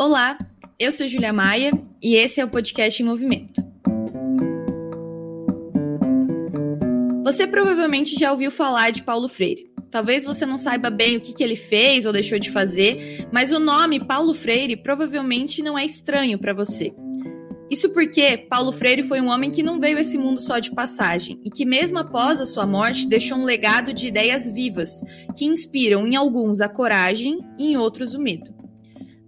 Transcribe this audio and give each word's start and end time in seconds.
Olá, 0.00 0.38
eu 0.78 0.92
sou 0.92 1.08
Julia 1.08 1.32
Maia 1.32 1.72
e 2.00 2.14
esse 2.14 2.40
é 2.40 2.44
o 2.44 2.48
podcast 2.48 3.02
em 3.02 3.04
Movimento. 3.04 3.60
Você 7.24 7.48
provavelmente 7.48 8.14
já 8.14 8.30
ouviu 8.30 8.52
falar 8.52 8.90
de 8.90 9.02
Paulo 9.02 9.28
Freire. 9.28 9.68
Talvez 9.90 10.24
você 10.24 10.46
não 10.46 10.56
saiba 10.56 10.88
bem 10.88 11.16
o 11.16 11.20
que, 11.20 11.34
que 11.34 11.42
ele 11.42 11.56
fez 11.56 12.06
ou 12.06 12.12
deixou 12.12 12.38
de 12.38 12.48
fazer, 12.48 13.26
mas 13.32 13.50
o 13.50 13.58
nome 13.58 13.98
Paulo 13.98 14.34
Freire 14.34 14.76
provavelmente 14.76 15.64
não 15.64 15.76
é 15.76 15.84
estranho 15.84 16.38
para 16.38 16.54
você. 16.54 16.94
Isso 17.68 17.90
porque 17.90 18.36
Paulo 18.48 18.70
Freire 18.70 19.02
foi 19.02 19.20
um 19.20 19.28
homem 19.28 19.50
que 19.50 19.64
não 19.64 19.80
veio 19.80 19.98
a 19.98 20.00
esse 20.00 20.16
mundo 20.16 20.40
só 20.40 20.60
de 20.60 20.70
passagem 20.70 21.40
e 21.44 21.50
que, 21.50 21.66
mesmo 21.66 21.98
após 21.98 22.40
a 22.40 22.46
sua 22.46 22.64
morte, 22.64 23.08
deixou 23.08 23.36
um 23.36 23.44
legado 23.44 23.92
de 23.92 24.06
ideias 24.06 24.48
vivas 24.48 25.02
que 25.36 25.44
inspiram 25.44 26.06
em 26.06 26.14
alguns 26.14 26.60
a 26.60 26.68
coragem 26.68 27.40
e 27.58 27.72
em 27.72 27.76
outros 27.76 28.14
o 28.14 28.20
medo. 28.20 28.57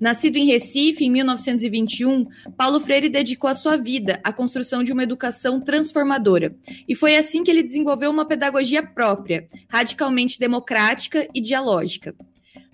Nascido 0.00 0.36
em 0.36 0.46
Recife 0.46 1.04
em 1.04 1.10
1921, 1.10 2.26
Paulo 2.56 2.80
Freire 2.80 3.10
dedicou 3.10 3.50
a 3.50 3.54
sua 3.54 3.76
vida 3.76 4.18
à 4.24 4.32
construção 4.32 4.82
de 4.82 4.92
uma 4.92 5.02
educação 5.02 5.60
transformadora. 5.60 6.56
E 6.88 6.94
foi 6.94 7.16
assim 7.16 7.44
que 7.44 7.50
ele 7.50 7.62
desenvolveu 7.62 8.10
uma 8.10 8.24
pedagogia 8.24 8.82
própria, 8.82 9.46
radicalmente 9.68 10.40
democrática 10.40 11.28
e 11.34 11.40
dialógica. 11.40 12.14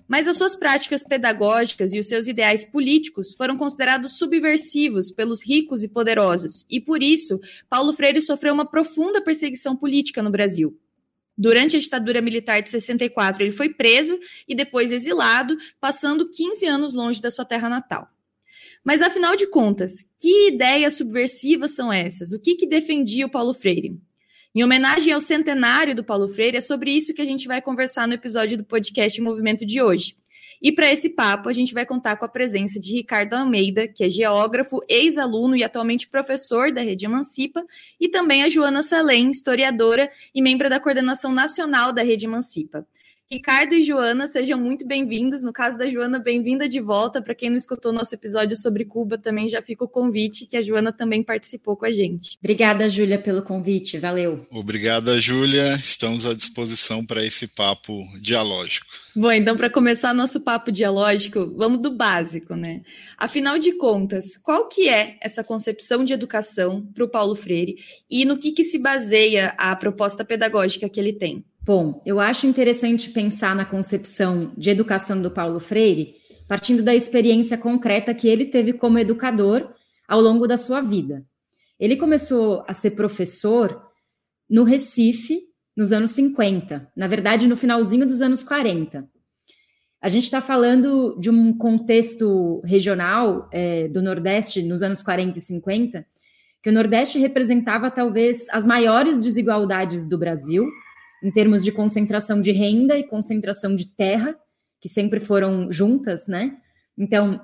Mas 0.07 0.25
as 0.25 0.37
suas 0.37 0.55
práticas 0.55 1.03
pedagógicas 1.03 1.93
e 1.93 1.99
os 1.99 2.07
seus 2.07 2.27
ideais 2.27 2.63
políticos 2.63 3.33
foram 3.33 3.57
considerados 3.57 4.17
subversivos 4.17 5.11
pelos 5.11 5.45
ricos 5.45 5.83
e 5.83 5.89
poderosos, 5.89 6.65
e 6.69 6.79
por 6.79 7.03
isso, 7.03 7.41
Paulo 7.69 7.91
Freire 7.91 8.21
sofreu 8.21 8.53
uma 8.53 8.65
profunda 8.65 9.21
perseguição 9.21 9.75
política 9.75 10.23
no 10.23 10.31
Brasil. 10.31 10.79
Durante 11.37 11.77
a 11.77 11.79
ditadura 11.79 12.21
militar 12.21 12.61
de 12.61 12.69
64, 12.69 13.43
ele 13.43 13.51
foi 13.51 13.69
preso 13.69 14.19
e 14.47 14.55
depois 14.55 14.91
exilado, 14.91 15.55
passando 15.79 16.29
15 16.29 16.65
anos 16.65 16.93
longe 16.93 17.21
da 17.21 17.29
sua 17.29 17.45
terra 17.45 17.69
natal. 17.69 18.09
Mas 18.83 19.01
afinal 19.01 19.35
de 19.35 19.47
contas, 19.47 20.05
que 20.17 20.47
ideias 20.47 20.95
subversivas 20.95 21.75
são 21.75 21.91
essas? 21.93 22.31
O 22.31 22.39
que, 22.39 22.55
que 22.55 22.65
defendia 22.65 23.25
o 23.25 23.29
Paulo 23.29 23.53
Freire? 23.53 23.99
Em 24.55 24.63
homenagem 24.63 25.13
ao 25.13 25.21
centenário 25.21 25.93
do 25.93 26.03
Paulo 26.03 26.27
Freire, 26.27 26.57
é 26.57 26.61
sobre 26.61 26.91
isso 26.91 27.13
que 27.13 27.21
a 27.21 27.25
gente 27.25 27.47
vai 27.47 27.61
conversar 27.61 28.07
no 28.07 28.15
episódio 28.15 28.57
do 28.57 28.63
podcast 28.63 29.21
Movimento 29.21 29.65
de 29.65 29.81
hoje. 29.81 30.15
E 30.61 30.71
para 30.71 30.91
esse 30.91 31.09
papo, 31.09 31.49
a 31.49 31.53
gente 31.53 31.73
vai 31.73 31.85
contar 31.85 32.15
com 32.17 32.25
a 32.25 32.29
presença 32.29 32.79
de 32.79 32.93
Ricardo 32.93 33.33
Almeida, 33.33 33.87
que 33.87 34.03
é 34.03 34.09
geógrafo, 34.09 34.81
ex-aluno 34.87 35.55
e 35.55 35.63
atualmente 35.63 36.07
professor 36.07 36.71
da 36.71 36.81
Rede 36.81 37.05
Emancipa, 37.05 37.63
e 37.99 38.09
também 38.09 38.43
a 38.43 38.49
Joana 38.49 38.81
Salem, 38.81 39.29
historiadora 39.29 40.09
e 40.33 40.41
membro 40.41 40.69
da 40.69 40.79
coordenação 40.79 41.31
nacional 41.31 41.93
da 41.93 42.01
Rede 42.01 42.25
Emancipa. 42.25 42.85
Ricardo 43.29 43.75
e 43.75 43.83
Joana, 43.83 44.25
sejam 44.25 44.57
muito 44.57 44.87
bem-vindos. 44.87 45.43
No 45.43 45.51
caso 45.51 45.77
da 45.77 45.89
Joana, 45.89 46.17
bem-vinda 46.17 46.65
de 46.65 46.79
volta. 46.79 47.21
Para 47.21 47.35
quem 47.35 47.49
não 47.49 47.57
escutou 47.57 47.91
nosso 47.91 48.15
episódio 48.15 48.55
sobre 48.55 48.85
Cuba, 48.85 49.17
também 49.17 49.49
já 49.49 49.61
fica 49.61 49.83
o 49.83 49.87
convite, 49.87 50.45
que 50.45 50.55
a 50.55 50.61
Joana 50.61 50.93
também 50.93 51.21
participou 51.21 51.75
com 51.75 51.85
a 51.85 51.91
gente. 51.91 52.37
Obrigada, 52.39 52.87
Júlia, 52.87 53.19
pelo 53.19 53.41
convite. 53.41 53.99
Valeu. 53.99 54.47
Obrigada, 54.49 55.19
Júlia. 55.19 55.75
Estamos 55.75 56.25
à 56.25 56.33
disposição 56.33 57.05
para 57.05 57.21
esse 57.21 57.47
papo 57.47 58.01
dialógico. 58.21 58.87
Bom, 59.13 59.31
então, 59.33 59.57
para 59.57 59.69
começar 59.69 60.13
nosso 60.13 60.39
papo 60.39 60.71
dialógico, 60.71 61.53
vamos 61.57 61.81
do 61.81 61.91
básico, 61.91 62.55
né? 62.55 62.81
Afinal 63.17 63.59
de 63.59 63.73
contas, 63.73 64.37
qual 64.37 64.69
que 64.69 64.87
é 64.87 65.17
essa 65.21 65.43
concepção 65.43 66.05
de 66.05 66.13
educação 66.13 66.87
para 66.95 67.03
o 67.03 67.09
Paulo 67.09 67.35
Freire 67.35 67.75
e 68.09 68.23
no 68.23 68.37
que, 68.37 68.53
que 68.53 68.63
se 68.63 68.79
baseia 68.79 69.53
a 69.57 69.75
proposta 69.75 70.23
pedagógica 70.23 70.87
que 70.87 70.97
ele 70.97 71.11
tem? 71.11 71.43
Bom, 71.67 72.01
eu 72.05 72.17
acho 72.21 72.47
interessante 72.47 73.09
pensar 73.09 73.53
na 73.53 73.65
concepção 73.65 74.53
de 74.57 74.69
educação 74.69 75.21
do 75.21 75.29
Paulo 75.29 75.59
Freire, 75.59 76.15
partindo 76.47 76.81
da 76.81 76.95
experiência 76.95 77.57
concreta 77.57 78.13
que 78.13 78.25
ele 78.25 78.45
teve 78.45 78.71
como 78.71 78.97
educador 78.97 79.73
ao 80.07 80.21
longo 80.21 80.47
da 80.47 80.55
sua 80.55 80.79
vida. 80.79 81.25
Ele 81.77 81.97
começou 81.97 82.63
a 82.69 82.73
ser 82.73 82.91
professor 82.91 83.81
no 84.49 84.63
Recife 84.63 85.41
nos 85.75 85.91
anos 85.91 86.11
50, 86.11 86.89
na 86.95 87.05
verdade, 87.05 87.49
no 87.49 87.57
finalzinho 87.57 88.07
dos 88.07 88.21
anos 88.21 88.43
40. 88.43 89.05
A 90.01 90.07
gente 90.07 90.23
está 90.23 90.39
falando 90.39 91.19
de 91.19 91.29
um 91.29 91.51
contexto 91.51 92.61
regional 92.63 93.49
é, 93.51 93.89
do 93.89 94.01
Nordeste 94.01 94.63
nos 94.63 94.81
anos 94.81 95.01
40 95.01 95.37
e 95.37 95.41
50, 95.41 96.05
que 96.63 96.69
o 96.69 96.73
Nordeste 96.73 97.19
representava 97.19 97.91
talvez 97.91 98.47
as 98.51 98.65
maiores 98.65 99.19
desigualdades 99.19 100.07
do 100.07 100.17
Brasil 100.17 100.65
em 101.23 101.31
termos 101.31 101.63
de 101.63 101.71
concentração 101.71 102.41
de 102.41 102.51
renda 102.51 102.97
e 102.97 103.07
concentração 103.07 103.75
de 103.75 103.87
terra, 103.95 104.35
que 104.79 104.89
sempre 104.89 105.19
foram 105.19 105.71
juntas, 105.71 106.27
né? 106.27 106.57
Então, 106.97 107.41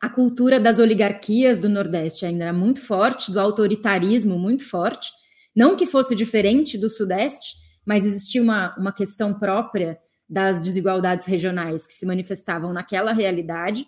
a 0.00 0.08
cultura 0.08 0.60
das 0.60 0.78
oligarquias 0.78 1.58
do 1.58 1.68
Nordeste 1.68 2.26
ainda 2.26 2.44
era 2.44 2.52
muito 2.52 2.80
forte, 2.80 3.32
do 3.32 3.40
autoritarismo 3.40 4.38
muito 4.38 4.64
forte. 4.64 5.10
Não 5.54 5.76
que 5.76 5.86
fosse 5.86 6.14
diferente 6.14 6.76
do 6.76 6.90
Sudeste, 6.90 7.54
mas 7.84 8.04
existia 8.04 8.42
uma, 8.42 8.76
uma 8.76 8.92
questão 8.92 9.32
própria 9.32 9.98
das 10.28 10.60
desigualdades 10.60 11.24
regionais 11.24 11.86
que 11.86 11.94
se 11.94 12.04
manifestavam 12.04 12.72
naquela 12.72 13.12
realidade. 13.12 13.86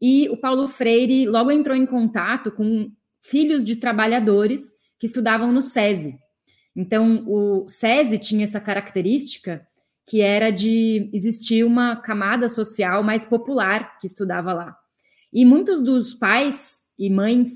E 0.00 0.28
o 0.28 0.36
Paulo 0.36 0.68
Freire 0.68 1.26
logo 1.26 1.50
entrou 1.50 1.76
em 1.76 1.86
contato 1.86 2.52
com 2.52 2.92
filhos 3.20 3.64
de 3.64 3.76
trabalhadores 3.76 4.74
que 4.98 5.06
estudavam 5.06 5.50
no 5.50 5.62
SESI, 5.62 6.18
então, 6.76 7.24
o 7.26 7.68
SESI 7.68 8.18
tinha 8.18 8.44
essa 8.44 8.60
característica 8.60 9.66
que 10.06 10.20
era 10.20 10.50
de 10.50 11.08
existir 11.12 11.64
uma 11.64 11.96
camada 11.96 12.48
social 12.48 13.02
mais 13.02 13.24
popular 13.24 13.98
que 13.98 14.06
estudava 14.06 14.52
lá. 14.52 14.76
E 15.32 15.44
muitos 15.44 15.82
dos 15.82 16.14
pais 16.14 16.94
e 16.98 17.08
mães 17.08 17.50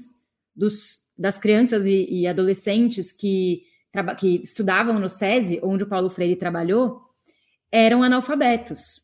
dos, 0.57 0.99
das 1.17 1.39
crianças 1.39 1.85
e, 1.85 2.07
e 2.11 2.27
adolescentes 2.27 3.13
que, 3.13 3.63
que 4.19 4.41
estudavam 4.43 4.99
no 4.99 5.11
SESI, 5.11 5.61
onde 5.63 5.85
o 5.85 5.89
Paulo 5.89 6.09
Freire 6.09 6.37
trabalhou, 6.37 7.01
eram 7.71 8.03
analfabetos. 8.03 9.03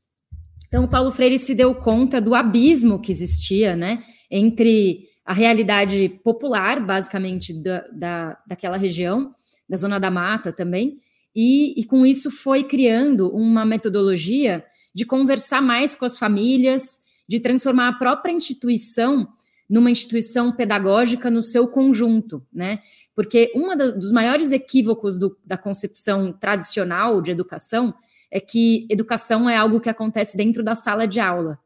Então, 0.67 0.85
o 0.85 0.91
Paulo 0.91 1.13
Freire 1.13 1.39
se 1.39 1.55
deu 1.55 1.75
conta 1.75 2.21
do 2.21 2.35
abismo 2.35 3.01
que 3.01 3.13
existia 3.13 3.77
né, 3.77 4.03
entre 4.31 5.07
a 5.25 5.33
realidade 5.33 6.09
popular, 6.25 6.85
basicamente, 6.85 7.53
da, 7.63 7.81
da, 7.93 8.39
daquela 8.47 8.77
região, 8.77 9.35
da 9.69 9.77
Zona 9.77 9.99
da 9.99 10.11
Mata 10.11 10.53
também, 10.53 11.01
e, 11.35 11.81
e 11.81 11.85
com 11.85 12.07
isso 12.07 12.31
foi 12.31 12.63
criando 12.63 13.29
uma 13.35 13.65
metodologia 13.65 14.65
de 14.95 15.05
conversar 15.05 15.61
mais 15.61 15.97
com 15.97 16.05
as 16.05 16.17
famílias, 16.17 17.03
de 17.29 17.41
transformar 17.41 17.89
a 17.89 17.93
própria 17.95 18.33
instituição 18.33 19.29
numa 19.69 19.91
instituição 19.91 20.53
pedagógica 20.53 21.31
no 21.31 21.43
seu 21.43 21.67
conjunto, 21.67 22.47
né? 22.53 22.81
Porque 23.17 23.51
um 23.57 23.75
dos 23.77 24.13
maiores 24.13 24.53
equívocos 24.53 25.19
do, 25.19 25.37
da 25.45 25.57
concepção 25.57 26.33
tradicional 26.33 27.21
de 27.21 27.31
educação 27.31 27.95
é 28.31 28.39
que 28.39 28.87
educação 28.91 29.49
é 29.49 29.57
algo 29.57 29.81
que 29.81 29.89
acontece 29.89 30.37
dentro 30.37 30.63
da 30.63 30.75
sala 30.75 31.09
de 31.09 31.19
aula. 31.19 31.59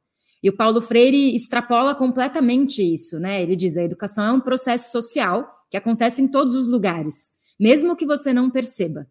E 0.43 0.49
o 0.49 0.57
Paulo 0.57 0.81
Freire 0.81 1.35
extrapola 1.35 1.95
completamente 1.95 2.83
isso, 2.83 3.19
né? 3.19 3.43
Ele 3.43 3.57
diz: 3.57 3.77
a 3.77 3.83
educação 3.83 4.25
é 4.25 4.33
um 4.33 4.41
processo 4.41 4.93
social 4.93 5.47
que 5.69 5.77
acontece 5.77 6.23
em 6.23 6.29
todos 6.29 6.55
os 6.55 6.69
lugares 6.69 7.38
mesmo 7.59 7.97
que 7.97 8.07
você 8.07 8.33
não 8.33 8.51
perceba. 8.51 9.07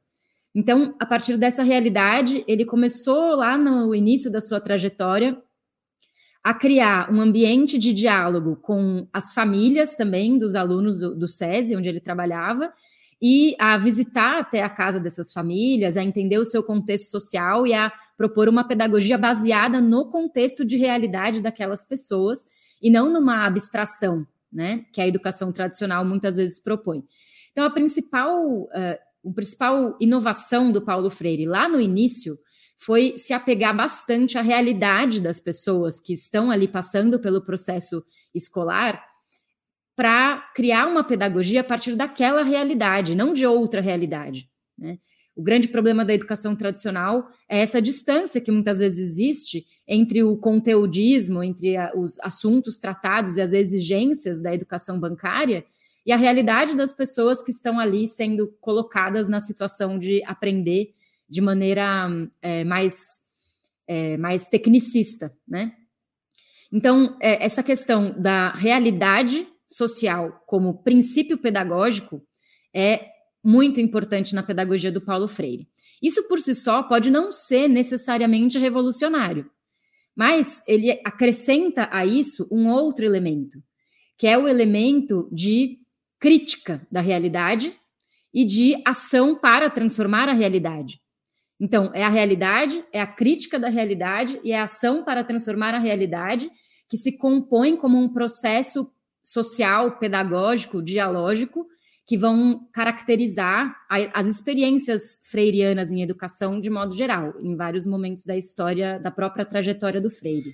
Então, 0.55 0.95
a 0.99 1.05
partir 1.05 1.37
dessa 1.37 1.61
realidade, 1.61 2.43
ele 2.47 2.65
começou 2.65 3.35
lá 3.35 3.57
no 3.57 3.93
início 3.93 4.31
da 4.31 4.41
sua 4.41 4.59
trajetória 4.59 5.37
a 6.43 6.53
criar 6.53 7.13
um 7.13 7.19
ambiente 7.19 7.77
de 7.77 7.93
diálogo 7.93 8.55
com 8.55 9.07
as 9.11 9.33
famílias 9.33 9.95
também 9.95 10.37
dos 10.37 10.55
alunos 10.55 10.99
do, 10.99 11.13
do 11.13 11.27
SESI, 11.27 11.75
onde 11.75 11.89
ele 11.89 11.99
trabalhava, 11.99 12.71
e 13.21 13.55
a 13.59 13.77
visitar 13.77 14.39
até 14.39 14.61
a 14.61 14.69
casa 14.69 14.99
dessas 14.99 15.33
famílias, 15.33 15.97
a 15.97 16.03
entender 16.03 16.37
o 16.37 16.45
seu 16.45 16.63
contexto 16.63 17.09
social 17.09 17.67
e 17.67 17.73
a 17.73 17.91
propor 18.15 18.47
uma 18.47 18.67
pedagogia 18.67 19.17
baseada 19.17 19.81
no 19.81 20.09
contexto 20.09 20.63
de 20.63 20.77
realidade 20.77 21.41
daquelas 21.41 21.83
pessoas 21.83 22.47
e 22.81 22.89
não 22.89 23.11
numa 23.11 23.45
abstração, 23.45 24.25
né, 24.51 24.85
que 24.93 25.01
a 25.01 25.07
educação 25.07 25.51
tradicional 25.51 26.05
muitas 26.05 26.35
vezes 26.35 26.59
propõe. 26.59 27.03
Então, 27.57 27.65
a 27.65 27.71
principal, 27.71 28.65
uh, 28.65 28.69
a 29.25 29.33
principal 29.33 29.97
inovação 29.99 30.71
do 30.71 30.79
Paulo 30.79 31.09
Freire 31.09 31.47
lá 31.47 31.67
no 31.67 31.81
início 31.81 32.37
foi 32.77 33.17
se 33.17 33.33
apegar 33.33 33.75
bastante 33.75 34.37
à 34.37 34.43
realidade 34.43 35.19
das 35.19 35.39
pessoas 35.39 35.99
que 35.99 36.13
estão 36.13 36.51
ali 36.51 36.67
passando 36.67 37.19
pelo 37.19 37.43
processo 37.43 38.05
escolar 38.31 39.03
para 39.95 40.51
criar 40.53 40.85
uma 40.85 41.03
pedagogia 41.03 41.61
a 41.61 41.63
partir 41.63 41.95
daquela 41.95 42.43
realidade, 42.43 43.15
não 43.15 43.33
de 43.33 43.47
outra 43.47 43.81
realidade. 43.81 44.47
Né? 44.77 44.99
O 45.35 45.41
grande 45.41 45.67
problema 45.67 46.05
da 46.05 46.13
educação 46.13 46.55
tradicional 46.55 47.27
é 47.49 47.61
essa 47.61 47.81
distância 47.81 48.39
que 48.39 48.51
muitas 48.51 48.77
vezes 48.77 48.99
existe 48.99 49.65
entre 49.87 50.21
o 50.21 50.37
conteudismo, 50.37 51.41
entre 51.41 51.75
a, 51.75 51.91
os 51.95 52.19
assuntos 52.19 52.77
tratados 52.77 53.35
e 53.35 53.41
as 53.41 53.51
exigências 53.51 54.39
da 54.39 54.53
educação 54.53 54.99
bancária 54.99 55.65
e 56.07 56.11
a 56.13 56.15
realidade 56.15 56.73
das 56.73 56.93
pessoas 56.93 57.43
que 57.43 57.51
estão 57.51 57.77
ali 57.77 58.07
sendo 58.07 58.47
colocadas 58.61 59.27
na 59.27 59.41
situação 59.41 59.99
de 59.99 60.23
aprender 60.23 60.95
de 61.29 61.41
maneira 61.41 62.07
é, 62.41 62.63
mais, 62.63 62.95
é, 63.85 64.15
mais 64.15 64.47
tecnicista, 64.47 65.35
né? 65.45 65.73
Então, 66.71 67.17
é, 67.21 67.43
essa 67.43 67.61
questão 67.61 68.15
da 68.17 68.53
realidade 68.53 69.45
social 69.67 70.41
como 70.47 70.81
princípio 70.81 71.37
pedagógico 71.37 72.25
é 72.73 73.09
muito 73.43 73.81
importante 73.81 74.33
na 74.33 74.43
pedagogia 74.43 74.91
do 74.91 75.01
Paulo 75.01 75.27
Freire. 75.27 75.67
Isso 76.01 76.25
por 76.29 76.39
si 76.39 76.55
só 76.55 76.83
pode 76.83 77.11
não 77.11 77.33
ser 77.33 77.67
necessariamente 77.67 78.57
revolucionário, 78.57 79.49
mas 80.15 80.63
ele 80.67 81.01
acrescenta 81.03 81.89
a 81.91 82.05
isso 82.05 82.47
um 82.49 82.69
outro 82.69 83.05
elemento, 83.05 83.61
que 84.17 84.25
é 84.25 84.37
o 84.37 84.47
elemento 84.47 85.29
de 85.33 85.85
crítica 86.19 86.85
da 86.91 87.01
realidade 87.01 87.75
e 88.33 88.45
de 88.45 88.81
ação 88.85 89.35
para 89.35 89.69
transformar 89.69 90.29
a 90.29 90.33
realidade. 90.33 90.99
Então, 91.59 91.91
é 91.93 92.03
a 92.03 92.09
realidade, 92.09 92.83
é 92.93 93.01
a 93.01 93.07
crítica 93.07 93.59
da 93.59 93.69
realidade 93.69 94.39
e 94.43 94.51
é 94.51 94.59
a 94.59 94.63
ação 94.63 95.03
para 95.03 95.23
transformar 95.23 95.73
a 95.73 95.79
realidade 95.79 96.49
que 96.89 96.97
se 96.97 97.17
compõe 97.17 97.75
como 97.75 97.97
um 97.97 98.13
processo 98.13 98.89
social, 99.23 99.97
pedagógico, 99.97 100.81
dialógico, 100.81 101.65
que 102.07 102.17
vão 102.17 102.65
caracterizar 102.71 103.75
as 104.13 104.27
experiências 104.27 105.19
freirianas 105.29 105.91
em 105.91 106.01
educação 106.01 106.61
de 106.61 106.69
modo 106.69 106.95
geral, 106.95 107.33
em 107.41 107.55
vários 107.57 107.85
momentos 107.85 108.23
da 108.23 108.37
história 108.37 108.97
da 108.97 109.11
própria 109.11 109.43
trajetória 109.43 109.99
do 109.99 110.09
Freire. 110.09 110.53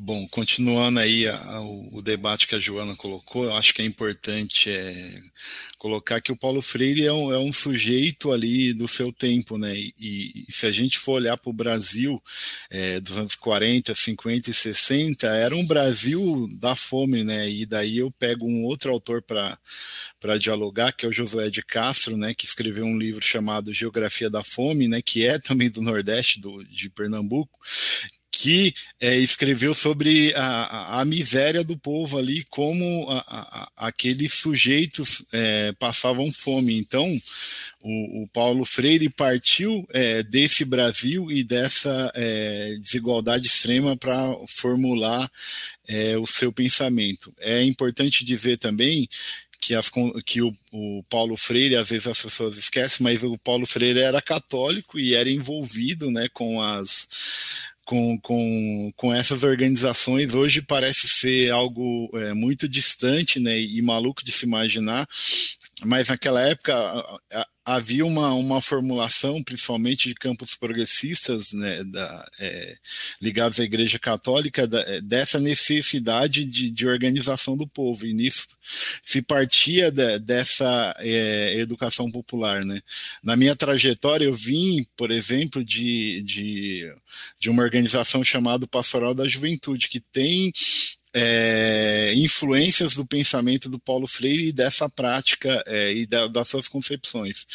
Bom, 0.00 0.28
continuando 0.28 1.00
aí 1.00 1.26
a, 1.26 1.34
a, 1.34 1.60
o 1.60 2.00
debate 2.00 2.46
que 2.46 2.54
a 2.54 2.60
Joana 2.60 2.94
colocou, 2.94 3.44
eu 3.44 3.56
acho 3.56 3.74
que 3.74 3.82
é 3.82 3.84
importante 3.84 4.70
é, 4.70 5.20
colocar 5.76 6.20
que 6.20 6.30
o 6.30 6.36
Paulo 6.36 6.62
Freire 6.62 7.04
é 7.04 7.12
um, 7.12 7.32
é 7.32 7.38
um, 7.38 7.52
sujeito 7.52 8.30
ali 8.30 8.72
do 8.72 8.86
seu 8.86 9.12
tempo, 9.12 9.58
né? 9.58 9.76
E, 9.76 10.44
e 10.48 10.52
se 10.52 10.66
a 10.66 10.72
gente 10.72 11.00
for 11.00 11.14
olhar 11.14 11.36
para 11.36 11.50
o 11.50 11.52
Brasil 11.52 12.22
é, 12.70 13.00
dos 13.00 13.16
anos 13.16 13.34
40, 13.34 13.92
50 13.92 14.50
e 14.50 14.54
60, 14.54 15.26
era 15.26 15.56
um 15.56 15.66
Brasil 15.66 16.48
da 16.60 16.76
fome, 16.76 17.24
né? 17.24 17.50
E 17.50 17.66
daí 17.66 17.98
eu 17.98 18.08
pego 18.12 18.46
um 18.46 18.64
outro 18.66 18.92
autor 18.92 19.20
para 19.20 19.58
dialogar, 20.38 20.92
que 20.92 21.06
é 21.06 21.08
o 21.08 21.12
Josué 21.12 21.50
de 21.50 21.62
Castro, 21.62 22.16
né? 22.16 22.34
Que 22.34 22.46
escreveu 22.46 22.84
um 22.84 22.96
livro 22.96 23.20
chamado 23.20 23.74
Geografia 23.74 24.30
da 24.30 24.44
Fome, 24.44 24.86
né? 24.86 25.02
Que 25.02 25.26
é 25.26 25.40
também 25.40 25.68
do 25.68 25.82
Nordeste, 25.82 26.40
do, 26.40 26.62
de 26.62 26.88
Pernambuco, 26.88 27.58
que 28.40 28.72
é, 29.00 29.16
escreveu 29.16 29.74
sobre 29.74 30.32
a, 30.36 31.00
a, 31.00 31.04
miséria 31.04 31.64
do 31.64 31.76
povo 31.76 32.16
ali, 32.16 32.44
como 32.48 33.10
a, 33.10 33.18
a, 33.26 33.88
aqueles 33.88 34.32
sujeitos 34.34 35.24
é, 35.32 35.72
passavam 35.72 36.32
fome. 36.32 36.78
Então, 36.78 37.04
o, 37.82 38.22
o, 38.22 38.28
Paulo 38.28 38.64
Freire 38.64 39.08
partiu 39.08 39.84
é, 39.92 40.22
desse 40.22 40.64
Brasil 40.64 41.32
e 41.32 41.42
dessa 41.42 42.12
é, 42.14 42.76
desigualdade 42.80 43.48
extrema 43.48 43.96
para 43.96 44.32
formular 44.46 45.28
é, 45.88 46.16
o 46.16 46.24
seu 46.24 46.52
pensamento. 46.52 47.34
É 47.40 47.60
importante 47.64 48.24
dizer 48.24 48.56
também 48.56 49.08
que, 49.60 49.74
as, 49.74 49.90
que 50.24 50.42
o, 50.42 50.54
o, 50.70 51.02
Paulo 51.10 51.36
Freire, 51.36 51.74
às 51.74 51.88
vezes 51.88 52.06
as 52.06 52.22
pessoas 52.22 52.56
esquecem, 52.56 53.02
mas 53.02 53.24
o 53.24 53.36
Paulo 53.36 53.66
Freire 53.66 53.98
era 53.98 54.22
católico 54.22 54.96
e 54.96 55.16
era 55.16 55.28
envolvido 55.28 56.08
né, 56.08 56.28
com 56.32 56.62
as 56.62 57.08
com, 57.88 58.20
com, 58.20 58.92
com 58.96 59.14
essas 59.14 59.42
organizações 59.42 60.34
hoje 60.34 60.60
parece 60.60 61.08
ser 61.08 61.50
algo 61.50 62.10
é, 62.18 62.34
muito 62.34 62.68
distante 62.68 63.40
né, 63.40 63.58
e 63.58 63.80
maluco 63.80 64.22
de 64.22 64.30
se 64.30 64.44
imaginar, 64.44 65.08
mas 65.86 66.08
naquela 66.08 66.42
época 66.42 66.74
havia 67.68 68.06
uma, 68.06 68.32
uma 68.32 68.62
formulação, 68.62 69.42
principalmente 69.42 70.08
de 70.08 70.14
campos 70.14 70.56
progressistas, 70.56 71.52
né, 71.52 71.84
da, 71.84 72.26
é, 72.40 72.78
ligados 73.20 73.60
à 73.60 73.62
Igreja 73.62 73.98
Católica, 73.98 74.66
da, 74.66 74.80
é, 74.80 75.02
dessa 75.02 75.38
necessidade 75.38 76.46
de, 76.46 76.70
de, 76.70 76.86
organização 76.86 77.58
do 77.58 77.66
povo, 77.66 78.06
e 78.06 78.14
nisso 78.14 78.46
se 79.02 79.20
partia 79.20 79.90
de, 79.90 80.18
dessa 80.18 80.96
é, 80.98 81.56
educação 81.58 82.10
popular. 82.10 82.64
Né. 82.64 82.80
Na 83.22 83.36
minha 83.36 83.54
trajetória, 83.54 84.24
eu 84.24 84.34
vim, 84.34 84.86
por 84.96 85.10
exemplo, 85.10 85.62
de, 85.62 86.22
de, 86.22 86.90
de 87.38 87.50
uma 87.50 87.62
organização 87.62 88.24
chamada 88.24 88.66
Pastoral 88.66 89.14
da 89.14 89.28
Juventude, 89.28 89.90
que 89.90 90.00
tem 90.00 90.50
é, 91.14 92.12
influências 92.16 92.94
do 92.94 93.06
pensamento 93.06 93.68
do 93.68 93.78
Paulo 93.78 94.06
Freire 94.06 94.48
e 94.48 94.52
dessa 94.52 94.88
prática 94.88 95.62
é, 95.66 95.92
e 95.92 96.06
da, 96.06 96.26
das 96.26 96.48
suas 96.48 96.68
concepções. 96.68 97.46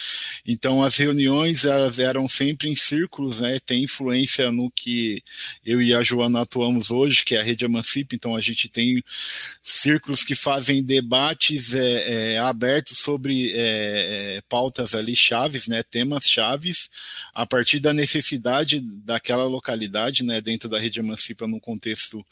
Então, 0.45 0.83
as 0.83 0.97
reuniões 0.97 1.65
elas 1.65 2.00
eram 2.00 2.27
sempre 2.27 2.69
em 2.69 2.75
círculos, 2.75 3.39
né? 3.39 3.59
Tem 3.59 3.83
influência 3.83 4.51
no 4.51 4.71
que 4.71 5.23
eu 5.65 5.81
e 5.81 5.94
a 5.94 6.01
Joana 6.01 6.41
atuamos 6.41 6.89
hoje, 6.89 7.23
que 7.23 7.35
é 7.35 7.39
a 7.39 7.44
Rede 7.44 7.65
Emancipa. 7.65 8.15
Então, 8.15 8.35
a 8.35 8.41
gente 8.41 8.67
tem 8.67 9.03
círculos 9.61 10.23
que 10.23 10.35
fazem 10.35 10.83
debates 10.83 11.73
é, 11.73 12.33
é 12.33 12.39
abertos 12.39 12.97
sobre 12.97 13.51
é, 13.53 14.38
é, 14.38 14.41
pautas 14.50 14.95
ali 14.95 15.15
chaves, 15.15 15.67
né? 15.67 15.83
Temas 15.83 16.27
chaves, 16.27 16.89
a 17.35 17.45
partir 17.45 17.79
da 17.79 17.94
necessidade 17.94 18.81
daquela 18.81 19.44
localidade, 19.44 20.23
né? 20.23 20.41
Dentro 20.41 20.67
da 20.67 20.79
Rede 20.79 21.00
Emancipa, 21.00 21.47
no 21.47 21.59
contexto 21.59 22.25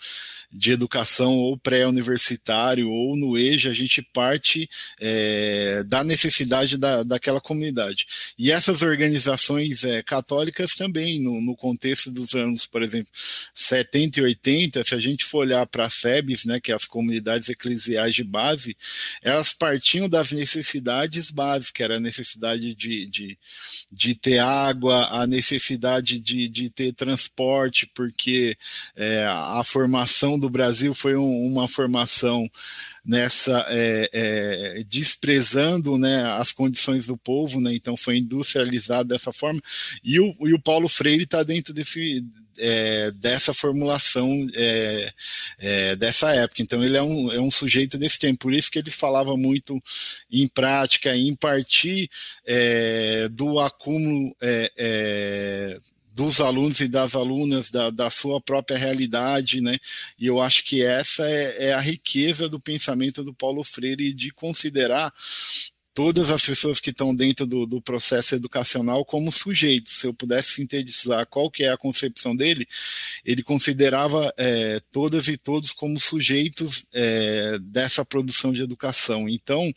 de 0.52 0.72
educação 0.72 1.11
ou 1.20 1.58
pré-universitário 1.58 2.90
ou 2.90 3.16
no 3.16 3.38
EJA, 3.38 3.70
a 3.70 3.74
gente 3.74 4.02
parte 4.02 4.70
é, 5.00 5.84
da 5.86 6.04
necessidade 6.04 6.78
da, 6.78 7.04
daquela 7.04 7.42
comunidade. 7.42 8.06
E 8.38 8.52
essas 8.52 8.82
organizações 8.82 9.84
é, 9.84 10.02
católicas 10.02 10.76
também, 10.76 11.20
no, 11.20 11.42
no, 11.42 11.56
contexto 11.56 12.12
dos 12.12 12.34
anos, 12.34 12.66
por 12.66 12.82
exemplo, 12.82 13.12
70 13.54 14.20
e 14.20 14.24
80, 14.24 14.84
se 14.84 14.96
a 14.96 15.00
gente 15.00 15.26
for 15.26 15.40
olhar 15.40 15.66
para 15.68 15.86
as 15.86 15.96
SEBs, 15.96 16.46
né, 16.46 16.60
que 16.60 16.72
é 16.72 16.76
as 16.76 16.86
comunidades 16.86 17.50
eclesiais 17.50 18.16
de 18.16 18.24
base, 18.24 18.76
elas 19.22 19.54
partiam 19.54 20.08
das 20.10 20.32
necessidades 20.32 21.30
básicas, 21.30 21.72
que 21.72 21.84
era 21.84 21.98
a 21.98 22.00
necessidade 22.00 22.74
de, 22.76 23.06
de, 23.06 23.38
de 23.92 24.16
ter 24.16 24.40
água, 24.40 25.08
a 25.12 25.28
necessidade 25.28 26.20
de, 26.20 26.48
de 26.48 26.70
ter 26.70 26.94
transporte, 26.94 27.90
porque 27.94 28.58
é, 28.96 29.26
a 29.26 29.64
formação 29.64 30.38
do 30.38 30.50
Brasil 30.50 30.94
foi 31.02 31.16
um, 31.16 31.48
uma 31.48 31.68
formação 31.68 32.50
nessa 33.04 33.66
é, 33.70 34.10
é, 34.14 34.84
desprezando 34.84 35.98
né, 35.98 36.24
as 36.34 36.52
condições 36.52 37.08
do 37.08 37.18
povo, 37.18 37.60
né, 37.60 37.74
então 37.74 37.98
foi 37.98 38.18
industrializado 38.18 39.10
dessa 39.10 39.34
forma, 39.34 39.60
e 40.04 40.20
o, 40.20 40.36
e 40.42 40.54
o 40.54 40.62
Paulo 40.62 40.88
Freire 40.88 41.24
está 41.24 41.42
dentro 41.42 41.74
desse, 41.74 42.24
é, 42.60 43.12
dessa 43.12 43.54
formulação 43.54 44.48
é, 44.54 45.12
é, 45.58 45.96
dessa 45.96 46.32
época. 46.32 46.62
Então 46.62 46.84
ele 46.84 46.96
é 46.96 47.02
um, 47.02 47.32
é 47.32 47.40
um 47.40 47.50
sujeito 47.50 47.98
desse 47.98 48.20
tempo, 48.20 48.40
por 48.40 48.54
isso 48.54 48.70
que 48.70 48.78
ele 48.78 48.92
falava 48.92 49.36
muito 49.36 49.82
em 50.32 50.48
prática, 50.48 51.16
em 51.16 51.34
partir 51.34 52.10
é, 52.46 53.28
do 53.30 53.60
acúmulo 53.60 54.36
dos 56.14 56.42
alunos 56.42 56.80
e 56.80 56.88
das 56.88 57.16
alunas, 57.16 57.72
da, 57.72 57.90
da, 57.90 58.10
sua 58.10 58.42
própria 58.42 58.78
realidade, 58.78 59.62
né? 59.62 59.78
E 60.20 60.28
eu 60.28 60.42
acho 60.42 60.64
que 60.66 60.84
essa 60.84 61.24
é, 61.30 61.70
é, 61.70 61.74
a 61.74 61.80
riqueza 61.80 62.50
do 62.50 62.60
pensamento 62.60 63.24
do 63.24 63.34
Paulo 63.34 63.64
Freire 63.64 64.14
de 64.14 64.32
considerar 64.32 65.14
todas 65.94 66.30
as 66.30 66.46
pessoas 66.46 66.80
que 66.80 66.90
estão 66.90 67.14
dentro 67.14 67.46
do, 67.46 67.66
do, 67.66 67.82
processo 67.82 68.36
educacional 68.36 69.04
como 69.04 69.32
sujeitos. 69.32 69.94
Se 69.94 70.08
eu 70.08 70.14
pudesse 70.14 70.54
sintetizar 70.54 71.26
qual 71.28 71.50
que 71.50 71.64
é 71.64 71.70
a 71.70 71.78
concepção 71.78 72.36
dele, 72.36 72.68
ele 73.26 73.44
considerava 73.44 74.34
é, 74.38 74.80
todas 74.92 75.28
e 75.28 75.38
todos 75.38 75.72
como 75.72 76.00
sujeitos 76.00 76.86
é, 76.94 77.58
dessa 77.62 78.06
produção 78.06 78.54
de 78.54 78.62
educação. 78.62 79.28
Então, 79.28 79.72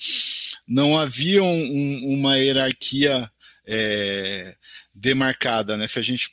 não 0.66 0.98
havia 0.98 1.42
um, 1.42 2.14
uma 2.14 2.38
hierarquia 2.38 3.28
é, 3.66 4.54
demarcada, 4.94 5.76
né? 5.76 5.88
Se 5.88 5.98
a 5.98 6.02
gente 6.02 6.30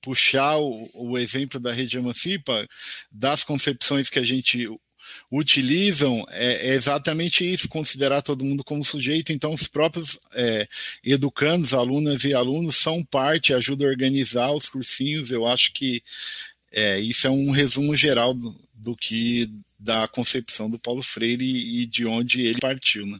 puxar 0.00 0.56
o, 0.58 0.90
o 0.94 1.18
exemplo 1.18 1.60
da 1.60 1.72
rede 1.72 1.98
Emancipa, 1.98 2.66
das 3.10 3.44
concepções 3.44 4.08
que 4.08 4.18
a 4.18 4.24
gente 4.24 4.68
utilizam 5.30 6.24
é, 6.30 6.70
é, 6.70 6.74
exatamente 6.74 7.50
isso, 7.50 7.68
considerar 7.68 8.22
todo 8.22 8.44
mundo 8.44 8.64
como 8.64 8.84
sujeito. 8.84 9.32
Então, 9.32 9.52
os 9.52 9.66
próprios 9.66 10.18
é, 10.34 10.66
educandos, 11.04 11.72
alunas 11.72 12.24
e 12.24 12.34
alunos 12.34 12.76
são 12.76 13.04
parte, 13.04 13.54
ajudam 13.54 13.86
a 13.86 13.90
organizar 13.90 14.52
os 14.52 14.68
cursinhos. 14.68 15.30
Eu 15.30 15.46
acho 15.46 15.72
que 15.72 16.02
é, 16.72 16.98
isso 17.00 17.26
é 17.26 17.30
um 17.30 17.50
resumo 17.50 17.94
geral 17.96 18.34
do, 18.34 18.58
do, 18.74 18.96
que 18.96 19.50
da 19.78 20.08
concepção 20.08 20.68
do 20.70 20.78
Paulo 20.78 21.02
Freire 21.02 21.44
e, 21.44 21.82
e 21.82 21.86
de 21.86 22.06
onde 22.06 22.42
ele 22.42 22.60
partiu, 22.60 23.06
né? 23.06 23.18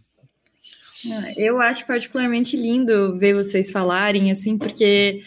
Ah, 1.11 1.33
eu 1.37 1.61
acho 1.61 1.87
particularmente 1.87 2.57
lindo 2.57 3.17
ver 3.19 3.35
vocês 3.35 3.71
falarem, 3.71 4.31
assim, 4.31 4.59
porque 4.59 5.23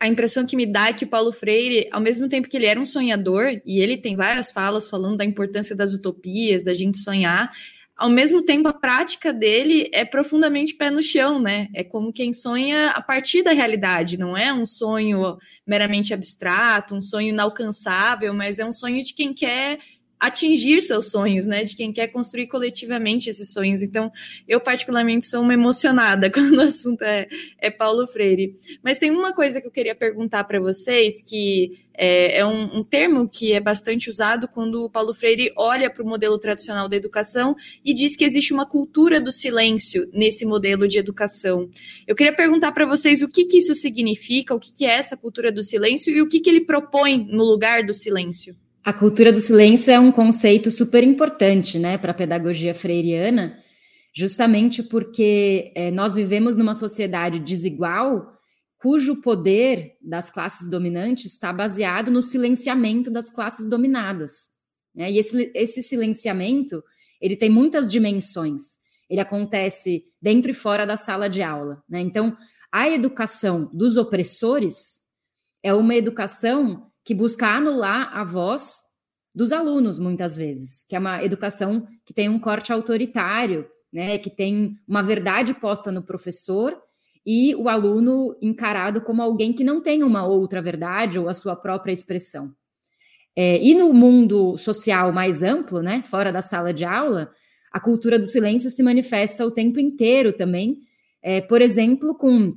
a 0.00 0.08
impressão 0.08 0.44
que 0.44 0.56
me 0.56 0.66
dá 0.66 0.88
é 0.88 0.92
que 0.92 1.06
Paulo 1.06 1.32
Freire, 1.32 1.88
ao 1.92 2.00
mesmo 2.00 2.28
tempo 2.28 2.48
que 2.48 2.56
ele 2.56 2.66
era 2.66 2.80
um 2.80 2.86
sonhador, 2.86 3.60
e 3.64 3.78
ele 3.78 3.96
tem 3.96 4.16
várias 4.16 4.50
falas 4.50 4.88
falando 4.88 5.16
da 5.16 5.24
importância 5.24 5.76
das 5.76 5.92
utopias, 5.92 6.64
da 6.64 6.74
gente 6.74 6.98
sonhar, 6.98 7.52
ao 7.96 8.08
mesmo 8.08 8.42
tempo 8.42 8.66
a 8.66 8.72
prática 8.72 9.32
dele 9.32 9.88
é 9.92 10.04
profundamente 10.04 10.74
pé 10.74 10.90
no 10.90 11.02
chão, 11.02 11.38
né? 11.38 11.68
É 11.72 11.84
como 11.84 12.12
quem 12.12 12.32
sonha 12.32 12.90
a 12.90 13.00
partir 13.00 13.44
da 13.44 13.52
realidade, 13.52 14.18
não 14.18 14.36
é 14.36 14.52
um 14.52 14.66
sonho 14.66 15.38
meramente 15.64 16.12
abstrato, 16.12 16.96
um 16.96 17.00
sonho 17.00 17.28
inalcançável, 17.28 18.34
mas 18.34 18.58
é 18.58 18.64
um 18.66 18.72
sonho 18.72 19.04
de 19.04 19.14
quem 19.14 19.32
quer 19.32 19.78
atingir 20.22 20.80
seus 20.82 21.10
sonhos, 21.10 21.48
né? 21.48 21.64
De 21.64 21.74
quem 21.74 21.92
quer 21.92 22.06
construir 22.06 22.46
coletivamente 22.46 23.28
esses 23.28 23.52
sonhos. 23.52 23.82
Então, 23.82 24.12
eu 24.46 24.60
particularmente 24.60 25.26
sou 25.26 25.42
uma 25.42 25.52
emocionada 25.52 26.30
quando 26.32 26.58
o 26.58 26.60
assunto 26.60 27.02
é, 27.02 27.26
é 27.58 27.70
Paulo 27.70 28.06
Freire. 28.06 28.56
Mas 28.84 29.00
tem 29.00 29.10
uma 29.10 29.32
coisa 29.32 29.60
que 29.60 29.66
eu 29.66 29.70
queria 29.72 29.96
perguntar 29.96 30.44
para 30.44 30.60
vocês, 30.60 31.20
que 31.20 31.82
é, 31.92 32.38
é 32.38 32.46
um, 32.46 32.78
um, 32.78 32.84
termo 32.84 33.28
que 33.28 33.52
é 33.52 33.58
bastante 33.58 34.08
usado 34.08 34.46
quando 34.46 34.84
o 34.84 34.90
Paulo 34.90 35.12
Freire 35.12 35.52
olha 35.56 35.90
para 35.90 36.04
o 36.04 36.06
modelo 36.06 36.38
tradicional 36.38 36.88
da 36.88 36.96
educação 36.96 37.56
e 37.84 37.92
diz 37.92 38.14
que 38.14 38.24
existe 38.24 38.52
uma 38.52 38.64
cultura 38.64 39.20
do 39.20 39.32
silêncio 39.32 40.08
nesse 40.12 40.46
modelo 40.46 40.86
de 40.86 40.98
educação. 40.98 41.68
Eu 42.06 42.14
queria 42.14 42.32
perguntar 42.32 42.70
para 42.70 42.86
vocês 42.86 43.22
o 43.22 43.28
que, 43.28 43.44
que 43.44 43.58
isso 43.58 43.74
significa, 43.74 44.54
o 44.54 44.60
que, 44.60 44.72
que 44.72 44.84
é 44.84 44.90
essa 44.90 45.16
cultura 45.16 45.50
do 45.50 45.64
silêncio 45.64 46.14
e 46.14 46.22
o 46.22 46.28
que, 46.28 46.38
que 46.38 46.48
ele 46.48 46.60
propõe 46.60 47.26
no 47.28 47.42
lugar 47.42 47.82
do 47.82 47.92
silêncio. 47.92 48.56
A 48.84 48.92
cultura 48.92 49.30
do 49.30 49.40
silêncio 49.40 49.92
é 49.92 50.00
um 50.00 50.10
conceito 50.10 50.68
super 50.70 51.04
importante 51.04 51.78
né, 51.78 51.96
para 51.96 52.10
a 52.10 52.14
pedagogia 52.14 52.74
freiriana, 52.74 53.56
justamente 54.12 54.82
porque 54.82 55.72
é, 55.76 55.92
nós 55.92 56.16
vivemos 56.16 56.56
numa 56.56 56.74
sociedade 56.74 57.38
desigual 57.38 58.32
cujo 58.76 59.20
poder 59.22 59.96
das 60.02 60.30
classes 60.30 60.68
dominantes 60.68 61.26
está 61.26 61.52
baseado 61.52 62.10
no 62.10 62.20
silenciamento 62.20 63.08
das 63.08 63.30
classes 63.30 63.68
dominadas. 63.68 64.50
Né? 64.92 65.12
E 65.12 65.18
esse, 65.18 65.52
esse 65.54 65.80
silenciamento 65.80 66.82
ele 67.20 67.36
tem 67.36 67.48
muitas 67.48 67.88
dimensões. 67.88 68.80
Ele 69.08 69.20
acontece 69.20 70.02
dentro 70.20 70.50
e 70.50 70.54
fora 70.54 70.84
da 70.84 70.96
sala 70.96 71.30
de 71.30 71.40
aula. 71.40 71.80
Né? 71.88 72.00
Então, 72.00 72.36
a 72.72 72.88
educação 72.88 73.70
dos 73.72 73.96
opressores 73.96 75.02
é 75.62 75.72
uma 75.72 75.94
educação 75.94 76.90
que 77.04 77.14
busca 77.14 77.46
anular 77.46 78.16
a 78.16 78.24
voz 78.24 78.92
dos 79.34 79.52
alunos, 79.52 79.98
muitas 79.98 80.36
vezes, 80.36 80.84
que 80.88 80.94
é 80.94 80.98
uma 80.98 81.24
educação 81.24 81.86
que 82.04 82.12
tem 82.12 82.28
um 82.28 82.38
corte 82.38 82.72
autoritário, 82.72 83.66
né, 83.92 84.18
que 84.18 84.30
tem 84.30 84.76
uma 84.86 85.02
verdade 85.02 85.54
posta 85.54 85.90
no 85.90 86.02
professor 86.02 86.76
e 87.24 87.54
o 87.54 87.68
aluno 87.68 88.36
encarado 88.42 89.00
como 89.00 89.22
alguém 89.22 89.52
que 89.52 89.64
não 89.64 89.80
tem 89.80 90.02
uma 90.02 90.26
outra 90.26 90.60
verdade 90.60 91.18
ou 91.18 91.28
a 91.28 91.34
sua 91.34 91.54
própria 91.54 91.92
expressão. 91.92 92.52
É, 93.34 93.62
e 93.62 93.74
no 93.74 93.92
mundo 93.92 94.56
social 94.56 95.12
mais 95.12 95.42
amplo, 95.42 95.80
né, 95.80 96.02
fora 96.02 96.32
da 96.32 96.42
sala 96.42 96.72
de 96.72 96.84
aula, 96.84 97.30
a 97.72 97.80
cultura 97.80 98.18
do 98.18 98.26
silêncio 98.26 98.70
se 98.70 98.82
manifesta 98.82 99.46
o 99.46 99.50
tempo 99.50 99.80
inteiro 99.80 100.32
também, 100.32 100.78
é, 101.22 101.40
por 101.40 101.62
exemplo, 101.62 102.14
com 102.14 102.54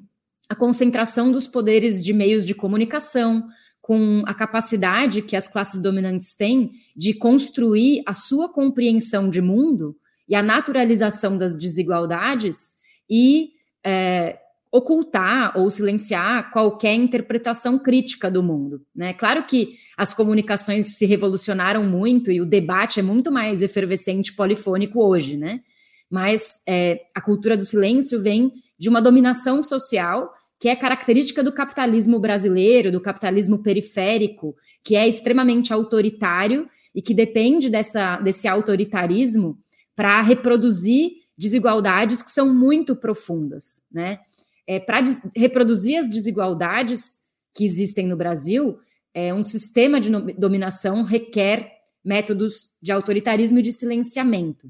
a 0.49 0.55
concentração 0.55 1.31
dos 1.31 1.47
poderes 1.47 2.03
de 2.03 2.13
meios 2.13 2.45
de 2.45 2.53
comunicação, 2.53 3.47
com 3.85 4.23
a 4.25 4.33
capacidade 4.33 5.21
que 5.21 5.35
as 5.35 5.47
classes 5.47 5.79
dominantes 5.79 6.33
têm 6.33 6.71
de 6.95 7.13
construir 7.13 8.01
a 8.07 8.13
sua 8.13 8.49
compreensão 8.51 9.29
de 9.29 9.39
mundo 9.43 9.95
e 10.27 10.33
a 10.33 10.41
naturalização 10.41 11.37
das 11.37 11.55
desigualdades 11.55 12.77
e 13.07 13.51
é, 13.85 14.39
ocultar 14.71 15.55
ou 15.55 15.69
silenciar 15.69 16.51
qualquer 16.51 16.95
interpretação 16.95 17.77
crítica 17.77 18.31
do 18.31 18.41
mundo. 18.41 18.81
Né? 18.95 19.13
Claro 19.13 19.45
que 19.45 19.73
as 19.95 20.15
comunicações 20.15 20.97
se 20.97 21.05
revolucionaram 21.05 21.83
muito 21.83 22.31
e 22.31 22.41
o 22.41 22.45
debate 22.45 22.99
é 22.99 23.03
muito 23.03 23.31
mais 23.31 23.61
efervescente 23.61 24.29
e 24.29 24.35
polifônico 24.35 24.99
hoje, 24.99 25.37
né? 25.37 25.61
Mas 26.09 26.63
é, 26.67 27.01
a 27.13 27.21
cultura 27.21 27.55
do 27.55 27.63
silêncio 27.63 28.19
vem 28.19 28.51
de 28.79 28.89
uma 28.89 28.99
dominação 28.99 29.61
social 29.61 30.33
que 30.59 30.69
é 30.69 30.75
característica 30.75 31.43
do 31.43 31.51
capitalismo 31.51 32.19
brasileiro, 32.19 32.91
do 32.91 33.01
capitalismo 33.01 33.61
periférico, 33.61 34.55
que 34.83 34.95
é 34.95 35.07
extremamente 35.07 35.73
autoritário 35.73 36.69
e 36.93 37.01
que 37.01 37.13
depende 37.13 37.69
dessa, 37.69 38.17
desse 38.17 38.47
autoritarismo 38.47 39.57
para 39.95 40.21
reproduzir 40.21 41.11
desigualdades 41.37 42.21
que 42.21 42.31
são 42.31 42.53
muito 42.53 42.95
profundas, 42.95 43.87
né? 43.91 44.19
É, 44.67 44.79
para 44.79 45.03
reproduzir 45.35 45.99
as 45.99 46.09
desigualdades 46.09 47.21
que 47.53 47.63
existem 47.63 48.07
no 48.07 48.15
Brasil, 48.15 48.79
é, 49.13 49.33
um 49.33 49.43
sistema 49.43 49.99
de 49.99 50.09
dominação 50.33 51.03
requer 51.03 51.71
métodos 52.03 52.71
de 52.81 52.91
autoritarismo 52.91 53.59
e 53.59 53.61
de 53.61 53.71
silenciamento. 53.71 54.69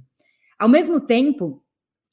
Ao 0.59 0.67
mesmo 0.67 0.99
tempo, 0.99 1.63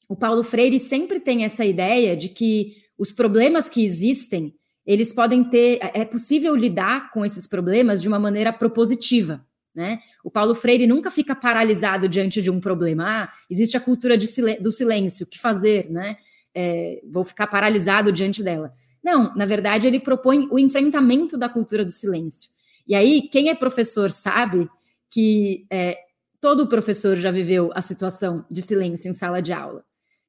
o 0.07 0.15
Paulo 0.15 0.43
Freire 0.43 0.79
sempre 0.79 1.19
tem 1.19 1.43
essa 1.43 1.65
ideia 1.65 2.15
de 2.15 2.29
que 2.29 2.82
os 2.97 3.11
problemas 3.11 3.67
que 3.69 3.83
existem, 3.83 4.53
eles 4.85 5.13
podem 5.13 5.43
ter, 5.43 5.79
é, 5.81 6.01
é 6.01 6.05
possível 6.05 6.55
lidar 6.55 7.11
com 7.11 7.25
esses 7.25 7.47
problemas 7.47 8.01
de 8.01 8.07
uma 8.07 8.19
maneira 8.19 8.51
propositiva, 8.51 9.45
né? 9.73 9.99
O 10.23 10.29
Paulo 10.29 10.53
Freire 10.53 10.85
nunca 10.85 11.09
fica 11.09 11.35
paralisado 11.35 12.07
diante 12.07 12.41
de 12.41 12.51
um 12.51 12.59
problema. 12.59 13.05
Ah, 13.07 13.29
existe 13.49 13.75
a 13.75 13.79
cultura 13.79 14.17
do 14.17 14.71
silêncio, 14.71 15.25
o 15.25 15.29
que 15.29 15.39
fazer, 15.39 15.89
né? 15.89 16.17
É, 16.53 17.01
vou 17.09 17.23
ficar 17.23 17.47
paralisado 17.47 18.11
diante 18.11 18.43
dela. 18.43 18.71
Não, 19.03 19.35
na 19.35 19.45
verdade, 19.45 19.87
ele 19.87 19.99
propõe 19.99 20.47
o 20.51 20.59
enfrentamento 20.59 21.37
da 21.37 21.49
cultura 21.49 21.83
do 21.83 21.91
silêncio. 21.91 22.51
E 22.87 22.93
aí, 22.93 23.21
quem 23.21 23.49
é 23.49 23.55
professor 23.55 24.11
sabe 24.11 24.69
que 25.09 25.65
é, 25.69 25.97
todo 26.39 26.67
professor 26.67 27.15
já 27.15 27.31
viveu 27.31 27.71
a 27.73 27.81
situação 27.81 28.45
de 28.49 28.61
silêncio 28.61 29.09
em 29.09 29.13
sala 29.13 29.41
de 29.41 29.51
aula. 29.51 29.83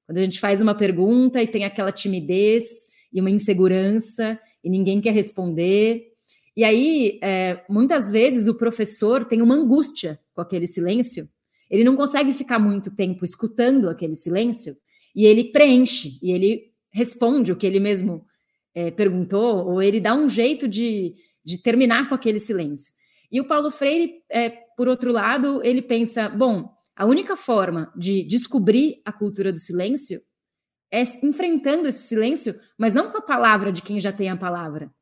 Quando 0.06 0.18
a 0.18 0.24
gente 0.24 0.40
faz 0.40 0.60
uma 0.60 0.74
pergunta 0.74 1.42
e 1.42 1.46
tem 1.46 1.64
aquela 1.64 1.92
timidez 1.92 2.64
e 3.12 3.20
uma 3.20 3.30
insegurança 3.30 4.38
e 4.62 4.68
ninguém 4.68 5.00
quer 5.00 5.12
responder. 5.12 6.02
E 6.56 6.62
aí, 6.64 7.18
é, 7.22 7.64
muitas 7.68 8.10
vezes, 8.10 8.46
o 8.46 8.56
professor 8.56 9.24
tem 9.24 9.42
uma 9.42 9.54
angústia 9.54 10.20
com 10.34 10.40
aquele 10.40 10.66
silêncio, 10.66 11.28
ele 11.70 11.84
não 11.84 11.96
consegue 11.96 12.32
ficar 12.32 12.58
muito 12.58 12.94
tempo 12.94 13.24
escutando 13.24 13.88
aquele 13.88 14.14
silêncio 14.14 14.76
e 15.14 15.24
ele 15.24 15.44
preenche 15.44 16.18
e 16.22 16.30
ele 16.30 16.72
responde 16.92 17.52
o 17.52 17.56
que 17.56 17.66
ele 17.66 17.80
mesmo 17.80 18.24
é, 18.74 18.90
perguntou, 18.90 19.66
ou 19.66 19.82
ele 19.82 20.00
dá 20.00 20.14
um 20.14 20.28
jeito 20.28 20.68
de, 20.68 21.14
de 21.44 21.58
terminar 21.58 22.08
com 22.08 22.14
aquele 22.14 22.38
silêncio. 22.38 22.92
E 23.30 23.40
o 23.40 23.46
Paulo 23.46 23.70
Freire, 23.70 24.22
é, 24.30 24.50
por 24.76 24.88
outro 24.88 25.10
lado, 25.12 25.62
ele 25.64 25.82
pensa: 25.82 26.28
bom, 26.28 26.70
a 26.96 27.06
única 27.06 27.36
forma 27.36 27.92
de 27.96 28.22
descobrir 28.24 29.00
a 29.04 29.12
cultura 29.12 29.50
do 29.50 29.58
silêncio 29.58 30.20
é 30.92 31.02
enfrentando 31.24 31.88
esse 31.88 32.06
silêncio, 32.06 32.58
mas 32.78 32.94
não 32.94 33.10
com 33.10 33.18
a 33.18 33.22
palavra 33.22 33.72
de 33.72 33.82
quem 33.82 34.00
já 34.00 34.12
tem 34.12 34.28
a 34.28 34.36
palavra, 34.36 34.92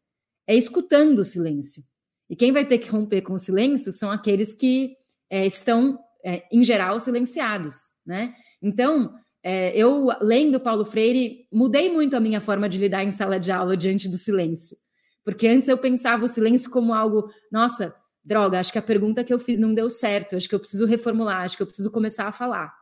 é 0.46 0.56
escutando 0.56 1.18
o 1.18 1.24
silêncio. 1.24 1.82
E 2.30 2.36
quem 2.36 2.50
vai 2.50 2.66
ter 2.66 2.78
que 2.78 2.88
romper 2.88 3.20
com 3.20 3.34
o 3.34 3.38
silêncio 3.38 3.92
são 3.92 4.10
aqueles 4.10 4.54
que 4.54 4.94
é, 5.28 5.44
estão, 5.44 5.98
é, 6.24 6.44
em 6.50 6.64
geral, 6.64 6.98
silenciados, 6.98 7.76
né? 8.06 8.34
Então, 8.62 9.14
é, 9.42 9.76
eu, 9.76 10.08
lendo 10.20 10.60
Paulo 10.60 10.84
Freire, 10.84 11.46
mudei 11.52 11.90
muito 11.90 12.16
a 12.16 12.20
minha 12.20 12.40
forma 12.40 12.68
de 12.68 12.78
lidar 12.78 13.04
em 13.04 13.10
sala 13.10 13.38
de 13.38 13.52
aula 13.52 13.76
diante 13.76 14.08
do 14.08 14.16
silêncio. 14.16 14.76
Porque 15.24 15.46
antes 15.46 15.68
eu 15.68 15.76
pensava 15.76 16.24
o 16.24 16.28
silêncio 16.28 16.70
como 16.70 16.94
algo, 16.94 17.30
nossa, 17.50 17.94
droga, 18.24 18.60
acho 18.60 18.72
que 18.72 18.78
a 18.78 18.82
pergunta 18.82 19.24
que 19.24 19.32
eu 19.32 19.38
fiz 19.38 19.58
não 19.58 19.74
deu 19.74 19.90
certo, 19.90 20.36
acho 20.36 20.48
que 20.48 20.54
eu 20.54 20.60
preciso 20.60 20.86
reformular, 20.86 21.42
acho 21.42 21.56
que 21.56 21.62
eu 21.62 21.66
preciso 21.66 21.90
começar 21.90 22.26
a 22.26 22.32
falar. 22.32 22.72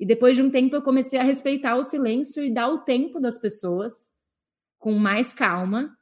E 0.00 0.06
depois 0.06 0.36
de 0.36 0.42
um 0.42 0.50
tempo 0.50 0.76
eu 0.76 0.82
comecei 0.82 1.18
a 1.18 1.24
respeitar 1.24 1.76
o 1.76 1.84
silêncio 1.84 2.44
e 2.44 2.52
dar 2.52 2.68
o 2.68 2.78
tempo 2.78 3.20
das 3.20 3.38
pessoas 3.38 4.18
com 4.78 4.94
mais 4.94 5.32
calma 5.32 5.98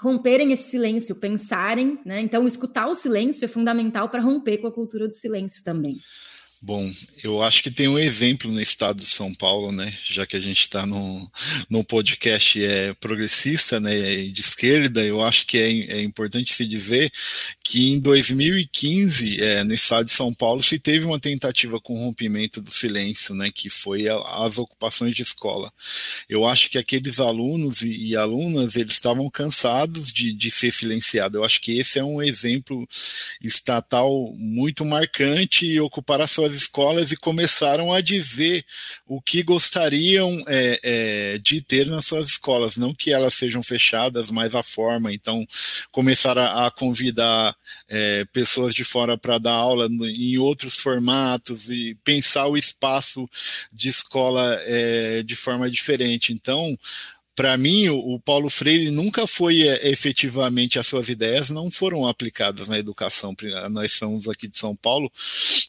romperem 0.00 0.50
esse 0.50 0.70
silêncio, 0.70 1.20
pensarem, 1.20 2.00
né? 2.06 2.20
Então 2.22 2.46
escutar 2.46 2.86
o 2.86 2.94
silêncio 2.94 3.44
é 3.44 3.48
fundamental 3.48 4.08
para 4.08 4.22
romper 4.22 4.56
com 4.58 4.66
a 4.66 4.72
cultura 4.72 5.06
do 5.06 5.12
silêncio 5.12 5.62
também. 5.62 5.98
Bom, 6.62 6.92
eu 7.24 7.42
acho 7.42 7.62
que 7.62 7.70
tem 7.70 7.88
um 7.88 7.98
exemplo 7.98 8.52
no 8.52 8.60
estado 8.60 8.98
de 8.98 9.06
São 9.06 9.34
Paulo, 9.34 9.72
né? 9.72 9.96
Já 10.04 10.26
que 10.26 10.36
a 10.36 10.40
gente 10.40 10.60
está 10.60 10.84
num, 10.84 11.26
num 11.70 11.82
podcast 11.82 12.62
é, 12.62 12.92
progressista, 12.94 13.80
né? 13.80 13.94
De 14.24 14.40
esquerda, 14.42 15.02
eu 15.02 15.24
acho 15.24 15.46
que 15.46 15.56
é, 15.56 16.00
é 16.00 16.02
importante 16.02 16.52
se 16.52 16.66
dizer 16.66 17.10
que 17.64 17.90
em 17.92 17.98
2015, 17.98 19.42
é, 19.42 19.64
no 19.64 19.72
estado 19.72 20.04
de 20.04 20.12
São 20.12 20.34
Paulo, 20.34 20.62
se 20.62 20.78
teve 20.78 21.06
uma 21.06 21.18
tentativa 21.18 21.80
com 21.80 21.94
rompimento 21.94 22.60
do 22.60 22.70
silêncio, 22.70 23.34
né? 23.34 23.50
Que 23.50 23.70
foi 23.70 24.06
a, 24.06 24.18
as 24.44 24.58
ocupações 24.58 25.16
de 25.16 25.22
escola. 25.22 25.72
Eu 26.28 26.46
acho 26.46 26.68
que 26.68 26.76
aqueles 26.76 27.20
alunos 27.20 27.80
e, 27.80 28.08
e 28.08 28.16
alunas 28.16 28.76
eles 28.76 28.92
estavam 28.92 29.30
cansados 29.30 30.12
de, 30.12 30.30
de 30.34 30.50
ser 30.50 30.72
silenciados. 30.74 31.38
Eu 31.38 31.44
acho 31.44 31.58
que 31.58 31.78
esse 31.78 31.98
é 31.98 32.04
um 32.04 32.22
exemplo 32.22 32.86
estatal 33.42 34.34
muito 34.36 34.84
marcante 34.84 35.64
e 35.64 35.80
ocupar 35.80 36.20
a 36.20 36.28
sua 36.28 36.49
suas 36.50 36.54
escolas 36.54 37.12
e 37.12 37.16
começaram 37.16 37.92
a 37.92 38.00
dizer 38.00 38.64
o 39.06 39.20
que 39.20 39.42
gostariam 39.42 40.42
é, 40.46 40.80
é, 40.82 41.38
de 41.38 41.60
ter 41.60 41.86
nas 41.86 42.06
suas 42.06 42.28
escolas, 42.28 42.76
não 42.76 42.94
que 42.94 43.12
elas 43.12 43.34
sejam 43.34 43.62
fechadas, 43.62 44.30
mas 44.30 44.54
a 44.54 44.62
forma. 44.62 45.12
Então, 45.12 45.46
começaram 45.90 46.42
a, 46.42 46.66
a 46.66 46.70
convidar 46.70 47.54
é, 47.88 48.24
pessoas 48.32 48.74
de 48.74 48.84
fora 48.84 49.16
para 49.16 49.38
dar 49.38 49.52
aula 49.52 49.88
no, 49.88 50.06
em 50.06 50.38
outros 50.38 50.76
formatos 50.76 51.70
e 51.70 51.96
pensar 52.04 52.46
o 52.46 52.56
espaço 52.56 53.28
de 53.72 53.88
escola 53.88 54.58
é, 54.64 55.22
de 55.22 55.36
forma 55.36 55.70
diferente. 55.70 56.32
Então, 56.32 56.76
para 57.40 57.56
mim, 57.56 57.88
o, 57.88 58.20
Paulo 58.20 58.50
Freire 58.50 58.90
nunca 58.90 59.26
foi 59.26 59.66
é, 59.66 59.88
efetivamente, 59.88 60.78
as 60.78 60.86
suas 60.86 61.08
ideias 61.08 61.48
não 61.48 61.70
foram 61.70 62.06
aplicadas 62.06 62.68
na 62.68 62.78
educação. 62.78 63.34
Nós 63.70 63.92
somos 63.92 64.28
aqui 64.28 64.46
de 64.46 64.58
São 64.58 64.76
Paulo, 64.76 65.10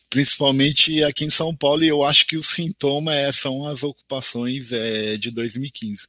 principalmente 0.09 1.01
aqui 1.01 1.23
em 1.23 1.29
São 1.29 1.55
Paulo, 1.55 1.85
e 1.85 1.87
eu 1.87 2.03
acho 2.03 2.27
que 2.27 2.35
o 2.35 2.43
sintoma 2.43 3.15
é, 3.15 3.31
são 3.31 3.65
as 3.65 3.83
ocupações 3.83 4.73
é, 4.73 5.15
de 5.15 5.31
2015. 5.31 6.07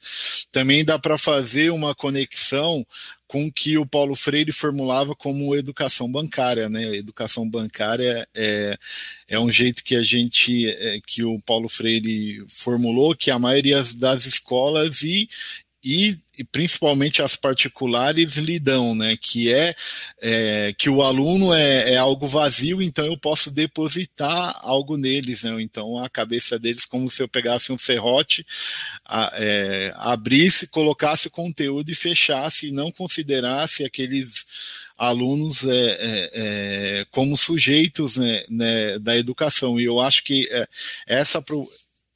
Também 0.51 0.85
dá 0.85 0.99
para 0.99 1.17
fazer 1.17 1.71
uma 1.71 1.95
conexão 1.95 2.85
com 3.33 3.47
o 3.47 3.53
que 3.53 3.79
o 3.79 3.87
Paulo 3.87 4.15
Freire 4.15 4.53
formulava 4.53 5.17
como 5.17 5.57
educação 5.57 6.07
bancária, 6.07 6.69
né? 6.69 6.95
Educação 6.95 7.49
bancária 7.49 8.29
é, 8.37 8.77
é 9.27 9.39
um 9.39 9.51
jeito 9.51 9.83
que 9.83 9.97
a 9.97 10.03
gente, 10.03 10.69
é, 10.69 11.01
que 11.01 11.25
o 11.25 11.41
Paulo 11.41 11.67
Freire 11.67 12.45
formulou, 12.47 13.17
que 13.17 13.31
a 13.31 13.39
maioria 13.39 13.83
das 13.97 14.27
escolas 14.27 15.01
e, 15.01 15.31
e, 15.85 16.17
e, 16.39 16.45
principalmente 16.45 17.23
as 17.23 17.35
particulares 17.35 18.37
lidam, 18.37 18.95
né? 18.95 19.17
Que 19.21 19.53
é, 19.53 19.75
é 20.21 20.75
que 20.79 20.89
o 20.89 21.03
aluno 21.03 21.53
é, 21.53 21.95
é, 21.95 21.97
algo 21.97 22.27
vazio, 22.27 22.81
então 22.81 23.05
eu 23.05 23.19
posso 23.19 23.51
depositar 23.51 24.55
algo 24.61 24.97
neles, 24.97 25.43
né? 25.43 25.61
Então 25.61 25.99
a 25.99 26.09
cabeça 26.09 26.59
deles, 26.59 26.85
como 26.85 27.11
se 27.11 27.23
eu 27.23 27.29
pegasse 27.29 27.73
um 27.73 27.79
serrote, 27.79 28.47
a, 29.05 29.33
é, 29.35 29.93
abrisse, 29.97 30.69
colocasse 30.69 31.29
conteúdo 31.29 31.91
e 31.91 31.95
fechasse, 31.95 32.69
e 32.69 32.73
não 32.73 32.93
considerasse 32.93 33.85
aqueles 33.85 34.47
alunos 34.97 35.65
é, 35.65 35.71
é, 35.75 36.31
é, 36.35 37.07
como 37.11 37.37
sujeitos 37.37 38.17
né, 38.19 38.45
né, 38.49 38.99
da 39.01 39.17
educação. 39.17 39.81
E 39.81 39.85
eu 39.85 40.01
acho 40.01 40.23
que 40.23 40.49
essa 41.07 41.43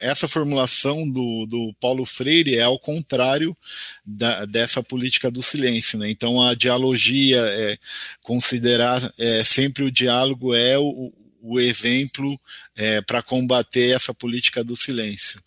essa 0.00 0.28
formulação 0.28 1.08
do, 1.08 1.46
do 1.46 1.74
Paulo 1.80 2.04
Freire 2.04 2.56
é 2.56 2.62
ao 2.62 2.78
contrário 2.78 3.56
da, 4.04 4.44
dessa 4.44 4.82
política 4.82 5.30
do 5.30 5.42
silêncio. 5.42 5.98
Né? 5.98 6.10
Então, 6.10 6.42
a 6.42 6.54
dialogia, 6.54 7.38
é, 7.38 7.78
considerar 8.22 9.12
é, 9.18 9.42
sempre 9.44 9.84
o 9.84 9.90
diálogo 9.90 10.54
é 10.54 10.78
o, 10.78 11.12
o 11.42 11.60
exemplo 11.60 12.38
é, 12.74 13.00
para 13.02 13.22
combater 13.22 13.94
essa 13.94 14.12
política 14.12 14.64
do 14.64 14.76
silêncio. 14.76 15.40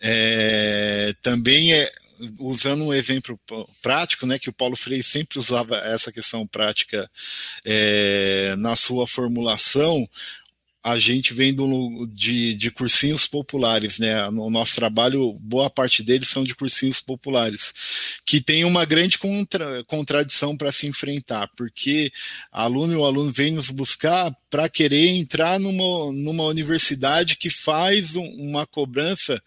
É, 0.00 1.14
também 1.22 1.72
é 1.72 1.88
usando 2.38 2.84
um 2.84 2.94
exemplo 2.94 3.38
prático, 3.82 4.26
né, 4.26 4.38
que 4.38 4.48
o 4.48 4.52
Paulo 4.52 4.76
Freire 4.76 5.02
sempre 5.02 5.38
usava 5.38 5.76
essa 5.76 6.10
questão 6.10 6.46
prática 6.46 7.10
é, 7.64 8.54
na 8.56 8.74
sua 8.74 9.06
formulação, 9.06 10.08
a 10.86 11.00
gente 11.00 11.34
vem 11.34 11.52
do, 11.52 12.06
de, 12.12 12.54
de 12.54 12.70
cursinhos 12.70 13.26
populares, 13.26 13.98
né? 13.98 14.30
No 14.30 14.48
nosso 14.48 14.76
trabalho, 14.76 15.32
boa 15.40 15.68
parte 15.68 16.00
deles 16.00 16.28
são 16.28 16.44
de 16.44 16.54
cursinhos 16.54 17.00
populares, 17.00 17.74
que 18.24 18.40
tem 18.40 18.64
uma 18.64 18.84
grande 18.84 19.18
contra, 19.18 19.82
contradição 19.82 20.56
para 20.56 20.70
se 20.70 20.86
enfrentar, 20.86 21.50
porque 21.56 22.12
aluno 22.52 22.92
e 22.92 22.96
o 22.96 23.04
aluno 23.04 23.32
vem 23.32 23.50
nos 23.50 23.68
buscar 23.68 24.32
para 24.48 24.68
querer 24.68 25.08
entrar 25.08 25.58
numa, 25.58 26.12
numa 26.12 26.44
universidade 26.44 27.36
que 27.36 27.50
faz 27.50 28.14
um, 28.14 28.24
uma 28.38 28.64
cobrança 28.64 29.42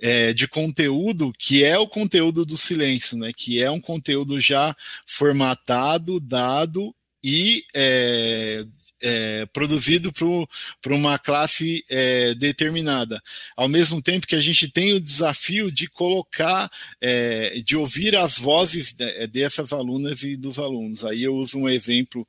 é, 0.00 0.32
de 0.32 0.48
conteúdo 0.48 1.32
que 1.38 1.62
é 1.62 1.78
o 1.78 1.86
conteúdo 1.86 2.44
do 2.44 2.56
silêncio, 2.56 3.16
né? 3.16 3.30
Que 3.32 3.62
é 3.62 3.70
um 3.70 3.80
conteúdo 3.80 4.40
já 4.40 4.74
formatado, 5.06 6.18
dado 6.18 6.92
e 7.28 7.64
é, 7.74 8.64
é, 9.02 9.46
produzido 9.46 10.12
para 10.12 10.94
uma 10.94 11.18
classe 11.18 11.84
é, 11.90 12.36
determinada. 12.36 13.20
Ao 13.56 13.68
mesmo 13.68 14.00
tempo 14.00 14.28
que 14.28 14.36
a 14.36 14.40
gente 14.40 14.70
tem 14.70 14.92
o 14.92 15.00
desafio 15.00 15.68
de 15.68 15.88
colocar, 15.88 16.70
é, 17.00 17.60
de 17.64 17.76
ouvir 17.76 18.14
as 18.14 18.38
vozes 18.38 18.94
dessas 19.32 19.72
alunas 19.72 20.22
e 20.22 20.36
dos 20.36 20.56
alunos. 20.56 21.04
Aí 21.04 21.24
eu 21.24 21.34
uso 21.34 21.58
um 21.58 21.68
exemplo 21.68 22.24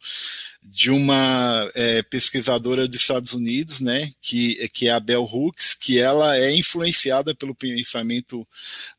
de 0.70 0.92
uma 0.92 1.70
é, 1.76 2.04
pesquisadora 2.04 2.88
dos 2.88 3.00
Estados 3.00 3.34
Unidos, 3.34 3.80
né, 3.80 4.12
que, 4.22 4.68
que 4.70 4.88
é 4.88 4.92
a 4.92 5.00
Bell 5.00 5.24
Hooks, 5.24 5.74
que 5.74 5.98
ela 5.98 6.38
é 6.38 6.54
influenciada 6.54 7.34
pelo 7.34 7.56
pensamento 7.56 8.46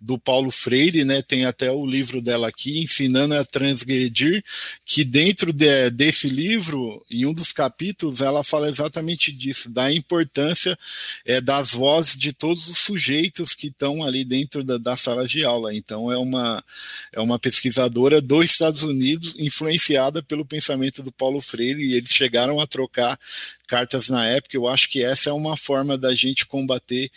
do 0.00 0.18
Paulo 0.18 0.50
Freire, 0.50 1.04
né, 1.04 1.20
tem 1.20 1.44
até 1.44 1.70
o 1.70 1.84
livro 1.84 2.22
dela 2.22 2.48
aqui, 2.48 2.78
Ensinando 2.78 3.34
a 3.34 3.44
Transgredir, 3.44 4.42
que 4.86 5.04
dentro 5.04 5.52
de, 5.52 5.87
desse 5.90 6.28
livro, 6.28 7.04
em 7.10 7.26
um 7.26 7.32
dos 7.32 7.52
capítulos, 7.52 8.20
ela 8.20 8.42
fala 8.42 8.68
exatamente 8.68 9.32
disso, 9.32 9.70
da 9.70 9.92
importância 9.92 10.78
é, 11.24 11.40
das 11.40 11.72
vozes 11.72 12.16
de 12.16 12.32
todos 12.32 12.68
os 12.68 12.78
sujeitos 12.78 13.54
que 13.54 13.68
estão 13.68 14.04
ali 14.04 14.24
dentro 14.24 14.64
da, 14.64 14.78
da 14.78 14.96
sala 14.96 15.26
de 15.26 15.44
aula. 15.44 15.74
Então, 15.74 16.10
é 16.10 16.16
uma, 16.16 16.64
é 17.12 17.20
uma 17.20 17.38
pesquisadora 17.38 18.20
dos 18.20 18.44
Estados 18.46 18.82
Unidos, 18.82 19.36
influenciada 19.38 20.22
pelo 20.22 20.44
pensamento 20.44 21.02
do 21.02 21.12
Paulo 21.12 21.40
Freire, 21.40 21.82
e 21.82 21.94
eles 21.94 22.10
chegaram 22.10 22.60
a 22.60 22.66
trocar 22.66 23.18
cartas 23.68 24.08
na 24.08 24.26
época. 24.26 24.56
Eu 24.56 24.66
acho 24.66 24.88
que 24.88 25.02
essa 25.02 25.30
é 25.30 25.32
uma 25.32 25.56
forma 25.56 25.96
da 25.96 26.14
gente 26.14 26.46
combater 26.46 27.10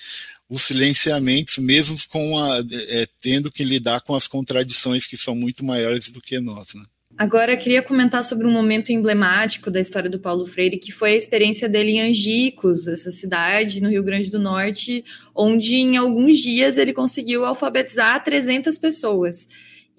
os 0.51 0.63
silenciamentos, 0.63 1.57
mesmo 1.59 1.95
com 2.09 2.37
a, 2.37 2.59
é, 2.59 3.07
tendo 3.21 3.49
que 3.49 3.63
lidar 3.63 4.01
com 4.01 4.13
as 4.13 4.27
contradições 4.27 5.07
que 5.07 5.15
são 5.15 5.33
muito 5.33 5.63
maiores 5.63 6.11
do 6.11 6.19
que 6.19 6.41
nós. 6.41 6.73
Né? 6.75 6.83
Agora, 7.17 7.53
eu 7.53 7.57
queria 7.57 7.83
comentar 7.83 8.23
sobre 8.23 8.47
um 8.47 8.51
momento 8.51 8.91
emblemático 8.91 9.69
da 9.69 9.79
história 9.79 10.09
do 10.09 10.19
Paulo 10.19 10.45
Freire, 10.47 10.79
que 10.79 10.91
foi 10.91 11.13
a 11.13 11.15
experiência 11.15 11.69
dele 11.69 11.91
em 11.91 12.01
Angicos, 12.01 12.87
essa 12.87 13.11
cidade 13.11 13.81
no 13.81 13.89
Rio 13.89 14.03
Grande 14.03 14.31
do 14.31 14.39
Norte, 14.39 15.05
onde 15.35 15.75
em 15.75 15.97
alguns 15.97 16.39
dias 16.39 16.77
ele 16.77 16.93
conseguiu 16.93 17.45
alfabetizar 17.45 18.23
300 18.23 18.77
pessoas. 18.77 19.47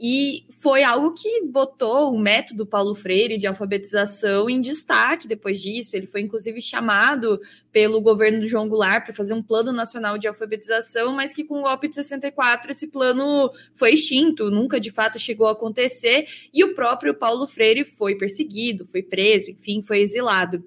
E 0.01 0.44
foi 0.62 0.85
algo 0.85 1.12
que 1.12 1.42
botou 1.42 2.14
o 2.14 2.18
método 2.20 2.64
Paulo 2.64 2.94
Freire 2.94 3.37
de 3.37 3.48
alfabetização 3.48 4.48
em 4.48 4.61
destaque 4.61 5.27
depois 5.27 5.61
disso. 5.61 5.96
Ele 5.96 6.07
foi, 6.07 6.20
inclusive, 6.20 6.62
chamado 6.62 7.40
pelo 7.72 8.01
governo 8.01 8.38
do 8.38 8.46
João 8.46 8.68
Goulart 8.68 9.05
para 9.05 9.12
fazer 9.12 9.35
um 9.35 9.42
plano 9.42 9.72
nacional 9.72 10.16
de 10.16 10.29
alfabetização, 10.29 11.14
mas 11.14 11.33
que 11.33 11.42
com 11.42 11.59
o 11.59 11.62
golpe 11.62 11.88
de 11.88 11.96
64 11.96 12.70
esse 12.70 12.87
plano 12.87 13.51
foi 13.75 13.94
extinto, 13.94 14.53
nunca 14.53 14.79
de 14.79 14.92
fato 14.92 15.18
chegou 15.18 15.48
a 15.48 15.53
acontecer. 15.53 16.29
E 16.55 16.62
o 16.62 16.77
próprio 16.77 17.12
Paulo 17.12 17.48
Freire 17.48 17.85
foi 17.85 18.14
perseguido, 18.14 18.87
foi 18.87 19.03
preso, 19.03 19.51
enfim, 19.51 19.83
foi 19.83 19.98
exilado. 19.98 20.62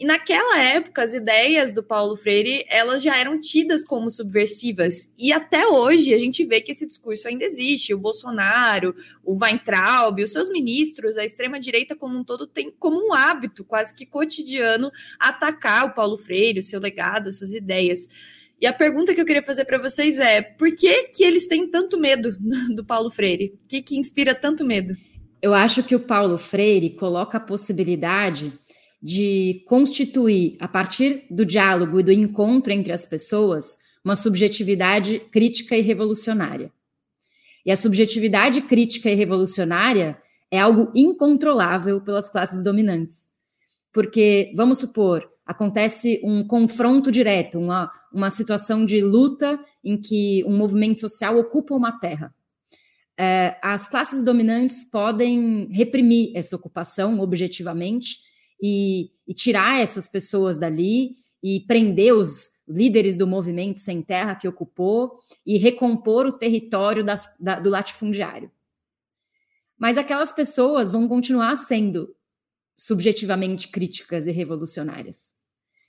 E 0.00 0.04
naquela 0.04 0.60
época, 0.60 1.02
as 1.02 1.12
ideias 1.12 1.72
do 1.72 1.82
Paulo 1.82 2.16
Freire, 2.16 2.64
elas 2.68 3.02
já 3.02 3.16
eram 3.16 3.40
tidas 3.40 3.84
como 3.84 4.08
subversivas. 4.12 5.12
E 5.18 5.32
até 5.32 5.66
hoje 5.66 6.14
a 6.14 6.18
gente 6.18 6.44
vê 6.44 6.60
que 6.60 6.70
esse 6.70 6.86
discurso 6.86 7.26
ainda 7.26 7.44
existe. 7.44 7.92
O 7.92 7.98
Bolsonaro, 7.98 8.94
o 9.24 9.36
Weintraub, 9.42 10.22
os 10.22 10.30
seus 10.30 10.48
ministros, 10.48 11.18
a 11.18 11.24
extrema-direita 11.24 11.96
como 11.96 12.16
um 12.16 12.22
todo 12.22 12.46
tem 12.46 12.70
como 12.78 13.08
um 13.08 13.12
hábito 13.12 13.64
quase 13.64 13.92
que 13.92 14.06
cotidiano 14.06 14.92
atacar 15.18 15.86
o 15.86 15.94
Paulo 15.94 16.16
Freire, 16.16 16.60
o 16.60 16.62
seu 16.62 16.78
legado, 16.78 17.32
suas 17.32 17.52
ideias. 17.52 18.08
E 18.60 18.68
a 18.68 18.72
pergunta 18.72 19.12
que 19.12 19.20
eu 19.20 19.26
queria 19.26 19.42
fazer 19.42 19.64
para 19.64 19.78
vocês 19.78 20.20
é: 20.20 20.42
por 20.42 20.72
que, 20.76 21.08
que 21.08 21.24
eles 21.24 21.48
têm 21.48 21.68
tanto 21.68 21.98
medo 21.98 22.36
do 22.72 22.84
Paulo 22.84 23.10
Freire? 23.10 23.52
O 23.64 23.66
que, 23.66 23.82
que 23.82 23.96
inspira 23.96 24.32
tanto 24.32 24.64
medo? 24.64 24.96
Eu 25.42 25.54
acho 25.54 25.82
que 25.82 25.96
o 25.96 26.00
Paulo 26.00 26.38
Freire 26.38 26.90
coloca 26.90 27.38
a 27.38 27.40
possibilidade 27.40 28.52
de 29.00 29.62
constituir, 29.66 30.56
a 30.60 30.66
partir 30.66 31.26
do 31.30 31.44
diálogo 31.44 32.00
e 32.00 32.02
do 32.02 32.12
encontro 32.12 32.72
entre 32.72 32.92
as 32.92 33.06
pessoas, 33.06 33.78
uma 34.04 34.16
subjetividade 34.16 35.20
crítica 35.30 35.76
e 35.76 35.80
revolucionária. 35.80 36.72
E 37.64 37.70
a 37.70 37.76
subjetividade 37.76 38.62
crítica 38.62 39.10
e 39.10 39.14
revolucionária 39.14 40.18
é 40.50 40.58
algo 40.58 40.90
incontrolável 40.94 42.00
pelas 42.00 42.30
classes 42.30 42.64
dominantes. 42.64 43.28
Porque, 43.92 44.52
vamos 44.56 44.78
supor, 44.78 45.28
acontece 45.44 46.20
um 46.24 46.46
confronto 46.46 47.10
direto, 47.10 47.58
uma, 47.58 47.90
uma 48.12 48.30
situação 48.30 48.84
de 48.84 49.00
luta 49.00 49.58
em 49.84 50.00
que 50.00 50.44
um 50.46 50.56
movimento 50.56 51.00
social 51.00 51.38
ocupa 51.38 51.74
uma 51.74 51.98
terra. 51.98 52.34
É, 53.18 53.58
as 53.62 53.88
classes 53.88 54.22
dominantes 54.22 54.84
podem 54.84 55.68
reprimir 55.72 56.30
essa 56.34 56.54
ocupação 56.54 57.18
objetivamente 57.18 58.27
e, 58.60 59.10
e 59.26 59.34
tirar 59.34 59.80
essas 59.80 60.08
pessoas 60.08 60.58
dali 60.58 61.16
e 61.42 61.60
prender 61.60 62.14
os 62.14 62.50
líderes 62.68 63.16
do 63.16 63.26
movimento 63.26 63.78
sem 63.78 64.02
terra 64.02 64.34
que 64.34 64.46
ocupou 64.46 65.18
e 65.46 65.56
recompor 65.56 66.26
o 66.26 66.32
território 66.32 67.04
das, 67.04 67.34
da, 67.40 67.58
do 67.58 67.70
latifundiário. 67.70 68.50
Mas 69.78 69.96
aquelas 69.96 70.32
pessoas 70.32 70.90
vão 70.90 71.08
continuar 71.08 71.56
sendo 71.56 72.14
subjetivamente 72.76 73.68
críticas 73.68 74.26
e 74.26 74.30
revolucionárias. 74.30 75.38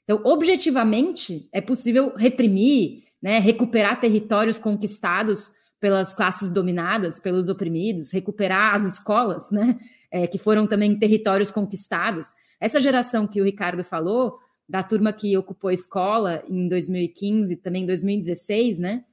Então, 0.03 0.21
objetivamente, 0.23 1.47
é 1.51 1.61
possível 1.61 2.15
reprimir, 2.15 3.03
né, 3.21 3.39
recuperar 3.39 3.99
territórios 3.99 4.57
conquistados 4.57 5.53
pelas 5.79 6.13
classes 6.13 6.51
dominadas, 6.51 7.19
pelos 7.19 7.47
oprimidos, 7.47 8.11
recuperar 8.11 8.73
as 8.73 8.83
escolas, 8.83 9.51
né, 9.51 9.77
é, 10.11 10.25
que 10.25 10.37
foram 10.37 10.67
também 10.67 10.97
territórios 10.97 11.51
conquistados. 11.51 12.29
Essa 12.59 12.79
geração 12.79 13.27
que 13.27 13.41
o 13.41 13.45
Ricardo 13.45 13.83
falou, 13.83 14.37
da 14.67 14.83
turma 14.83 15.13
que 15.13 15.35
ocupou 15.37 15.69
a 15.69 15.73
escola 15.73 16.43
em 16.47 16.67
2015, 16.67 17.55
também 17.57 17.83
em 17.83 17.87
2016, 17.87 18.79
né, 18.79 19.03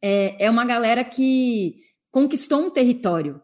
é, 0.00 0.46
é 0.46 0.50
uma 0.50 0.64
galera 0.64 1.04
que 1.04 1.76
conquistou 2.10 2.60
um 2.60 2.70
território, 2.70 3.42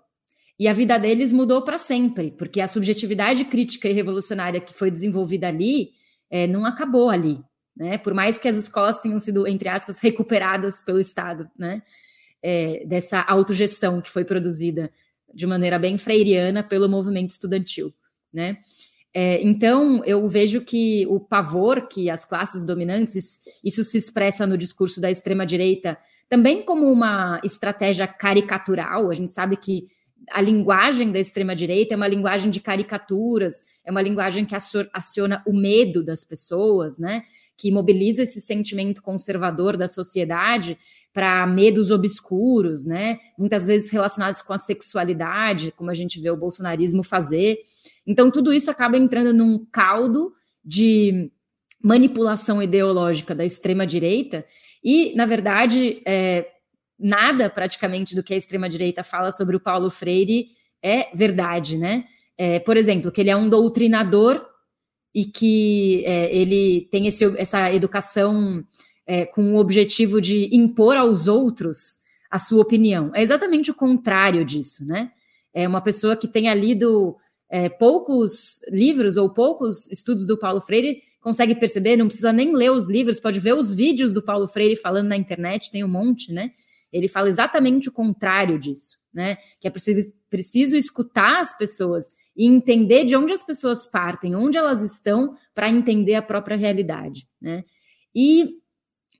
e 0.59 0.69
a 0.69 0.73
vida 0.73 0.99
deles 0.99 1.33
mudou 1.33 1.63
para 1.63 1.79
sempre, 1.79 2.31
porque 2.31 2.61
a 2.61 2.69
subjetividade 2.69 3.45
crítica 3.45 3.89
e 3.89 3.93
revolucionária 3.93 4.61
que 4.61 4.73
foi 4.73 4.91
desenvolvida 4.91 5.49
ali 5.49 5.91
é, 6.31 6.47
não 6.47 6.65
acabou 6.65 7.11
ali, 7.11 7.41
né? 7.77 7.99
Por 7.99 8.15
mais 8.15 8.39
que 8.39 8.47
as 8.47 8.57
escolas 8.57 8.99
tenham 8.99 9.19
sido, 9.19 9.49
entre 9.49 9.69
aspas, 9.69 9.99
recuperadas 9.99 10.83
pelo 10.85 11.01
Estado, 11.01 11.51
né? 11.59 11.83
É, 12.41 12.85
dessa 12.87 13.21
autogestão 13.23 14.01
que 14.01 14.11
foi 14.11 14.25
produzida 14.25 14.93
de 15.33 15.47
maneira 15.47 15.79
bem 15.79 15.97
freiriana 15.97 16.63
pelo 16.63 16.89
movimento 16.89 17.31
estudantil, 17.31 17.93
né? 18.35 18.59
É, 19.15 19.41
então, 19.43 20.03
eu 20.05 20.27
vejo 20.27 20.61
que 20.61 21.07
o 21.07 21.21
pavor 21.21 21.87
que 21.87 22.11
as 22.11 22.25
classes 22.25 22.65
dominantes, 22.65 23.43
isso 23.63 23.85
se 23.85 23.97
expressa 23.97 24.45
no 24.45 24.59
discurso 24.59 25.01
da 25.01 25.09
extrema-direita, 25.09 25.97
também 26.29 26.65
como 26.65 26.91
uma 26.91 27.41
estratégia 27.45 28.09
caricatural. 28.09 29.11
A 29.11 29.15
gente 29.15 29.31
sabe 29.31 29.57
que 29.57 29.87
a 30.33 30.41
linguagem 30.41 31.13
da 31.13 31.21
extrema-direita 31.21 31.95
é 31.95 31.97
uma 31.97 32.09
linguagem 32.09 32.51
de 32.51 32.61
caricaturas, 32.61 33.65
é 33.85 33.91
uma 33.91 34.03
linguagem 34.03 34.45
que 34.45 34.57
aciona 34.93 35.43
o 35.47 35.53
medo 35.53 36.03
das 36.03 36.25
pessoas, 36.25 36.99
né? 36.99 37.23
Que 37.57 37.71
mobiliza 37.71 38.23
esse 38.23 38.41
sentimento 38.41 39.01
conservador 39.01 39.77
da 39.77 39.87
sociedade 39.87 40.77
para 41.13 41.47
medos 41.47 41.93
obscuros, 41.93 42.85
né? 42.85 43.21
Muitas 43.39 43.67
vezes 43.67 43.91
relacionados 43.93 44.43
com 44.43 44.53
a 44.53 44.59
sexualidade, 44.59 45.73
como 45.77 45.91
a 45.91 45.95
gente 45.95 46.21
vê 46.21 46.31
o 46.31 46.37
bolsonarismo 46.37 47.05
fazer. 47.05 47.59
Então, 48.07 48.31
tudo 48.31 48.53
isso 48.53 48.71
acaba 48.71 48.97
entrando 48.97 49.33
num 49.33 49.65
caldo 49.71 50.33
de 50.65 51.31
manipulação 51.83 52.63
ideológica 52.63 53.35
da 53.35 53.45
extrema-direita 53.45 54.45
e, 54.83 55.15
na 55.15 55.27
verdade, 55.27 56.03
é, 56.07 56.47
nada 56.99 57.51
praticamente 57.51 58.15
do 58.15 58.23
que 58.23 58.33
a 58.35 58.37
extrema-direita 58.37 59.03
fala 59.03 59.31
sobre 59.31 59.57
o 59.57 59.61
Paulo 59.61 59.91
Freire 59.91 60.49
é 60.83 61.15
verdade, 61.15 61.79
né? 61.79 62.05
É, 62.37 62.59
por 62.59 62.77
exemplo, 62.77 63.11
que 63.13 63.21
ele 63.21 63.31
é 63.31 63.37
um 63.37 63.49
doutrinador 63.49 64.45
e 65.15 65.25
que 65.25 66.03
é, 66.05 66.35
ele 66.35 66.89
tem 66.91 67.07
esse, 67.07 67.25
essa 67.39 67.73
educação 67.73 68.65
é, 69.07 69.25
com 69.25 69.55
o 69.55 69.59
objetivo 69.59 70.21
de 70.21 70.49
impor 70.55 70.97
aos 70.97 71.29
outros 71.29 72.01
a 72.31 72.39
sua 72.39 72.63
opinião. 72.63 73.13
É 73.15 73.23
exatamente 73.23 73.71
o 73.71 73.75
contrário 73.75 74.45
disso, 74.45 74.85
né? 74.87 75.13
É 75.53 75.69
uma 75.69 75.81
pessoa 75.81 76.17
que 76.17 76.27
tenha 76.27 76.53
lido 76.53 77.17
é, 77.51 77.69
poucos 77.69 78.61
livros 78.69 79.17
ou 79.17 79.29
poucos 79.29 79.91
estudos 79.91 80.27
do 80.27 80.39
Paulo 80.39 80.61
Freire 80.61 81.03
consegue 81.21 81.55
perceber, 81.55 81.97
não 81.97 82.07
precisa 82.07 82.33
nem 82.33 82.55
ler 82.55 82.71
os 82.71 82.89
livros, 82.89 83.21
pode 83.21 83.41
ver 83.41 83.55
os 83.55 83.75
vídeos 83.75 84.13
do 84.13 84.23
Paulo 84.23 84.47
Freire 84.47 84.77
falando 84.77 85.09
na 85.09 85.17
internet, 85.17 85.71
tem 85.71 85.83
um 85.83 85.89
monte, 85.89 86.33
né? 86.33 86.51
ele 86.95 87.09
fala 87.09 87.29
exatamente 87.29 87.89
o 87.89 87.93
contrário 87.93 88.57
disso, 88.57 88.99
né? 89.13 89.37
Que 89.61 89.67
é 89.67 89.71
preciso, 89.71 90.15
preciso 90.31 90.77
escutar 90.77 91.41
as 91.41 91.59
pessoas 91.59 92.05
e 92.37 92.47
entender 92.47 93.05
de 93.05 93.17
onde 93.17 93.33
as 93.33 93.45
pessoas 93.45 93.85
partem, 93.85 94.37
onde 94.37 94.57
elas 94.57 94.81
estão, 94.81 95.35
para 95.53 95.69
entender 95.69 96.15
a 96.15 96.23
própria 96.23 96.57
realidade, 96.57 97.27
né? 97.43 97.65
E 98.15 98.59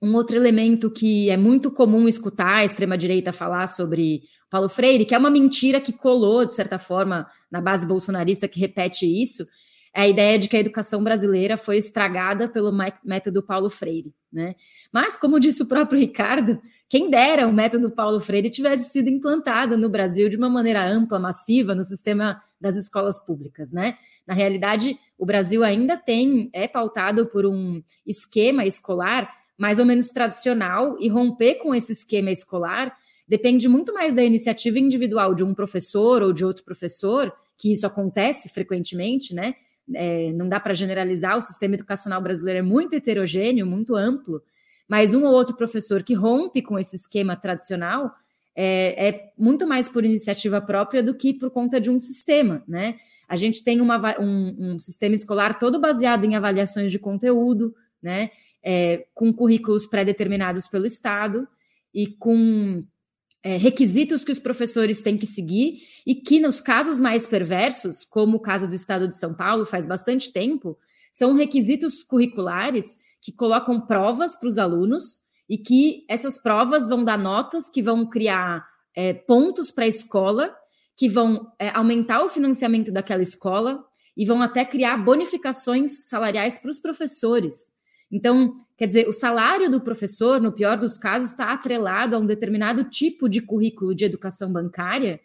um 0.01 0.13
outro 0.13 0.37
elemento 0.37 0.89
que 0.89 1.29
é 1.29 1.35
muito 1.35 1.69
comum 1.69 2.07
escutar 2.07 2.59
a 2.59 2.65
extrema-direita 2.65 3.33
falar 3.33 3.67
sobre 3.67 4.21
Paulo 4.55 4.69
Freire, 4.69 5.03
que 5.03 5.13
é 5.13 5.17
uma 5.17 5.29
mentira 5.29 5.81
que 5.81 5.91
colou, 5.91 6.45
de 6.45 6.53
certa 6.53 6.79
forma, 6.79 7.27
na 7.51 7.59
base 7.59 7.85
bolsonarista 7.85 8.47
que 8.47 8.57
repete 8.57 9.05
isso, 9.05 9.45
é 9.93 10.03
a 10.03 10.07
ideia 10.07 10.39
de 10.39 10.47
que 10.47 10.55
a 10.55 10.59
educação 10.61 11.03
brasileira 11.03 11.57
foi 11.57 11.75
estragada 11.75 12.47
pelo 12.47 12.71
método 13.03 13.43
Paulo 13.43 13.69
Freire, 13.69 14.15
né? 14.31 14.55
Mas, 14.93 15.17
como 15.17 15.41
disse 15.41 15.61
o 15.61 15.65
próprio 15.65 15.99
Ricardo, 15.99 16.57
quem 16.87 17.09
dera 17.09 17.45
o 17.45 17.51
método 17.51 17.91
Paulo 17.91 18.17
Freire 18.21 18.49
tivesse 18.49 18.93
sido 18.93 19.09
implantado 19.09 19.77
no 19.77 19.89
Brasil 19.89 20.29
de 20.29 20.37
uma 20.37 20.49
maneira 20.49 20.87
ampla, 20.87 21.19
massiva, 21.19 21.75
no 21.75 21.83
sistema 21.83 22.41
das 22.59 22.77
escolas 22.77 23.19
públicas, 23.19 23.73
né? 23.73 23.97
Na 24.25 24.33
realidade, 24.33 24.97
o 25.17 25.25
Brasil 25.25 25.65
ainda 25.65 25.97
tem, 25.97 26.49
é 26.53 26.65
pautado 26.65 27.25
por 27.25 27.45
um 27.45 27.83
esquema 28.07 28.65
escolar 28.65 29.29
mais 29.57 29.79
ou 29.79 29.85
menos 29.85 30.09
tradicional, 30.09 30.97
e 30.99 31.09
romper 31.09 31.55
com 31.55 31.73
esse 31.73 31.91
esquema 31.91 32.31
escolar 32.31 32.95
depende 33.27 33.67
muito 33.67 33.93
mais 33.93 34.13
da 34.13 34.23
iniciativa 34.23 34.79
individual 34.79 35.33
de 35.33 35.43
um 35.43 35.53
professor 35.53 36.21
ou 36.21 36.31
de 36.31 36.45
outro 36.45 36.63
professor, 36.63 37.33
que 37.57 37.71
isso 37.71 37.85
acontece 37.85 38.49
frequentemente, 38.49 39.33
né? 39.33 39.55
é, 39.93 40.31
não 40.33 40.47
dá 40.47 40.59
para 40.59 40.73
generalizar, 40.73 41.37
o 41.37 41.41
sistema 41.41 41.75
educacional 41.75 42.21
brasileiro 42.21 42.59
é 42.59 42.61
muito 42.61 42.95
heterogêneo, 42.95 43.67
muito 43.67 43.95
amplo, 43.95 44.41
mas 44.87 45.13
um 45.13 45.25
ou 45.25 45.33
outro 45.33 45.55
professor 45.55 46.03
que 46.03 46.13
rompe 46.13 46.61
com 46.61 46.79
esse 46.79 46.95
esquema 46.95 47.35
tradicional 47.35 48.11
é, 48.55 49.09
é, 49.09 49.33
muito 49.37 49.67
mais 49.67 49.89
por 49.89 50.05
iniciativa 50.05 50.61
própria 50.61 51.03
do 51.03 51.13
que 51.13 51.33
por 51.33 51.51
conta 51.51 51.79
de 51.79 51.89
um 51.89 51.99
sistema, 51.99 52.63
né? 52.67 52.95
A 53.27 53.35
gente 53.35 53.63
tem 53.63 53.81
uma, 53.81 54.19
um, 54.19 54.73
um 54.73 54.79
sistema 54.79 55.15
escolar 55.15 55.59
todo 55.59 55.81
baseado 55.81 56.23
em 56.25 56.35
avaliações 56.35 56.91
de 56.91 56.99
conteúdo, 56.99 57.75
né? 58.01 58.29
É, 58.63 59.05
com 59.13 59.33
currículos 59.33 59.85
pré-determinados 59.85 60.67
pelo 60.67 60.85
Estado 60.85 61.47
e 61.93 62.07
com 62.07 62.83
é, 63.45 63.57
requisitos 63.57 64.23
que 64.23 64.31
os 64.31 64.39
professores 64.39 65.03
têm 65.03 65.15
que 65.15 65.27
seguir 65.27 65.77
e 66.03 66.15
que, 66.15 66.39
nos 66.39 66.59
casos 66.59 66.99
mais 66.99 67.27
perversos, 67.27 68.03
como 68.03 68.37
o 68.37 68.39
caso 68.39 68.67
do 68.67 68.73
Estado 68.73 69.07
de 69.07 69.15
São 69.15 69.35
Paulo, 69.35 69.67
faz 69.67 69.85
bastante 69.85 70.33
tempo, 70.33 70.75
são 71.11 71.35
requisitos 71.35 72.03
curriculares 72.03 72.97
que 73.21 73.31
colocam 73.31 73.79
provas 73.85 74.35
para 74.35 74.49
os 74.49 74.57
alunos 74.57 75.21
e 75.47 75.59
que 75.59 76.03
essas 76.09 76.41
provas 76.41 76.87
vão 76.89 77.03
dar 77.03 77.19
notas 77.19 77.69
que 77.69 77.83
vão 77.83 78.09
criar 78.09 78.65
é, 78.95 79.13
pontos 79.13 79.69
para 79.69 79.85
a 79.85 79.89
escola, 79.89 80.51
que 80.97 81.07
vão 81.07 81.51
é, 81.59 81.69
aumentar 81.69 82.23
o 82.23 82.29
financiamento 82.29 82.91
daquela 82.91 83.21
escola 83.21 83.85
e 84.17 84.25
vão 84.25 84.41
até 84.41 84.65
criar 84.65 84.97
bonificações 84.97 86.07
salariais 86.09 86.57
para 86.57 86.71
os 86.71 86.79
professores. 86.79 87.74
Então, 88.11 88.55
quer 88.77 88.87
dizer, 88.87 89.07
o 89.07 89.13
salário 89.13 89.69
do 89.69 89.81
professor, 89.81 90.39
no 90.39 90.51
pior 90.51 90.77
dos 90.77 90.97
casos, 90.97 91.31
está 91.31 91.51
atrelado 91.51 92.15
a 92.15 92.19
um 92.19 92.25
determinado 92.25 92.83
tipo 92.85 93.27
de 93.27 93.41
currículo 93.41 93.95
de 93.95 94.05
educação 94.05 94.51
bancária 94.51 95.19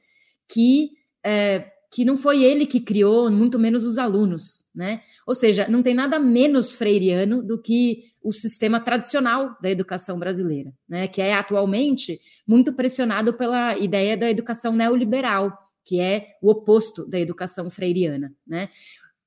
que, 0.49 0.91
é, 1.25 1.71
que 1.93 2.05
não 2.05 2.17
foi 2.17 2.43
ele 2.43 2.67
que 2.67 2.81
criou, 2.81 3.31
muito 3.31 3.59
menos 3.59 3.85
os 3.85 3.99
alunos, 3.99 4.65
né? 4.75 5.03
Ou 5.27 5.35
seja, 5.35 5.69
não 5.69 5.83
tem 5.83 5.95
nada 5.95 6.19
menos 6.19 6.77
freiriano 6.77 7.43
do 7.43 7.61
que 7.61 8.05
o 8.23 8.33
sistema 8.33 8.81
tradicional 8.81 9.57
da 9.61 9.71
educação 9.71 10.19
brasileira, 10.19 10.73
né? 10.89 11.07
Que 11.07 11.23
é 11.23 11.35
atualmente 11.35 12.21
muito 12.47 12.73
pressionado 12.73 13.35
pela 13.35 13.77
ideia 13.79 14.17
da 14.17 14.31
educação 14.31 14.73
neoliberal, 14.73 15.57
que 15.85 16.01
é 16.01 16.37
o 16.43 16.51
oposto 16.51 17.07
da 17.07 17.19
educação 17.19 17.71
freiriana, 17.71 18.33
né? 18.47 18.69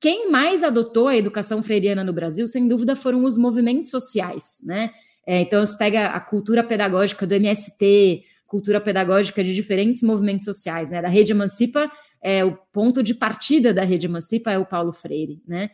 Quem 0.04 0.30
mais 0.30 0.66
adotou 0.66 1.08
a 1.08 1.16
educação 1.16 1.64
freiriana 1.64 2.04
no 2.04 2.12
Brasil, 2.12 2.46
sem 2.46 2.68
dúvida, 2.68 2.94
foram 2.94 3.24
os 3.24 3.38
movimentos 3.38 3.90
sociais, 3.90 4.62
né? 4.66 4.92
É, 5.26 5.40
então, 5.40 5.66
você 5.66 5.78
pega 5.78 6.08
a 6.08 6.20
cultura 6.20 6.62
pedagógica 6.62 7.26
do 7.26 7.34
MST, 7.34 8.22
cultura 8.46 8.82
pedagógica 8.82 9.42
de 9.42 9.56
diferentes 9.56 10.04
movimentos 10.04 10.44
sociais, 10.44 10.92
né? 10.92 11.02
Da 11.02 11.08
Rede 11.08 11.32
Emancipa, 11.32 11.90
é, 12.22 12.44
o 12.44 12.52
ponto 12.74 13.02
de 13.02 13.16
partida 13.16 13.74
da 13.74 13.86
Rede 13.86 14.08
Emancipa 14.08 14.52
é 14.52 14.58
o 14.58 14.66
Paulo 14.66 14.92
Freire, 14.92 15.42
né? 15.48 15.70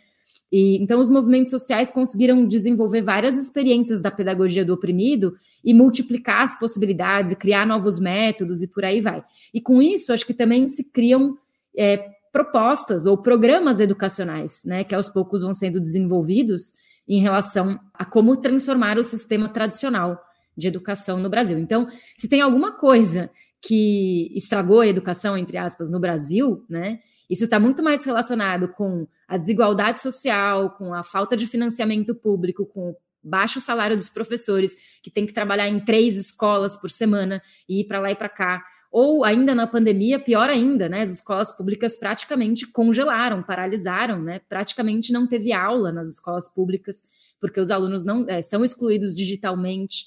E, 0.51 0.77
então, 0.79 0.99
os 0.99 1.09
movimentos 1.09 1.49
sociais 1.49 1.89
conseguiram 1.89 2.45
desenvolver 2.45 3.01
várias 3.01 3.35
experiências 3.35 3.99
da 3.99 4.11
pedagogia 4.11 4.63
do 4.63 4.75
oprimido 4.75 5.33
e 5.65 5.73
multiplicar 5.73 6.43
as 6.43 6.59
possibilidades, 6.59 7.31
e 7.31 7.35
criar 7.35 7.65
novos 7.65 7.99
métodos 7.99 8.61
e 8.61 8.67
por 8.67 8.85
aí 8.85 9.01
vai. 9.01 9.23
E 9.51 9.59
com 9.59 9.81
isso, 9.81 10.13
acho 10.13 10.23
que 10.23 10.35
também 10.35 10.67
se 10.67 10.91
criam 10.91 11.35
é, 11.75 12.18
propostas 12.31 13.05
ou 13.05 13.17
programas 13.17 13.79
educacionais, 13.79 14.63
né, 14.65 14.83
que 14.83 14.95
aos 14.95 15.09
poucos 15.09 15.41
vão 15.41 15.53
sendo 15.53 15.79
desenvolvidos 15.79 16.75
em 17.07 17.19
relação 17.19 17.79
a 17.93 18.05
como 18.05 18.37
transformar 18.37 18.97
o 18.97 19.03
sistema 19.03 19.49
tradicional 19.49 20.19
de 20.55 20.67
educação 20.67 21.19
no 21.19 21.29
Brasil. 21.29 21.57
Então, 21.57 21.87
se 22.15 22.27
tem 22.27 22.41
alguma 22.41 22.73
coisa 22.73 23.31
que 23.61 24.31
estragou 24.35 24.81
a 24.81 24.87
educação, 24.87 25.37
entre 25.37 25.57
aspas, 25.57 25.91
no 25.91 25.99
Brasil, 25.99 26.63
né? 26.69 26.99
Isso 27.29 27.43
está 27.43 27.59
muito 27.59 27.83
mais 27.83 28.03
relacionado 28.03 28.69
com 28.69 29.07
a 29.27 29.37
desigualdade 29.37 29.99
social, 29.99 30.71
com 30.71 30.93
a 30.93 31.03
falta 31.03 31.35
de 31.35 31.45
financiamento 31.45 32.15
público, 32.15 32.65
com 32.65 32.91
o 32.91 32.95
baixo 33.21 33.59
salário 33.59 33.97
dos 33.97 34.09
professores, 34.09 34.75
que 35.03 35.11
tem 35.11 35.25
que 35.25 35.33
trabalhar 35.33 35.67
em 35.67 35.83
três 35.83 36.15
escolas 36.15 36.77
por 36.77 36.89
semana 36.89 37.41
e 37.67 37.81
ir 37.81 37.83
para 37.85 37.99
lá 37.99 38.11
e 38.11 38.15
para 38.15 38.29
cá, 38.29 38.63
ou 38.91 39.23
ainda 39.23 39.53
na 39.53 39.67
pandemia, 39.67 40.19
pior 40.19 40.49
ainda, 40.49 40.89
né? 40.89 41.01
As 41.01 41.11
escolas 41.11 41.55
públicas 41.55 41.95
praticamente 41.95 42.65
congelaram, 42.65 43.43
paralisaram, 43.43 44.21
né? 44.21 44.39
Praticamente 44.49 45.13
não 45.13 45.27
teve 45.27 45.53
aula 45.53 45.91
nas 45.91 46.09
escolas 46.09 46.49
públicas, 46.49 47.03
porque 47.39 47.59
os 47.59 47.69
alunos 47.69 48.03
não 48.03 48.25
é, 48.27 48.41
são 48.41 48.63
excluídos 48.63 49.13
digitalmente. 49.13 50.05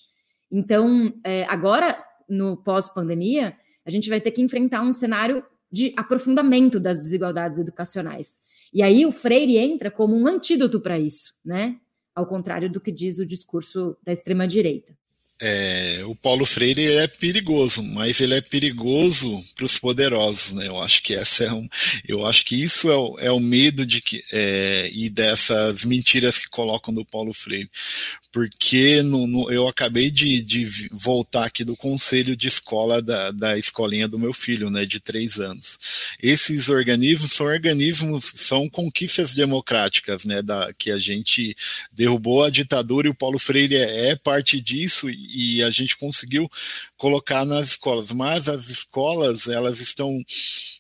Então, 0.50 1.14
é, 1.24 1.44
agora, 1.44 2.02
no 2.28 2.56
pós-pandemia, 2.56 3.56
a 3.86 3.90
gente 3.90 4.08
vai 4.08 4.20
ter 4.20 4.32
que 4.32 4.42
enfrentar 4.42 4.82
um 4.82 4.92
cenário 4.92 5.44
de 5.70 5.94
aprofundamento 5.96 6.80
das 6.80 7.00
desigualdades 7.00 7.58
educacionais. 7.58 8.40
E 8.74 8.82
aí 8.82 9.06
o 9.06 9.12
Freire 9.12 9.58
entra 9.58 9.90
como 9.90 10.16
um 10.16 10.26
antídoto 10.26 10.80
para 10.80 10.98
isso, 10.98 11.34
né? 11.44 11.76
Ao 12.14 12.26
contrário 12.26 12.70
do 12.70 12.80
que 12.80 12.90
diz 12.90 13.18
o 13.18 13.26
discurso 13.26 13.96
da 14.02 14.12
extrema-direita 14.12 14.94
é, 15.44 16.02
o 16.04 16.14
Paulo 16.14 16.46
Freire 16.46 16.86
é 16.86 17.08
perigoso, 17.08 17.82
mas 17.82 18.20
ele 18.20 18.34
é 18.34 18.40
perigoso 18.40 19.44
para 19.56 19.64
os 19.64 19.76
poderosos, 19.76 20.52
né? 20.52 20.68
Eu 20.68 20.80
acho 20.80 21.02
que 21.02 21.14
essa 21.14 21.42
é 21.42 21.52
um, 21.52 21.68
eu 22.06 22.24
acho 22.24 22.44
que 22.44 22.54
isso 22.54 22.88
é 22.88 22.96
o, 22.96 23.18
é 23.18 23.32
o 23.32 23.40
medo 23.40 23.84
de 23.84 24.00
que 24.00 24.22
é, 24.32 24.88
e 24.92 25.10
dessas 25.10 25.84
mentiras 25.84 26.38
que 26.38 26.48
colocam 26.48 26.94
do 26.94 27.04
Paulo 27.04 27.34
Freire, 27.34 27.68
porque 28.32 29.02
no, 29.02 29.26
no, 29.26 29.50
eu 29.52 29.68
acabei 29.68 30.10
de, 30.10 30.42
de, 30.42 30.88
voltar 30.90 31.44
aqui 31.44 31.64
do 31.64 31.76
conselho 31.76 32.34
de 32.34 32.48
escola 32.48 33.02
da, 33.02 33.30
da 33.30 33.58
escolinha 33.58 34.08
do 34.08 34.18
meu 34.18 34.32
filho, 34.32 34.70
né, 34.70 34.86
de 34.86 35.00
três 35.00 35.38
anos. 35.38 35.78
Esses 36.20 36.70
organismos 36.70 37.32
são 37.32 37.46
organismos, 37.46 38.32
são 38.36 38.68
conquistas 38.70 39.34
democráticas, 39.34 40.24
né, 40.24 40.40
da, 40.40 40.72
que 40.72 40.90
a 40.90 40.98
gente 40.98 41.54
derrubou 41.92 42.42
a 42.42 42.50
ditadura 42.50 43.08
e 43.08 43.10
o 43.10 43.14
Paulo 43.14 43.38
Freire 43.38 43.74
é, 43.74 44.10
é 44.10 44.16
parte 44.16 44.60
disso 44.60 45.10
e 45.32 45.62
a 45.62 45.70
gente 45.70 45.96
conseguiu 45.96 46.48
colocar 46.96 47.44
nas 47.44 47.70
escolas, 47.70 48.12
mas 48.12 48.48
as 48.48 48.68
escolas 48.68 49.48
elas 49.48 49.80
estão 49.80 50.22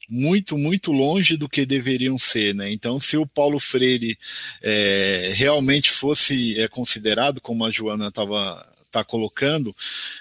muito, 0.08 0.58
muito 0.58 0.92
longe 0.92 1.36
do 1.36 1.48
que 1.48 1.64
deveriam 1.64 2.18
ser, 2.18 2.54
né? 2.54 2.70
Então, 2.70 3.00
se 3.00 3.16
o 3.16 3.26
Paulo 3.26 3.58
Freire 3.58 4.18
é, 4.62 5.32
realmente 5.34 5.90
fosse 5.90 6.60
é, 6.60 6.68
considerado, 6.68 7.40
como 7.40 7.64
a 7.64 7.70
Joana 7.70 8.08
estava 8.08 8.71
está 8.92 9.02
colocando, 9.02 9.74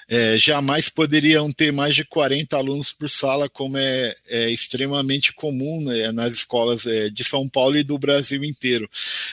é, 0.07 0.37
jamais 0.37 0.89
poderiam 0.89 1.51
ter 1.51 1.73
mais 1.73 1.93
de 1.93 2.05
40 2.05 2.55
alunos 2.55 2.93
por 2.93 3.09
sala, 3.09 3.49
como 3.49 3.77
é, 3.77 4.15
é 4.29 4.49
extremamente 4.49 5.33
comum 5.33 5.81
né, 5.83 6.11
nas 6.13 6.33
escolas 6.33 6.85
é, 6.85 7.09
de 7.09 7.23
São 7.23 7.47
Paulo 7.49 7.77
e 7.77 7.83
do 7.83 7.99
Brasil 7.99 8.43
inteiro. 8.43 8.89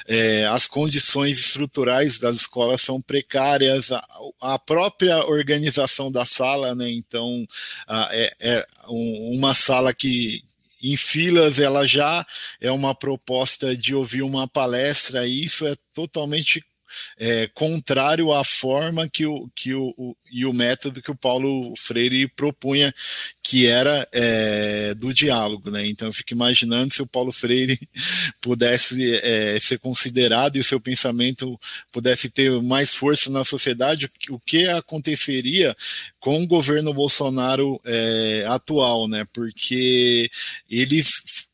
É, 0.07 0.47
as 0.47 0.67
condições 0.67 1.39
estruturais 1.39 2.19
das 2.19 2.37
escolas 2.37 2.83
são 2.83 3.01
precárias, 3.01 3.93
a, 3.93 4.05
a 4.41 4.59
própria 4.59 5.25
organização 5.27 6.11
da 6.11 6.27
sala, 6.27 6.75
né, 6.75 6.91
então 6.91 7.47
a, 7.87 8.09
é, 8.13 8.31
é 8.41 8.67
uma 8.89 9.55
sala 9.55 9.95
que, 9.95 10.43
em 10.83 10.97
filas, 10.97 11.59
ela 11.59 11.87
já 11.87 12.27
é 12.61 12.71
uma 12.71 12.95
proposta 12.95 13.77
de 13.77 13.95
ouvir 13.95 14.23
uma 14.23 14.49
palestra, 14.49 15.27
e 15.27 15.45
isso 15.45 15.67
é 15.67 15.75
totalmente 15.93 16.63
é, 17.19 17.49
contrário 17.55 18.33
à 18.33 18.45
forma 18.45 19.09
que 19.09 19.27
o, 19.27 19.49
que 19.55 19.75
o, 19.75 19.95
o, 19.97 20.17
e 20.31 20.45
o 20.45 20.53
método 20.53 21.03
que 21.03 21.11
o 21.11 21.17
Paulo 21.17 21.75
Freire 21.77 22.29
propunha, 22.29 22.95
que 23.43 23.67
era 23.67 24.07
é, 24.13 24.95
do 24.95 25.13
diálogo. 25.13 25.71
Né? 25.71 25.87
Então 25.87 26.09
eu 26.09 26.13
fico 26.13 26.33
imaginando 26.33 26.93
se 26.93 27.03
o 27.03 27.07
Paulo 27.07 27.33
Freire 27.33 27.79
pudesse 28.41 29.17
é, 29.23 29.59
ser 29.61 29.79
considerado 29.79 30.57
e 30.57 30.61
o 30.61 30.65
seu 30.65 30.81
pensamento 30.81 31.59
pudesse 31.91 32.29
ter 32.31 32.51
mais 32.63 32.95
força 32.95 33.31
na 33.31 33.45
sociedade, 33.45 34.11
o 34.31 34.39
que 34.39 34.67
aconteceria 34.69 35.77
com 36.21 36.43
o 36.43 36.47
governo 36.47 36.93
Bolsonaro 36.93 37.81
é, 37.85 38.45
atual, 38.49 39.09
né? 39.09 39.27
Porque 39.33 40.31
eles 40.69 41.49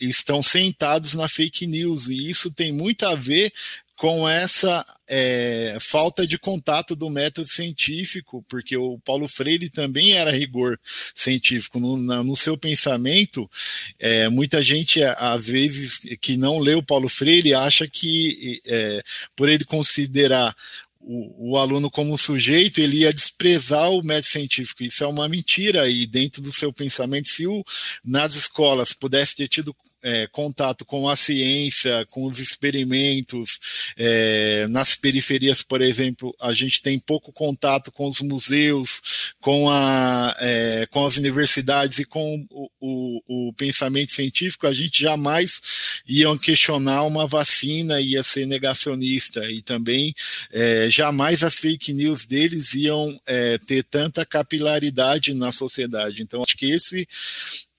estão 0.00 0.42
sentados 0.42 1.14
na 1.14 1.28
fake 1.28 1.66
news 1.66 2.08
e 2.08 2.28
isso 2.28 2.50
tem 2.50 2.72
muito 2.72 3.04
a 3.04 3.14
ver 3.14 3.52
com 3.98 4.28
essa 4.28 4.84
é, 5.10 5.76
falta 5.80 6.24
de 6.24 6.38
contato 6.38 6.94
do 6.94 7.10
método 7.10 7.48
científico, 7.48 8.44
porque 8.48 8.76
o 8.76 8.96
Paulo 9.00 9.26
Freire 9.26 9.68
também 9.68 10.12
era 10.12 10.30
rigor 10.30 10.78
científico. 11.12 11.80
No, 11.80 11.96
na, 11.96 12.22
no 12.22 12.36
seu 12.36 12.56
pensamento, 12.56 13.50
é, 13.98 14.28
muita 14.28 14.62
gente, 14.62 15.02
às 15.02 15.48
vezes, 15.48 15.98
que 16.20 16.36
não 16.36 16.60
lê 16.60 16.76
o 16.76 16.82
Paulo 16.82 17.08
Freire, 17.08 17.54
acha 17.54 17.88
que, 17.88 18.62
é, 18.66 19.02
por 19.34 19.48
ele 19.48 19.64
considerar 19.64 20.54
o, 21.00 21.54
o, 21.54 21.56
aluno 21.56 21.90
como 21.90 22.16
sujeito, 22.16 22.80
ele 22.80 22.98
ia 22.98 23.12
desprezar 23.12 23.90
o 23.90 24.04
método 24.04 24.28
científico. 24.28 24.84
Isso 24.84 25.02
é 25.02 25.08
uma 25.08 25.28
mentira. 25.28 25.88
E 25.88 26.06
dentro 26.06 26.40
do 26.40 26.52
seu 26.52 26.72
pensamento, 26.72 27.26
se 27.26 27.48
o, 27.48 27.64
nas 28.04 28.36
escolas 28.36 28.92
pudesse 28.92 29.34
ter 29.34 29.48
tido 29.48 29.74
é, 30.02 30.26
contato 30.28 30.84
com 30.84 31.08
a 31.08 31.16
ciência, 31.16 32.06
com 32.10 32.24
os 32.24 32.38
experimentos. 32.38 33.60
É, 33.96 34.66
nas 34.68 34.94
periferias, 34.94 35.62
por 35.62 35.82
exemplo, 35.82 36.34
a 36.40 36.52
gente 36.52 36.80
tem 36.82 36.98
pouco 36.98 37.32
contato 37.32 37.90
com 37.90 38.06
os 38.06 38.20
museus, 38.20 39.34
com, 39.40 39.70
a, 39.70 40.36
é, 40.40 40.86
com 40.90 41.06
as 41.06 41.16
universidades 41.16 41.98
e 41.98 42.04
com 42.04 42.46
o, 42.50 42.70
o, 42.80 43.48
o, 43.48 43.52
pensamento 43.52 44.12
científico, 44.12 44.66
a 44.66 44.72
gente 44.72 45.02
jamais 45.02 46.00
ia 46.06 46.36
questionar 46.38 47.04
uma 47.04 47.26
vacina, 47.26 48.00
ia 48.00 48.22
ser 48.22 48.46
negacionista. 48.46 49.50
E 49.50 49.62
também 49.62 50.14
é, 50.52 50.88
jamais 50.90 51.42
as 51.42 51.56
fake 51.56 51.92
news 51.92 52.26
deles 52.26 52.74
iam 52.74 53.18
é, 53.26 53.58
ter 53.58 53.82
tanta 53.84 54.24
capilaridade 54.24 55.34
na 55.34 55.52
sociedade. 55.52 56.22
Então, 56.22 56.42
acho 56.42 56.56
que 56.56 56.70
esse 56.70 57.06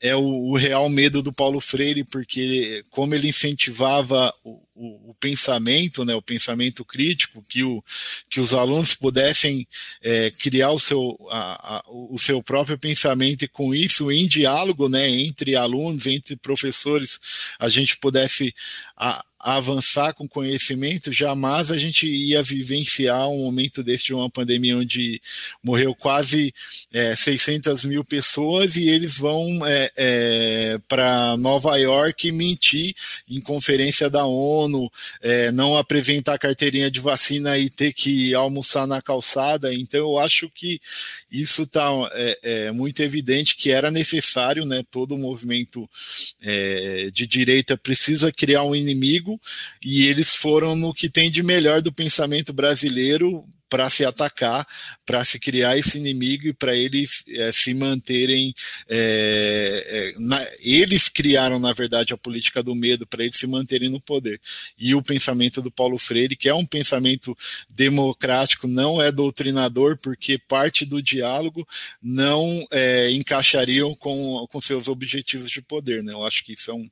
é 0.01 0.15
o, 0.15 0.21
o, 0.21 0.55
real 0.55 0.87
medo 0.89 1.21
do 1.21 1.33
Paulo 1.33 1.59
Freire, 1.59 2.03
porque 2.03 2.83
como 2.89 3.13
ele 3.13 3.27
incentivava 3.27 4.33
o, 4.43 4.61
o, 4.73 5.09
o 5.11 5.13
pensamento, 5.19 6.05
né, 6.05 6.15
o 6.15 6.21
pensamento 6.21 6.85
crítico, 6.85 7.43
que, 7.47 7.63
o, 7.63 7.83
que 8.29 8.39
os 8.39 8.53
alunos 8.53 8.95
pudessem 8.95 9.67
é, 10.01 10.31
criar 10.31 10.71
o 10.71 10.79
seu, 10.79 11.17
a, 11.29 11.77
a, 11.77 11.83
o 11.87 12.17
seu 12.17 12.41
próprio 12.41 12.77
pensamento 12.77 13.43
e 13.43 13.47
com 13.47 13.75
isso, 13.75 14.11
em 14.11 14.25
diálogo 14.25 14.87
né, 14.87 15.09
entre 15.09 15.55
alunos, 15.55 16.07
entre 16.07 16.37
professores, 16.37 17.19
a 17.59 17.67
gente 17.67 17.97
pudesse 17.97 18.53
a, 18.95 19.23
avançar 19.39 20.13
com 20.13 20.27
conhecimento, 20.27 21.13
jamais 21.13 21.71
a 21.71 21.77
gente 21.77 22.07
ia 22.07 22.43
vivenciar 22.43 23.29
um 23.29 23.43
momento 23.43 23.81
desse 23.81 24.05
de 24.05 24.13
uma 24.13 24.29
pandemia 24.29 24.77
onde 24.77 25.21
morreu 25.63 25.93
quase 25.95 26.53
é, 26.91 27.15
600 27.15 27.85
mil 27.85 28.03
pessoas 28.03 28.75
e 28.75 28.89
eles 28.89 29.17
vão 29.17 29.65
é, 29.65 29.91
é, 29.97 30.79
para 30.87 31.37
Nova 31.37 31.77
York 31.77 32.31
mentir 32.31 32.93
em 33.29 33.39
conferência 33.39 34.09
da 34.09 34.25
ONU, 34.25 34.91
é, 35.21 35.51
não 35.51 35.77
apresentar 35.77 36.37
carteirinha 36.37 36.89
de 36.89 36.99
vacina 36.99 37.57
e 37.57 37.69
ter 37.69 37.93
que 37.93 38.33
almoçar 38.33 38.85
na 38.87 39.01
calçada. 39.01 39.73
Então 39.73 39.99
eu 39.99 40.17
acho 40.17 40.49
que 40.49 40.81
isso 41.31 41.63
está 41.63 41.89
é, 42.13 42.39
é, 42.41 42.71
muito 42.71 43.01
evidente 43.01 43.55
que 43.55 43.71
era 43.71 43.91
necessário, 43.91 44.65
né? 44.65 44.83
Todo 44.89 45.17
movimento 45.17 45.89
é, 46.41 47.09
de 47.11 47.25
direita 47.27 47.77
precisa 47.77 48.31
criar 48.31 48.63
um 48.63 48.75
inimigo 48.75 49.28
e 49.83 50.05
eles 50.07 50.35
foram 50.35 50.75
no 50.75 50.93
que 50.93 51.09
tem 51.09 51.29
de 51.29 51.43
melhor 51.43 51.81
do 51.81 51.91
pensamento 51.91 52.53
brasileiro 52.53 53.43
para 53.69 53.89
se 53.89 54.03
atacar, 54.03 54.67
para 55.05 55.23
se 55.23 55.39
criar 55.39 55.77
esse 55.77 55.97
inimigo 55.97 56.47
e 56.47 56.53
para 56.53 56.75
eles 56.75 57.23
é, 57.29 57.51
se 57.51 57.73
manterem. 57.73 58.53
É, 58.89 60.13
na, 60.17 60.43
eles 60.61 61.07
criaram, 61.07 61.59
na 61.59 61.71
verdade, 61.71 62.13
a 62.13 62.17
política 62.17 62.63
do 62.63 62.73
medo 62.73 63.05
para 63.05 63.23
eles 63.23 63.37
se 63.37 63.45
manterem 63.45 63.89
no 63.89 64.01
poder. 64.01 64.41
E 64.77 64.95
o 64.95 65.03
pensamento 65.03 65.61
do 65.61 65.71
Paulo 65.71 65.99
Freire, 65.99 66.35
que 66.35 66.49
é 66.49 66.53
um 66.53 66.65
pensamento 66.65 67.37
democrático, 67.69 68.67
não 68.67 68.99
é 68.99 69.11
doutrinador, 69.11 69.97
porque 70.01 70.39
parte 70.39 70.83
do 70.83 71.01
diálogo 71.01 71.67
não 72.01 72.65
encaixariam 73.11 73.93
com, 73.93 74.47
com 74.49 74.59
seus 74.61 74.87
objetivos 74.87 75.51
de 75.51 75.61
poder. 75.61 76.03
Né? 76.03 76.13
Eu 76.13 76.23
acho 76.23 76.43
que 76.43 76.53
isso 76.53 76.71
é 76.71 76.73
um 76.73 76.89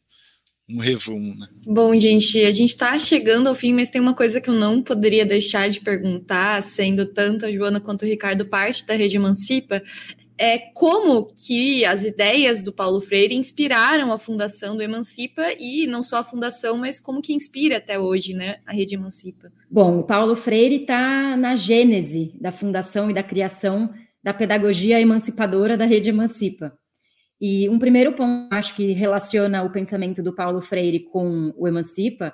um 0.69 0.79
resumo. 0.79 1.33
Né? 1.35 1.47
Bom, 1.65 1.97
gente, 1.97 2.39
a 2.41 2.51
gente 2.51 2.71
está 2.71 2.97
chegando 2.99 3.47
ao 3.47 3.55
fim, 3.55 3.73
mas 3.73 3.89
tem 3.89 4.01
uma 4.01 4.13
coisa 4.13 4.41
que 4.41 4.49
eu 4.49 4.53
não 4.53 4.81
poderia 4.81 5.25
deixar 5.25 5.69
de 5.69 5.79
perguntar, 5.79 6.61
sendo 6.61 7.05
tanto 7.05 7.45
a 7.45 7.51
Joana 7.51 7.79
quanto 7.79 8.01
o 8.01 8.05
Ricardo 8.05 8.45
parte 8.45 8.85
da 8.85 8.93
Rede 8.93 9.15
Emancipa, 9.15 9.81
é 10.37 10.59
como 10.59 11.25
que 11.25 11.83
as 11.83 12.05
ideias 12.05 12.61
do 12.61 12.71
Paulo 12.71 13.01
Freire 13.01 13.33
inspiraram 13.33 14.11
a 14.11 14.19
fundação 14.19 14.75
do 14.75 14.83
Emancipa 14.83 15.43
e 15.57 15.87
não 15.87 16.03
só 16.03 16.17
a 16.17 16.23
fundação, 16.23 16.77
mas 16.77 17.01
como 17.01 17.21
que 17.21 17.33
inspira 17.33 17.77
até 17.77 17.97
hoje, 17.97 18.33
né, 18.33 18.57
a 18.65 18.71
Rede 18.71 18.93
Emancipa. 18.93 19.51
Bom, 19.69 19.99
o 19.99 20.03
Paulo 20.03 20.35
Freire 20.35 20.81
está 20.81 21.35
na 21.35 21.55
gênese 21.55 22.33
da 22.39 22.51
fundação 22.51 23.09
e 23.09 23.13
da 23.13 23.23
criação 23.23 23.91
da 24.23 24.33
pedagogia 24.33 25.01
emancipadora 25.01 25.75
da 25.75 25.85
Rede 25.85 26.09
Emancipa. 26.09 26.77
E 27.39 27.69
um 27.69 27.77
primeiro 27.77 28.13
ponto, 28.13 28.53
acho 28.53 28.75
que 28.75 28.91
relaciona 28.93 29.63
o 29.63 29.71
pensamento 29.71 30.23
do 30.23 30.33
Paulo 30.33 30.61
Freire 30.61 31.01
com 31.01 31.53
o 31.55 31.67
Emancipa, 31.67 32.33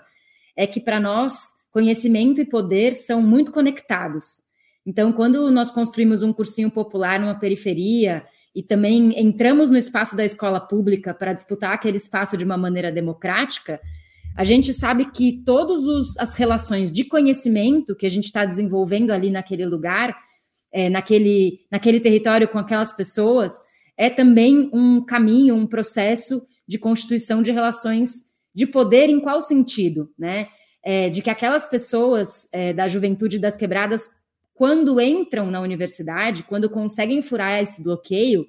é 0.55 0.65
que 0.65 0.79
para 0.79 0.99
nós 0.99 1.63
conhecimento 1.71 2.39
e 2.39 2.45
poder 2.45 2.93
são 2.93 3.21
muito 3.21 3.51
conectados. 3.51 4.43
Então, 4.85 5.11
quando 5.11 5.49
nós 5.49 5.71
construímos 5.71 6.21
um 6.21 6.31
cursinho 6.31 6.69
popular 6.69 7.19
numa 7.19 7.39
periferia 7.39 8.23
e 8.55 8.61
também 8.61 9.19
entramos 9.19 9.69
no 9.71 9.77
espaço 9.77 10.15
da 10.15 10.23
escola 10.23 10.59
pública 10.59 11.13
para 11.13 11.33
disputar 11.33 11.73
aquele 11.73 11.97
espaço 11.97 12.37
de 12.37 12.43
uma 12.43 12.57
maneira 12.57 12.91
democrática, 12.91 13.79
a 14.35 14.43
gente 14.43 14.73
sabe 14.73 15.09
que 15.11 15.41
todas 15.45 15.83
as 16.19 16.35
relações 16.35 16.91
de 16.91 17.03
conhecimento 17.05 17.95
que 17.95 18.05
a 18.05 18.09
gente 18.09 18.25
está 18.25 18.45
desenvolvendo 18.45 19.11
ali 19.11 19.29
naquele 19.31 19.65
lugar, 19.65 20.15
é, 20.71 20.89
naquele, 20.89 21.61
naquele 21.71 21.99
território 21.99 22.47
com 22.47 22.57
aquelas 22.57 22.91
pessoas, 22.91 23.53
é 23.97 24.09
também 24.09 24.69
um 24.73 25.03
caminho, 25.03 25.55
um 25.55 25.67
processo 25.67 26.45
de 26.67 26.77
constituição 26.77 27.41
de 27.41 27.51
relações 27.51 28.33
de 28.53 28.65
poder 28.65 29.09
em 29.09 29.19
qual 29.19 29.41
sentido, 29.41 30.09
né? 30.17 30.47
É, 30.85 31.09
de 31.09 31.21
que 31.21 31.29
aquelas 31.29 31.65
pessoas 31.65 32.49
é, 32.51 32.73
da 32.73 32.87
juventude 32.87 33.39
das 33.39 33.55
quebradas 33.55 34.09
quando 34.53 34.99
entram 35.01 35.49
na 35.49 35.61
universidade, 35.61 36.43
quando 36.43 36.69
conseguem 36.69 37.21
furar 37.21 37.61
esse 37.61 37.81
bloqueio, 37.81 38.45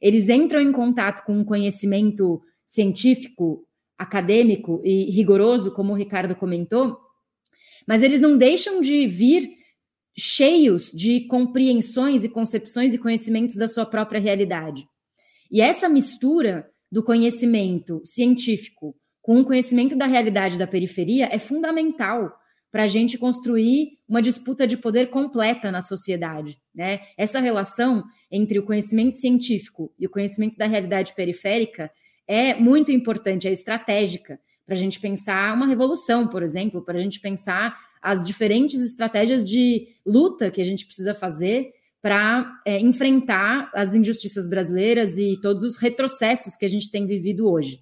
eles 0.00 0.28
entram 0.28 0.60
em 0.60 0.72
contato 0.72 1.24
com 1.24 1.32
um 1.32 1.44
conhecimento 1.44 2.40
científico, 2.64 3.66
acadêmico 3.98 4.80
e 4.84 5.10
rigoroso, 5.10 5.72
como 5.72 5.92
o 5.92 5.96
Ricardo 5.96 6.34
comentou, 6.34 6.98
mas 7.86 8.02
eles 8.02 8.20
não 8.20 8.36
deixam 8.36 8.80
de 8.80 9.06
vir 9.06 9.50
cheios 10.16 10.90
de 10.92 11.26
compreensões 11.26 12.24
e 12.24 12.28
concepções 12.28 12.92
e 12.92 12.98
conhecimentos 12.98 13.56
da 13.56 13.68
sua 13.68 13.86
própria 13.86 14.20
realidade. 14.20 14.86
E 15.50 15.60
essa 15.60 15.88
mistura 15.88 16.68
do 16.90 17.02
conhecimento 17.02 18.02
científico 18.04 18.94
com 19.20 19.40
o 19.40 19.44
conhecimento 19.44 19.96
da 19.96 20.06
realidade 20.06 20.58
da 20.58 20.66
periferia 20.66 21.28
é 21.30 21.38
fundamental 21.38 22.32
para 22.70 22.84
a 22.84 22.86
gente 22.86 23.18
construir 23.18 23.98
uma 24.08 24.22
disputa 24.22 24.66
de 24.66 24.78
poder 24.78 25.10
completa 25.10 25.70
na 25.70 25.82
sociedade. 25.82 26.58
Né? 26.74 27.00
Essa 27.16 27.38
relação 27.38 28.02
entre 28.30 28.58
o 28.58 28.64
conhecimento 28.64 29.14
científico 29.16 29.92
e 29.98 30.06
o 30.06 30.10
conhecimento 30.10 30.56
da 30.56 30.66
realidade 30.66 31.14
periférica 31.14 31.90
é 32.26 32.54
muito 32.54 32.90
importante, 32.90 33.46
é 33.46 33.52
estratégica 33.52 34.40
para 34.64 34.74
a 34.74 34.78
gente 34.78 35.00
pensar 35.00 35.54
uma 35.54 35.66
revolução, 35.66 36.26
por 36.26 36.42
exemplo, 36.42 36.82
para 36.82 36.98
a 36.98 37.00
gente 37.00 37.20
pensar 37.20 37.76
as 38.00 38.26
diferentes 38.26 38.80
estratégias 38.80 39.48
de 39.48 39.88
luta 40.06 40.50
que 40.50 40.60
a 40.60 40.64
gente 40.64 40.84
precisa 40.86 41.14
fazer 41.14 41.70
para 42.00 42.60
é, 42.66 42.80
enfrentar 42.80 43.70
as 43.74 43.94
injustiças 43.94 44.48
brasileiras 44.48 45.18
e 45.18 45.38
todos 45.40 45.62
os 45.62 45.76
retrocessos 45.76 46.56
que 46.56 46.64
a 46.64 46.68
gente 46.68 46.90
tem 46.90 47.06
vivido 47.06 47.48
hoje. 47.48 47.80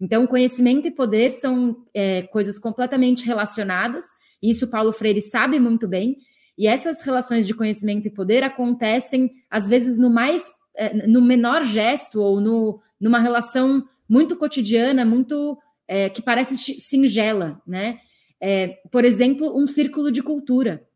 Então, 0.00 0.26
conhecimento 0.26 0.88
e 0.88 0.90
poder 0.90 1.30
são 1.30 1.76
é, 1.94 2.22
coisas 2.22 2.58
completamente 2.58 3.24
relacionadas 3.24 4.04
isso 4.42 4.68
Paulo 4.68 4.92
Freire 4.92 5.20
sabe 5.20 5.60
muito 5.60 5.86
bem. 5.86 6.16
E 6.56 6.66
essas 6.66 7.02
relações 7.02 7.46
de 7.46 7.54
conhecimento 7.54 8.08
e 8.08 8.10
poder 8.10 8.42
acontecem, 8.42 9.30
às 9.50 9.68
vezes, 9.68 9.98
no 9.98 10.10
mais 10.10 10.44
é, 10.74 11.06
no 11.06 11.20
menor 11.20 11.62
gesto 11.62 12.20
ou 12.20 12.40
no, 12.40 12.80
numa 13.00 13.18
relação 13.18 13.84
muito 14.08 14.36
cotidiana, 14.36 15.04
muito 15.04 15.58
é, 15.90 16.08
que 16.08 16.22
parece 16.22 16.56
singela, 16.80 17.60
né? 17.66 17.98
É, 18.40 18.78
por 18.92 19.04
exemplo, 19.04 19.60
um 19.60 19.66
círculo 19.66 20.12
de 20.12 20.22
cultura. 20.22 20.86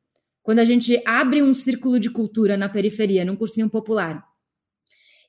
Quando 0.41 0.61
a 0.61 0.65
gente 0.65 1.03
abre 1.05 1.43
um 1.43 1.53
círculo 1.53 1.99
de 1.99 2.09
cultura 2.09 2.57
na 2.57 2.69
periferia, 2.69 3.25
num 3.25 3.35
cursinho 3.35 3.69
popular, 3.69 4.25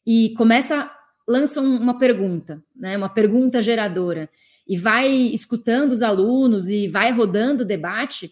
e 0.05 0.35
começa, 0.37 0.91
lança 1.27 1.59
uma 1.61 1.97
pergunta, 1.97 2.63
né? 2.75 2.95
Uma 2.95 3.09
pergunta 3.09 3.59
geradora 3.59 4.29
e 4.67 4.77
vai 4.77 5.09
escutando 5.09 5.93
os 5.93 6.03
alunos 6.03 6.69
e 6.69 6.87
vai 6.87 7.11
rodando 7.11 7.63
o 7.63 7.67
debate, 7.67 8.31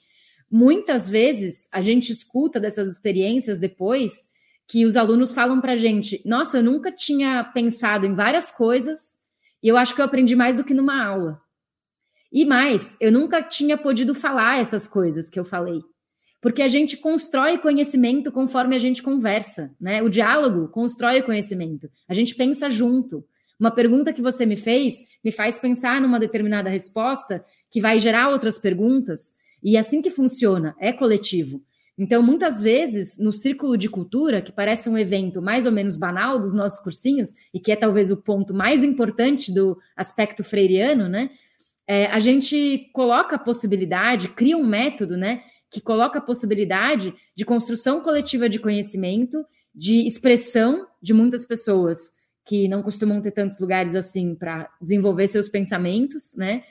muitas 0.52 1.10
vezes 1.10 1.68
a 1.72 1.82
gente 1.82 2.12
escuta 2.12 2.60
dessas 2.60 2.92
experiências 2.92 3.58
depois 3.58 4.30
que 4.68 4.86
os 4.86 4.96
alunos 4.96 5.34
falam 5.34 5.60
para 5.60 5.76
gente: 5.76 6.22
Nossa, 6.24 6.60
eu 6.60 6.64
nunca 6.64 6.92
tinha 6.92 7.44
pensado 7.44 8.06
em 8.06 8.14
várias 8.14 8.52
coisas 8.52 9.23
e 9.64 9.68
eu 9.70 9.78
acho 9.78 9.96
que 9.96 10.02
eu 10.02 10.06
aprendi 10.06 10.36
mais 10.36 10.58
do 10.58 10.64
que 10.64 10.74
numa 10.74 11.02
aula. 11.02 11.42
E 12.32 12.44
mais, 12.44 12.98
eu 13.00 13.12
nunca 13.12 13.42
tinha 13.42 13.78
podido 13.78 14.14
falar 14.14 14.60
essas 14.60 14.86
coisas 14.86 15.30
que 15.30 15.40
eu 15.40 15.46
falei. 15.46 15.80
Porque 16.42 16.62
a 16.62 16.68
gente 16.68 16.98
constrói 16.98 17.58
conhecimento 17.58 18.30
conforme 18.30 18.76
a 18.76 18.80
gente 18.80 19.02
conversa, 19.02 19.74
né? 19.80 20.04
O 20.04 20.10
diálogo 20.10 20.68
constrói 20.68 21.22
conhecimento. 21.22 21.90
A 22.10 22.14
gente 22.14 22.36
pensa 22.36 22.70
junto. 22.70 23.24
Uma 23.58 23.72
pergunta 23.72 24.12
que 24.12 24.22
você 24.22 24.46
me 24.46 24.58
fez 24.58 24.96
me 25.24 25.32
faz 25.32 25.58
pensar 25.58 26.02
numa 26.02 26.20
determinada 26.20 26.70
resposta 26.70 27.46
que 27.72 27.80
vai 27.80 28.00
gerar 28.00 28.30
outras 28.30 28.60
perguntas, 28.60 29.22
e 29.64 29.78
é 29.78 29.80
assim 29.80 30.02
que 30.02 30.10
funciona, 30.10 30.76
é 30.80 30.92
coletivo. 30.92 31.62
Então, 31.98 32.24
muitas 32.24 32.60
vezes, 32.60 33.20
no 33.20 33.32
círculo 33.32 33.78
de 33.78 33.88
cultura, 33.88 34.42
que 34.42 34.52
parece 34.52 34.90
um 34.90 34.98
evento 34.98 35.42
mais 35.42 35.66
ou 35.66 35.72
menos 35.72 35.96
banal 35.96 36.40
dos 36.40 36.54
nossos 36.54 36.80
cursinhos, 36.80 37.30
e 37.54 37.60
que 37.60 37.72
é 37.72 37.76
talvez 37.76 38.10
o 38.10 38.18
ponto 38.18 38.54
mais 38.54 38.84
importante 38.84 39.54
do 39.54 39.78
aspecto 39.96 40.44
freiriano, 40.44 41.08
né? 41.08 41.30
É, 41.88 42.08
a 42.08 42.20
gente 42.20 42.90
coloca 42.94 43.36
a 43.36 43.40
possibilidade, 43.40 44.30
cria 44.30 44.58
um 44.58 44.66
método, 44.66 45.16
né? 45.16 45.42
Que 45.70 45.80
coloca 45.80 46.18
a 46.18 46.22
possibilidade 46.22 47.14
de 47.36 47.46
construção 47.46 48.02
coletiva 48.02 48.50
de 48.50 48.58
conhecimento, 48.58 49.46
de 49.74 50.08
expressão 50.08 50.88
de 51.02 51.14
muitas 51.14 51.46
pessoas 51.46 52.00
que 52.46 52.68
não 52.68 52.82
costumam 52.82 53.22
ter 53.22 53.32
tantos 53.32 53.60
lugares 53.60 53.96
assim 53.96 54.36
para 54.36 54.70
desenvolver 54.82 55.28
seus 55.28 55.48
pensamentos, 55.48 56.36
né? 56.38 56.64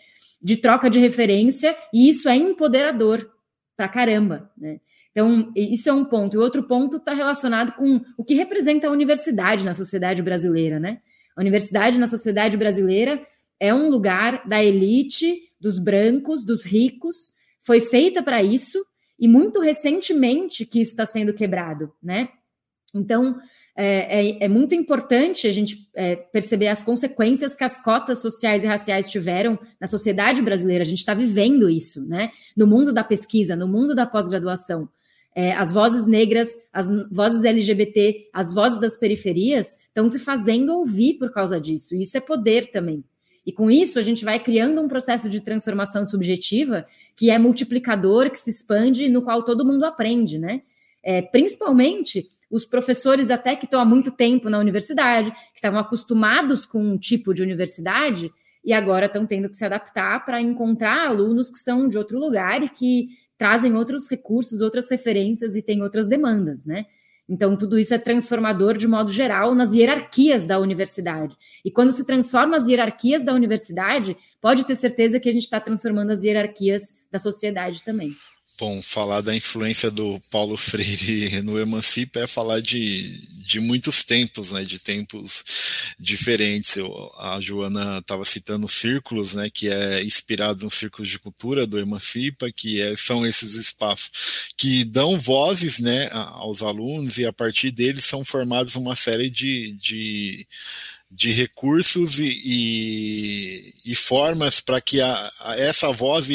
De 0.42 0.56
troca 0.56 0.90
de 0.90 0.98
referência, 0.98 1.76
e 1.94 2.08
isso 2.08 2.28
é 2.28 2.34
empoderador 2.34 3.30
pra 3.76 3.88
caramba, 3.88 4.50
né? 4.56 4.80
Então, 5.12 5.52
isso 5.54 5.88
é 5.88 5.92
um 5.92 6.04
ponto. 6.04 6.34
E 6.34 6.38
outro 6.38 6.62
ponto 6.64 6.96
está 6.96 7.14
relacionado 7.14 7.72
com 7.72 8.00
o 8.16 8.24
que 8.24 8.34
representa 8.34 8.88
a 8.88 8.90
universidade 8.90 9.64
na 9.64 9.74
sociedade 9.74 10.22
brasileira, 10.22 10.80
né? 10.80 11.00
A 11.36 11.40
universidade 11.40 11.98
na 11.98 12.06
sociedade 12.06 12.56
brasileira 12.56 13.22
é 13.60 13.72
um 13.72 13.88
lugar 13.88 14.46
da 14.48 14.62
elite, 14.62 15.50
dos 15.60 15.78
brancos, 15.78 16.44
dos 16.44 16.64
ricos, 16.64 17.34
foi 17.60 17.80
feita 17.80 18.22
para 18.22 18.42
isso, 18.42 18.84
e 19.18 19.28
muito 19.28 19.60
recentemente 19.60 20.66
que 20.66 20.80
isso 20.80 20.90
está 20.90 21.06
sendo 21.06 21.32
quebrado, 21.32 21.92
né? 22.02 22.28
Então, 22.94 23.38
é, 23.74 24.20
é, 24.20 24.44
é, 24.44 24.48
muito 24.48 24.74
importante 24.74 25.46
a 25.46 25.52
gente 25.52 25.88
é, 25.94 26.16
perceber 26.16 26.68
as 26.68 26.82
consequências 26.82 27.54
que 27.54 27.64
as 27.64 27.82
cotas 27.82 28.20
sociais 28.20 28.64
e 28.64 28.66
raciais 28.66 29.10
tiveram 29.10 29.58
na 29.80 29.86
sociedade 29.86 30.42
brasileira. 30.42 30.82
A 30.82 30.86
gente 30.86 30.98
está 30.98 31.14
vivendo 31.14 31.70
isso, 31.70 32.06
né? 32.06 32.30
No 32.56 32.66
mundo 32.66 32.92
da 32.92 33.04
pesquisa, 33.04 33.56
no 33.56 33.66
mundo 33.66 33.94
da 33.94 34.04
pós-graduação. 34.04 34.88
É, 35.34 35.52
as 35.54 35.72
vozes 35.72 36.06
negras, 36.06 36.50
as 36.72 36.88
vozes 37.10 37.44
LGBT, 37.44 38.28
as 38.32 38.52
vozes 38.52 38.78
das 38.78 38.98
periferias 38.98 39.78
estão 39.88 40.08
se 40.08 40.18
fazendo 40.18 40.74
ouvir 40.74 41.14
por 41.14 41.32
causa 41.32 41.60
disso. 41.60 41.94
E 41.94 42.02
isso 42.02 42.16
é 42.18 42.20
poder 42.20 42.70
também. 42.70 43.02
E 43.44 43.52
com 43.52 43.70
isso, 43.70 43.98
a 43.98 44.02
gente 44.02 44.24
vai 44.24 44.38
criando 44.38 44.80
um 44.80 44.88
processo 44.88 45.28
de 45.28 45.40
transformação 45.40 46.04
subjetiva 46.04 46.86
que 47.16 47.30
é 47.30 47.38
multiplicador, 47.38 48.30
que 48.30 48.38
se 48.38 48.50
expande, 48.50 49.08
no 49.08 49.22
qual 49.22 49.42
todo 49.42 49.64
mundo 49.64 49.84
aprende, 49.84 50.38
né? 50.38 50.62
É, 51.02 51.20
principalmente 51.20 52.28
os 52.50 52.64
professores 52.64 53.30
até 53.30 53.56
que 53.56 53.64
estão 53.64 53.80
há 53.80 53.84
muito 53.84 54.12
tempo 54.12 54.48
na 54.48 54.58
universidade, 54.58 55.32
que 55.32 55.56
estavam 55.56 55.80
acostumados 55.80 56.66
com 56.66 56.78
um 56.78 56.98
tipo 56.98 57.32
de 57.32 57.42
universidade, 57.42 58.30
e 58.64 58.72
agora 58.72 59.06
estão 59.06 59.26
tendo 59.26 59.48
que 59.48 59.56
se 59.56 59.64
adaptar 59.64 60.24
para 60.24 60.40
encontrar 60.40 61.08
alunos 61.08 61.50
que 61.50 61.58
são 61.58 61.88
de 61.88 61.98
outro 61.98 62.18
lugar 62.18 62.62
e 62.62 62.68
que 62.68 63.08
trazem 63.42 63.74
outros 63.74 64.08
recursos, 64.08 64.60
outras 64.60 64.88
referências 64.88 65.56
e 65.56 65.62
têm 65.62 65.82
outras 65.82 66.06
demandas, 66.06 66.64
né? 66.64 66.86
Então, 67.28 67.56
tudo 67.56 67.76
isso 67.76 67.92
é 67.92 67.98
transformador 67.98 68.76
de 68.78 68.86
modo 68.86 69.10
geral 69.10 69.52
nas 69.52 69.74
hierarquias 69.74 70.44
da 70.44 70.60
universidade. 70.60 71.36
E 71.64 71.68
quando 71.68 71.90
se 71.90 72.06
transforma 72.06 72.56
as 72.56 72.68
hierarquias 72.68 73.24
da 73.24 73.34
universidade, 73.34 74.16
pode 74.40 74.64
ter 74.64 74.76
certeza 74.76 75.18
que 75.18 75.28
a 75.28 75.32
gente 75.32 75.42
está 75.42 75.58
transformando 75.58 76.12
as 76.12 76.22
hierarquias 76.22 76.82
da 77.10 77.18
sociedade 77.18 77.82
também. 77.82 78.12
Bom, 78.62 78.80
falar 78.80 79.22
da 79.22 79.34
influência 79.34 79.90
do 79.90 80.20
Paulo 80.30 80.54
Freire 80.56 81.42
no 81.42 81.58
Emancipa 81.58 82.20
é 82.20 82.28
falar 82.28 82.60
de, 82.62 83.18
de 83.44 83.58
muitos 83.58 84.04
tempos, 84.04 84.52
né, 84.52 84.62
de 84.62 84.80
tempos 84.80 85.42
diferentes. 85.98 86.76
Eu, 86.76 87.12
a 87.18 87.40
Joana 87.40 87.98
estava 87.98 88.24
citando 88.24 88.68
círculos, 88.68 89.34
né, 89.34 89.50
que 89.52 89.68
é 89.68 90.04
inspirado 90.04 90.64
nos 90.64 90.74
círculos 90.74 91.10
de 91.10 91.18
cultura 91.18 91.66
do 91.66 91.76
Emancipa, 91.76 92.52
que 92.52 92.80
é, 92.80 92.96
são 92.96 93.26
esses 93.26 93.54
espaços 93.54 94.52
que 94.56 94.84
dão 94.84 95.18
vozes, 95.18 95.80
né, 95.80 96.08
aos 96.12 96.62
alunos 96.62 97.18
e 97.18 97.26
a 97.26 97.32
partir 97.32 97.72
deles 97.72 98.04
são 98.04 98.24
formados 98.24 98.76
uma 98.76 98.94
série 98.94 99.28
de, 99.28 99.72
de 99.72 100.46
de 101.14 101.30
recursos 101.30 102.18
e, 102.18 102.40
e, 102.42 103.74
e 103.84 103.94
formas 103.94 104.60
para 104.62 104.80
que 104.80 104.98
a, 104.98 105.30
a, 105.40 105.56
essa 105.58 105.92
voz 105.92 106.26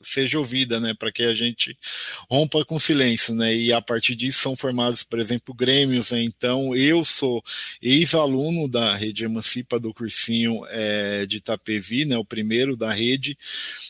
seja 0.00 0.38
ouvida, 0.38 0.78
né, 0.78 0.94
para 0.94 1.10
que 1.10 1.24
a 1.24 1.34
gente 1.34 1.76
rompa 2.30 2.64
com 2.64 2.78
silêncio, 2.78 3.34
né, 3.34 3.52
e 3.52 3.72
a 3.72 3.82
partir 3.82 4.14
disso 4.14 4.38
são 4.38 4.54
formados, 4.54 5.02
por 5.02 5.18
exemplo, 5.18 5.52
grêmios, 5.52 6.12
né, 6.12 6.22
então 6.22 6.74
eu 6.76 7.04
sou 7.04 7.42
ex-aluno 7.82 8.68
da 8.68 8.94
rede 8.94 9.24
Emancipa 9.24 9.80
do 9.80 9.92
cursinho 9.92 10.64
é, 10.68 11.26
de 11.26 11.38
Itapevi, 11.38 12.04
né, 12.04 12.16
o 12.16 12.24
primeiro 12.24 12.76
da 12.76 12.92
rede, 12.92 13.36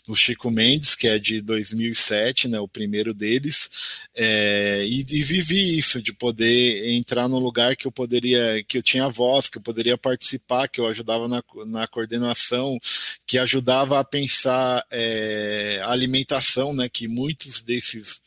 o 0.09 0.15
Chico 0.15 0.51
Mendes, 0.51 0.95
que 0.95 1.07
é 1.07 1.19
de 1.19 1.43
2007, 1.43 2.49
né, 2.49 2.59
o 2.59 2.69
primeiro 2.69 3.13
deles, 3.13 4.09
é, 4.15 4.83
e, 4.87 5.05
e 5.11 5.23
vivi 5.23 5.77
isso, 5.77 6.01
de 6.01 6.15
poder 6.15 6.91
entrar 6.91 7.29
num 7.29 7.39
lugar 7.39 7.77
que 7.77 7.87
eu 7.87 7.93
poderia, 7.93 8.65
que 8.67 8.79
eu 8.79 8.83
tinha 8.83 9.11
voz, 9.11 9.51
que 9.51 9.59
eu 9.59 9.63
poderia 9.63 9.99
participar 9.99 10.22
participar, 10.23 10.69
que 10.69 10.81
eu 10.81 10.87
ajudava 10.87 11.27
na, 11.27 11.43
na 11.67 11.87
coordenação, 11.89 12.79
que 13.27 13.37
ajudava 13.39 13.99
a 13.99 14.05
pensar 14.05 14.85
é, 14.91 15.81
a 15.83 15.91
alimentação, 15.91 16.73
né, 16.73 16.89
que 16.89 17.09
muitos 17.09 17.61
desses 17.63 18.23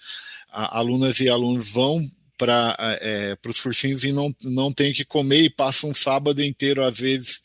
alunas 0.52 1.20
e 1.20 1.30
alunos 1.30 1.70
vão 1.70 2.10
para 2.38 2.76
é, 3.02 3.38
os 3.48 3.62
cursinhos 3.62 4.04
e 4.04 4.12
não, 4.12 4.36
não 4.44 4.72
tem 4.72 4.94
que 4.94 5.06
comer 5.06 5.44
e 5.44 5.50
passam 5.50 5.92
um 5.92 5.94
sábado 5.94 6.44
inteiro, 6.44 6.84
às 6.84 7.00
vezes, 7.00 7.42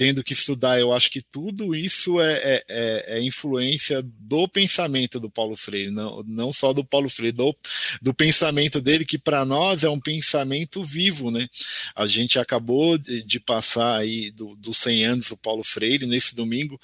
tendo 0.00 0.24
que 0.24 0.32
estudar. 0.32 0.80
Eu 0.80 0.94
acho 0.94 1.10
que 1.10 1.20
tudo 1.20 1.74
isso 1.74 2.18
é, 2.22 2.32
é, 2.32 2.64
é, 2.70 3.18
é 3.18 3.22
influência 3.22 4.02
do 4.02 4.48
pensamento 4.48 5.20
do 5.20 5.28
Paulo 5.28 5.54
Freire, 5.54 5.90
não, 5.90 6.24
não 6.26 6.50
só 6.54 6.72
do 6.72 6.82
Paulo 6.82 7.10
Freire, 7.10 7.36
do, 7.36 7.54
do 8.00 8.14
pensamento 8.14 8.80
dele, 8.80 9.04
que 9.04 9.18
para 9.18 9.44
nós 9.44 9.84
é 9.84 9.90
um 9.90 10.00
pensamento 10.00 10.82
vivo, 10.82 11.30
né? 11.30 11.46
A 11.94 12.06
gente 12.06 12.38
acabou 12.38 12.96
de, 12.96 13.22
de 13.22 13.38
passar 13.38 13.98
aí 13.98 14.30
dos 14.30 14.56
do 14.58 14.72
100 14.72 15.04
anos 15.04 15.28
do 15.28 15.36
Paulo 15.36 15.62
Freire, 15.62 16.06
nesse 16.06 16.34
domingo 16.34 16.80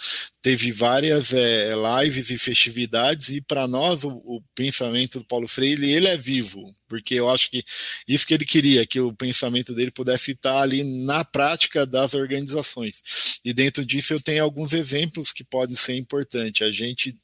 teve 0.47 0.71
várias 0.71 1.33
é, 1.33 1.73
lives 2.01 2.31
e 2.31 2.39
festividades, 2.39 3.31
e 3.31 3.41
para 3.41 3.67
nós 3.67 4.05
o, 4.05 4.11
o, 4.11 4.41
pensamento 4.55 5.19
do 5.19 5.25
Paulo 5.25 5.49
Freire, 5.49 5.91
ele 5.91 6.07
é 6.07 6.17
vivo, 6.17 6.73
porque 6.87 7.15
eu 7.15 7.29
acho 7.29 7.51
que 7.51 7.65
isso 8.07 8.25
que 8.25 8.33
ele 8.33 8.45
queria, 8.45 8.87
que 8.87 9.01
o 9.01 9.13
pensamento 9.13 9.75
dele 9.75 9.91
pudesse 9.91 10.31
estar 10.31 10.61
ali 10.61 10.85
na 11.05 11.25
prática 11.25 11.85
das 11.85 12.15
organizações. 12.15 13.03
E 13.45 13.53
dentro 13.53 13.85
disso 13.85 14.13
eu 14.13 14.21
tenho 14.21 14.43
alguns 14.43 14.73
exemplos 14.73 15.33
que 15.33 15.45
podem 15.45 15.77
ser 15.77 15.95
importantes. 15.97 16.63
A 16.63 16.71
gente, 16.71 17.17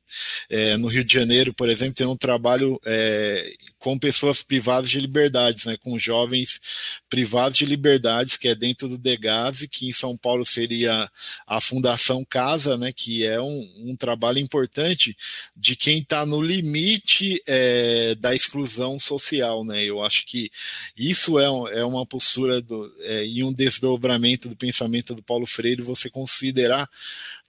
é, 0.49 0.77
no 0.77 0.89
Rio 0.89 1.05
de 1.05 1.13
Janeiro, 1.13 1.55
por 1.55 1.69
exemplo, 1.69 1.95
tem 1.95 2.07
um 2.07 2.17
trabalho 2.17 2.81
é, 2.85 3.53
com 3.79 3.99
pessoas 3.99 4.43
privadas 4.43 4.91
de 4.91 5.01
liberdades, 5.01 5.65
né, 5.65 5.77
com 5.77 5.99
jovens 5.99 6.61
privados 7.09 7.59
de 7.59 7.65
liberdades, 7.65 8.37
que 8.37 8.49
é 8.49 8.55
dentro 8.55 8.89
do 8.89 8.99
DEGAV, 8.99 9.67
que 9.69 9.89
em 9.89 9.93
São 9.93 10.17
Paulo 10.17 10.45
seria 10.47 11.11
a 11.47 11.61
Fundação 11.61 12.25
Casa, 12.25 12.77
né, 12.77 12.93
que 12.93 13.25
é 13.25 13.41
um, 13.41 13.73
um 13.79 13.97
trabalho 13.97 14.39
importante 14.39 15.17
de 15.57 15.75
quem 15.75 15.99
está 15.99 16.25
no 16.27 16.41
limite 16.41 17.43
é, 17.47 18.15
da 18.17 18.35
exclusão 18.35 18.99
social. 18.99 19.65
Né, 19.65 19.85
eu 19.85 20.03
acho 20.03 20.27
que 20.27 20.51
isso 20.97 21.39
é, 21.39 21.45
é 21.79 21.85
uma 21.85 22.07
postura 22.07 22.61
do, 22.61 22.93
é, 23.01 23.27
e 23.27 23.43
um 23.43 23.53
desdobramento 23.53 24.49
do 24.49 24.57
pensamento 24.57 25.15
do 25.15 25.23
Paulo 25.23 25.47
Freire, 25.47 25.72
você 25.81 26.11
considerar 26.11 26.89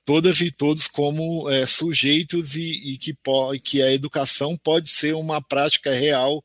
todas 0.06 0.42
e 0.42 0.52
todos 0.52 0.88
como 0.88 1.50
é, 1.50 1.66
sujeitos 1.66 2.56
e, 2.56 2.94
e 2.94 2.98
que, 2.98 3.16
que, 3.64 3.82
a 3.82 3.92
educação 3.92 4.58
pode 4.58 4.90
ser 4.90 5.16
uma 5.16 5.42
prática 5.42 5.92
real 5.92 6.44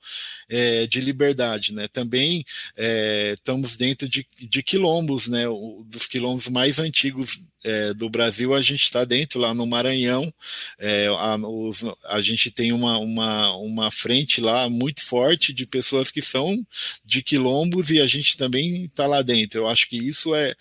é, 0.49 0.87
de 0.87 1.01
liberdade. 1.01 1.75
Né? 1.75 1.89
Também 1.89 2.45
é, 2.77 3.33
estamos 3.35 3.77
dentro 3.77 4.09
de, 4.09 4.27
de 4.39 4.63
quilombos, 4.63 5.29
né? 5.29 5.49
O, 5.49 5.85
dos 5.87 6.07
quilombos 6.07 6.49
mais 6.49 6.79
antigos 6.79 7.41
é, 7.65 7.93
do 7.93 8.09
Brasil, 8.09 8.55
a 8.55 8.63
gente 8.63 8.83
está 8.83 9.05
dentro, 9.05 9.41
lá 9.41 9.53
no 9.53 9.67
Maranhão, 9.67 10.33
é, 10.79 11.07
a, 11.07 11.37
os, 11.37 11.85
a, 12.05 12.21
gente 12.21 12.51
tem 12.51 12.73
uma, 12.73 12.99
uma, 12.99 13.53
uma 13.57 13.91
frente 13.91 14.41
lá 14.41 14.69
muito 14.71 15.05
forte 15.05 15.53
de 15.53 15.67
pessoas 15.67 16.11
que 16.11 16.23
são 16.23 16.65
de 17.05 17.23
quilombos 17.23 17.91
e 17.91 18.01
a 18.01 18.07
gente 18.07 18.37
também 18.37 18.85
está 18.85 19.07
lá 19.07 19.23
dentro. 19.23 19.61
Eu 19.61 19.69
acho 19.69 19.89
que 19.89 19.97
isso 19.97 20.35
é, 20.35 20.55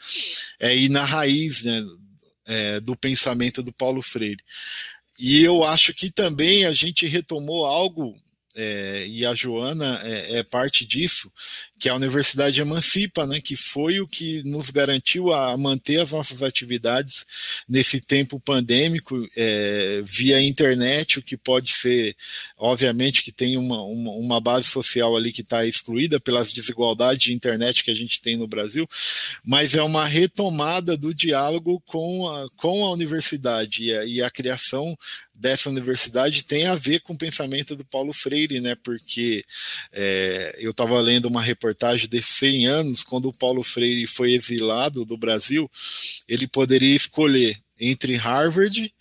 é 0.60 0.76
ir 0.76 0.90
na 0.90 1.06
raiz 1.06 1.64
né, 1.64 1.84
é, 2.48 2.80
do 2.80 2.96
pensamento 2.96 3.62
do 3.62 3.74
Paulo 3.74 4.02
Freire. 4.02 4.44
E 5.20 5.44
eu 5.44 5.64
acho 5.64 5.94
que 5.94 6.12
também 6.12 6.66
a 6.66 6.72
gente 6.72 7.06
retomou 7.06 7.66
algo 7.66 8.16
é, 8.58 9.06
e 9.08 9.24
a 9.24 9.36
Joana 9.36 10.00
é, 10.04 10.40
é, 10.40 10.44
parte 10.44 10.84
disso, 10.84 11.32
que 11.80 11.88
a 11.88 11.94
Universidade 11.94 12.60
emancipa, 12.60 13.28
né, 13.28 13.40
que 13.40 13.56
foi 13.56 14.00
o 14.00 14.08
que 14.08 14.42
nos 14.44 14.72
garantiu 14.72 15.32
a 15.32 15.56
manter 15.56 16.02
as 16.02 16.12
nossas 16.12 16.42
atividades 16.42 17.24
nesse 17.70 18.02
tempo 18.02 18.40
pandêmico 18.40 19.16
é, 19.38 20.02
via 20.04 20.42
internet, 20.42 21.20
o 21.20 21.22
que 21.22 21.38
pode 21.38 21.72
ser, 21.72 22.16
obviamente, 22.58 23.22
que 23.22 23.32
tem 23.32 23.58
uma, 23.58 23.84
uma, 23.84 24.12
uma 24.14 24.42
base 24.42 24.68
social 24.68 25.16
ali 25.16 25.32
que 25.32 25.42
está 25.42 25.64
excluída 25.64 26.20
pelas 26.20 26.52
desigualdades 26.52 27.26
de 27.26 27.34
internet 27.34 27.84
que 27.84 27.92
a 27.92 27.96
gente 27.96 28.20
tem 28.20 28.36
no 28.36 28.48
Brasil, 28.48 28.90
mas 29.46 29.76
é 29.76 29.84
uma 29.84 30.06
retomada 30.06 30.98
do 30.98 31.14
diálogo 31.14 31.80
com 31.86 32.28
a, 32.28 32.50
com 32.56 32.84
a 32.84 32.92
universidade 32.92 33.84
e 33.84 33.94
a, 33.96 34.06
e 34.06 34.24
a 34.24 34.32
criação 34.32 34.98
dessa 35.38 35.70
universidade 35.70 36.44
tem 36.44 36.66
a 36.66 36.76
ver 36.76 37.02
com 37.02 37.14
o 37.14 37.18
pensamento 37.18 37.76
do 37.76 37.86
Paulo 37.86 38.12
Freire, 38.12 38.60
né? 38.60 38.76
Porque 38.76 39.46
é, 39.92 40.58
eu 40.60 40.72
estava 40.72 41.00
lendo 41.00 41.28
uma 41.28 41.42
reportagem 41.42 42.08
de 42.10 42.22
100 42.22 42.68
anos, 42.68 43.04
quando 43.04 43.30
o 43.30 43.34
Paulo 43.34 43.64
Freire 43.64 44.08
foi 44.08 44.34
exilado 44.34 45.06
do 45.06 45.18
Brasil, 45.18 45.70
ele 46.28 46.48
poderia 46.48 46.96
escolher 46.96 47.58
entre 47.80 48.16
Harvard 48.16 48.92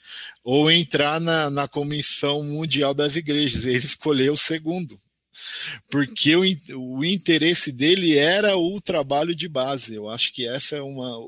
ou 0.45 0.71
entrar 0.71 1.19
na, 1.19 1.51
na 1.51 1.67
Comissão 1.67 2.43
Mundial 2.43 2.93
das 2.93 3.17
Igrejas. 3.17 3.65
Ele 3.65 3.79
escolheu 3.79 4.35
o 4.35 4.37
segundo 4.37 4.99
porque 5.91 6.35
o, 6.37 6.43
o 6.75 7.05
interesse 7.05 7.73
dele 7.73 8.17
era 8.17 8.57
o 8.57 8.81
trabalho 8.81 9.35
de 9.35 9.49
base. 9.49 9.95
Eu 9.95 10.09
acho 10.09 10.33
que 10.33 10.47
essa 10.47 10.77
é 10.77 10.83
uma 10.83 11.19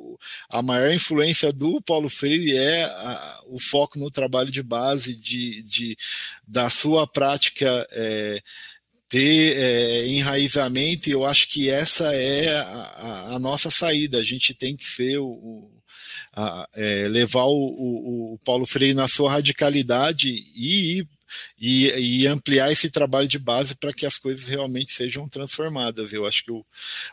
a 0.48 0.62
maior 0.62 0.92
influência 0.92 1.52
do 1.52 1.80
Paulo 1.80 2.08
Freire 2.08 2.56
é 2.56 2.84
a, 2.84 3.40
o 3.48 3.58
foco 3.58 3.98
no 3.98 4.10
trabalho 4.10 4.50
de 4.50 4.62
base, 4.62 5.14
de, 5.14 5.62
de 5.62 5.96
da 6.46 6.68
sua 6.68 7.06
prática. 7.06 7.86
É, 7.92 8.40
ter 9.08 9.56
é, 9.56 10.06
enraizamento, 10.06 11.08
e 11.08 11.12
eu 11.12 11.24
acho 11.24 11.48
que 11.48 11.70
essa 11.70 12.14
é 12.14 12.54
a, 12.54 13.36
a, 13.36 13.38
nossa 13.38 13.70
saída. 13.70 14.18
A 14.18 14.22
gente 14.22 14.52
tem 14.52 14.76
que 14.76 14.84
ser 14.84 15.18
o, 15.18 15.28
o 15.28 15.70
a, 16.36 16.68
é, 16.74 17.08
levar 17.08 17.44
o, 17.44 17.56
o, 17.56 18.34
o, 18.34 18.38
Paulo 18.44 18.66
Freire 18.66 18.94
na 18.94 19.08
sua 19.08 19.32
radicalidade 19.32 20.28
e 20.54 20.98
ir 20.98 21.08
e, 21.58 21.88
e 21.88 22.26
ampliar 22.26 22.70
esse 22.70 22.90
trabalho 22.90 23.28
de 23.28 23.38
base 23.38 23.74
para 23.74 23.92
que 23.92 24.06
as 24.06 24.18
coisas 24.18 24.46
realmente 24.46 24.92
sejam 24.92 25.28
transformadas. 25.28 26.12
Eu 26.12 26.26
acho 26.26 26.44
que 26.44 26.52
o, 26.52 26.64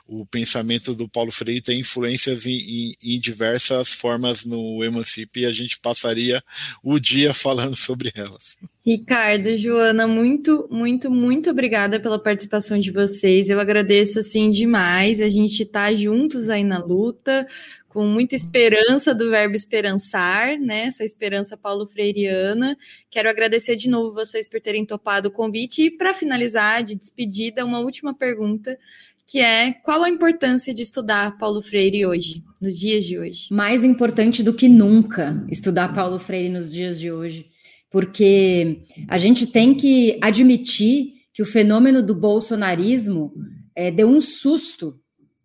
o 0.07 0.25
pensamento 0.25 0.95
do 0.95 1.07
Paulo 1.07 1.31
Freire 1.31 1.61
tem 1.61 1.79
influências 1.79 2.45
em, 2.45 2.57
em, 3.01 3.15
em 3.15 3.19
diversas 3.19 3.93
formas 3.93 4.45
no 4.45 4.83
Emancip 4.83 5.39
e 5.39 5.45
a 5.45 5.51
gente 5.51 5.79
passaria 5.79 6.43
o 6.83 6.99
dia 6.99 7.33
falando 7.35 7.75
sobre 7.75 8.11
elas. 8.15 8.57
Ricardo, 8.85 9.57
Joana, 9.57 10.05
muito, 10.05 10.67
muito, 10.69 11.09
muito 11.09 11.49
obrigada 11.49 11.99
pela 11.99 12.19
participação 12.19 12.77
de 12.77 12.91
vocês. 12.91 13.49
Eu 13.49 13.59
agradeço 13.59 14.19
assim 14.19 14.51
demais. 14.51 15.19
A 15.19 15.27
gente 15.27 15.63
está 15.63 15.91
juntos 15.91 16.49
aí 16.49 16.63
na 16.63 16.77
luta, 16.77 17.47
com 17.89 18.05
muita 18.05 18.35
esperança 18.35 19.15
do 19.15 19.31
verbo 19.31 19.55
esperançar, 19.55 20.59
né? 20.59 20.83
Essa 20.83 21.03
esperança 21.03 21.57
paulo 21.57 21.87
freiriana. 21.87 22.77
Quero 23.09 23.27
agradecer 23.27 23.75
de 23.75 23.89
novo 23.89 24.13
vocês 24.13 24.47
por 24.47 24.61
terem 24.61 24.85
topado 24.85 25.29
o 25.29 25.31
convite 25.31 25.85
e 25.85 25.89
para 25.89 26.13
finalizar 26.13 26.83
de 26.83 26.93
despedida, 26.93 27.65
uma 27.65 27.79
última 27.79 28.13
pergunta, 28.13 28.77
que 29.25 29.39
é 29.39 29.73
qual 29.73 30.03
a 30.03 30.09
importância 30.09 30.71
de 30.71 30.83
estudar 30.83 31.39
Paulo 31.39 31.59
Freire 31.59 32.05
hoje, 32.05 32.43
nos 32.61 32.77
dias 32.77 33.03
de 33.03 33.17
hoje? 33.17 33.47
Mais 33.51 33.83
importante 33.83 34.43
do 34.43 34.53
que 34.53 34.69
nunca 34.69 35.43
estudar 35.49 35.91
Paulo 35.91 36.19
Freire 36.19 36.49
nos 36.49 36.71
dias 36.71 36.99
de 36.99 37.11
hoje, 37.11 37.49
porque 37.95 38.81
a 39.07 39.17
gente 39.17 39.47
tem 39.47 39.73
que 39.73 40.19
admitir 40.21 41.13
que 41.33 41.41
o 41.41 41.45
fenômeno 41.45 42.03
do 42.03 42.13
bolsonarismo 42.13 43.31
é, 43.73 43.89
deu 43.89 44.09
um 44.09 44.19
susto 44.19 44.99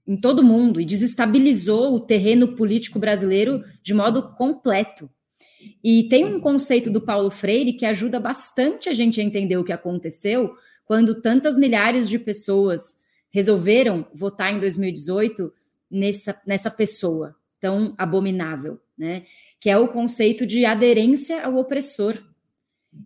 em 0.05 0.16
todo 0.16 0.42
mundo 0.42 0.80
e 0.80 0.84
desestabilizou 0.84 1.94
o 1.94 2.01
terreno 2.01 2.57
político 2.57 2.98
brasileiro 2.98 3.62
de 3.80 3.94
modo 3.94 4.34
completo. 4.34 5.09
E 5.84 6.09
tem 6.09 6.24
um 6.24 6.40
conceito 6.40 6.90
do 6.90 7.01
Paulo 7.01 7.30
Freire 7.30 7.74
que 7.74 7.86
ajuda 7.86 8.18
bastante 8.18 8.88
a 8.88 8.92
gente 8.92 9.20
a 9.20 9.24
entender 9.24 9.57
o 9.57 9.62
que 9.62 9.70
aconteceu 9.70 10.53
quando 10.84 11.22
tantas 11.22 11.57
milhares 11.57 12.09
de 12.09 12.18
pessoas 12.18 12.82
resolveram 13.30 14.05
votar 14.12 14.53
em 14.53 14.59
2018 14.59 15.53
nessa, 15.88 16.42
nessa 16.44 16.68
pessoa 16.68 17.36
tão 17.61 17.94
abominável, 17.96 18.80
né? 18.98 19.22
Que 19.61 19.70
é 19.70 19.78
o 19.78 19.86
conceito 19.86 20.44
de 20.44 20.64
aderência 20.64 21.44
ao 21.44 21.55
opressor. 21.55 22.18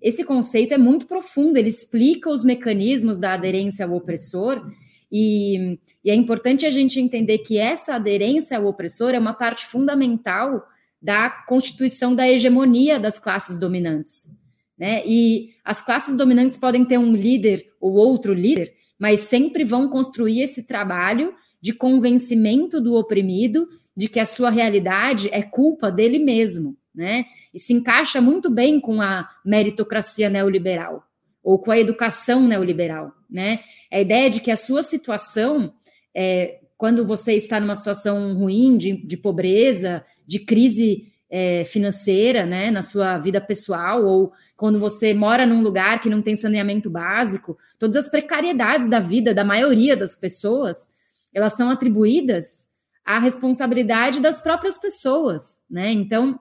Esse 0.01 0.24
conceito 0.24 0.72
é 0.72 0.78
muito 0.78 1.07
profundo, 1.07 1.57
ele 1.57 1.68
explica 1.68 2.30
os 2.30 2.45
mecanismos 2.45 3.20
da 3.20 3.35
aderência 3.35 3.85
ao 3.85 3.95
opressor 3.95 4.64
E, 5.12 5.78
e 6.03 6.11
é 6.11 6.14
importante 6.14 6.66
a 6.66 6.70
gente 6.70 6.99
entender 6.99 7.39
que 7.39 7.59
essa 7.59 7.95
aderência 7.95 8.59
ao 8.59 8.66
opressor 8.66 9.11
é 9.11 9.18
uma 9.18 9.35
parte 9.35 9.66
fundamental 9.66 10.64
da 11.01 11.30
constituição 11.30 12.14
da 12.14 12.28
hegemonia 12.28 12.99
das 12.99 13.18
classes 13.18 13.59
dominantes. 13.59 14.43
Né? 14.76 15.07
E 15.07 15.51
as 15.64 15.80
classes 15.80 16.16
dominantes 16.16 16.57
podem 16.57 16.85
ter 16.85 16.99
um 16.99 17.14
líder 17.14 17.66
ou 17.80 17.93
outro 17.93 18.32
líder, 18.32 18.72
mas 18.99 19.20
sempre 19.20 19.64
vão 19.64 19.89
construir 19.89 20.41
esse 20.41 20.66
trabalho 20.66 21.32
de 21.61 21.72
convencimento 21.72 22.80
do 22.80 22.95
oprimido 22.95 23.68
de 23.97 24.09
que 24.09 24.18
a 24.18 24.26
sua 24.26 24.51
realidade 24.51 25.28
é 25.30 25.43
culpa 25.43 25.93
dele 25.93 26.18
mesmo, 26.18 26.76
né? 26.95 27.24
E 27.53 27.59
se 27.59 27.72
encaixa 27.72 28.20
muito 28.20 28.49
bem 28.51 28.80
com 28.80 29.01
a 29.01 29.28
meritocracia 29.45 30.28
neoliberal 30.28 31.05
ou 31.42 31.59
com 31.59 31.70
a 31.70 31.78
educação 31.78 32.47
neoliberal, 32.47 33.12
né? 33.28 33.61
A 33.92 34.01
ideia 34.01 34.30
de 34.30 34.40
que 34.40 34.51
a 34.51 34.57
sua 34.57 34.82
situação, 34.82 35.74
é, 36.14 36.61
quando 36.76 37.07
você 37.07 37.34
está 37.34 37.61
numa 37.61 37.76
situação 37.76 38.34
ruim 38.34 38.78
de, 38.78 38.97
de 39.07 39.16
pobreza, 39.16 40.05
de 40.26 40.38
crise 40.38 41.12
é, 41.30 41.64
financeira, 41.64 42.47
né, 42.47 42.70
na 42.70 42.80
sua 42.80 43.18
vida 43.18 43.40
pessoal, 43.40 44.05
ou 44.05 44.32
quando 44.57 44.78
você 44.78 45.12
mora 45.12 45.45
num 45.45 45.62
lugar 45.62 46.01
que 46.01 46.09
não 46.09 46.22
tem 46.22 46.36
saneamento 46.36 46.88
básico, 46.88 47.59
todas 47.78 47.97
as 47.97 48.09
precariedades 48.09 48.88
da 48.88 49.01
vida 49.01 49.34
da 49.34 49.45
maioria 49.45 49.97
das 49.97 50.14
pessoas, 50.14 50.95
elas 51.34 51.55
são 51.55 51.70
atribuídas 51.70 52.74
à 53.05 53.18
responsabilidade 53.18 54.20
das 54.20 54.40
próprias 54.40 54.78
pessoas, 54.78 55.66
né? 55.70 55.90
Então, 55.90 56.38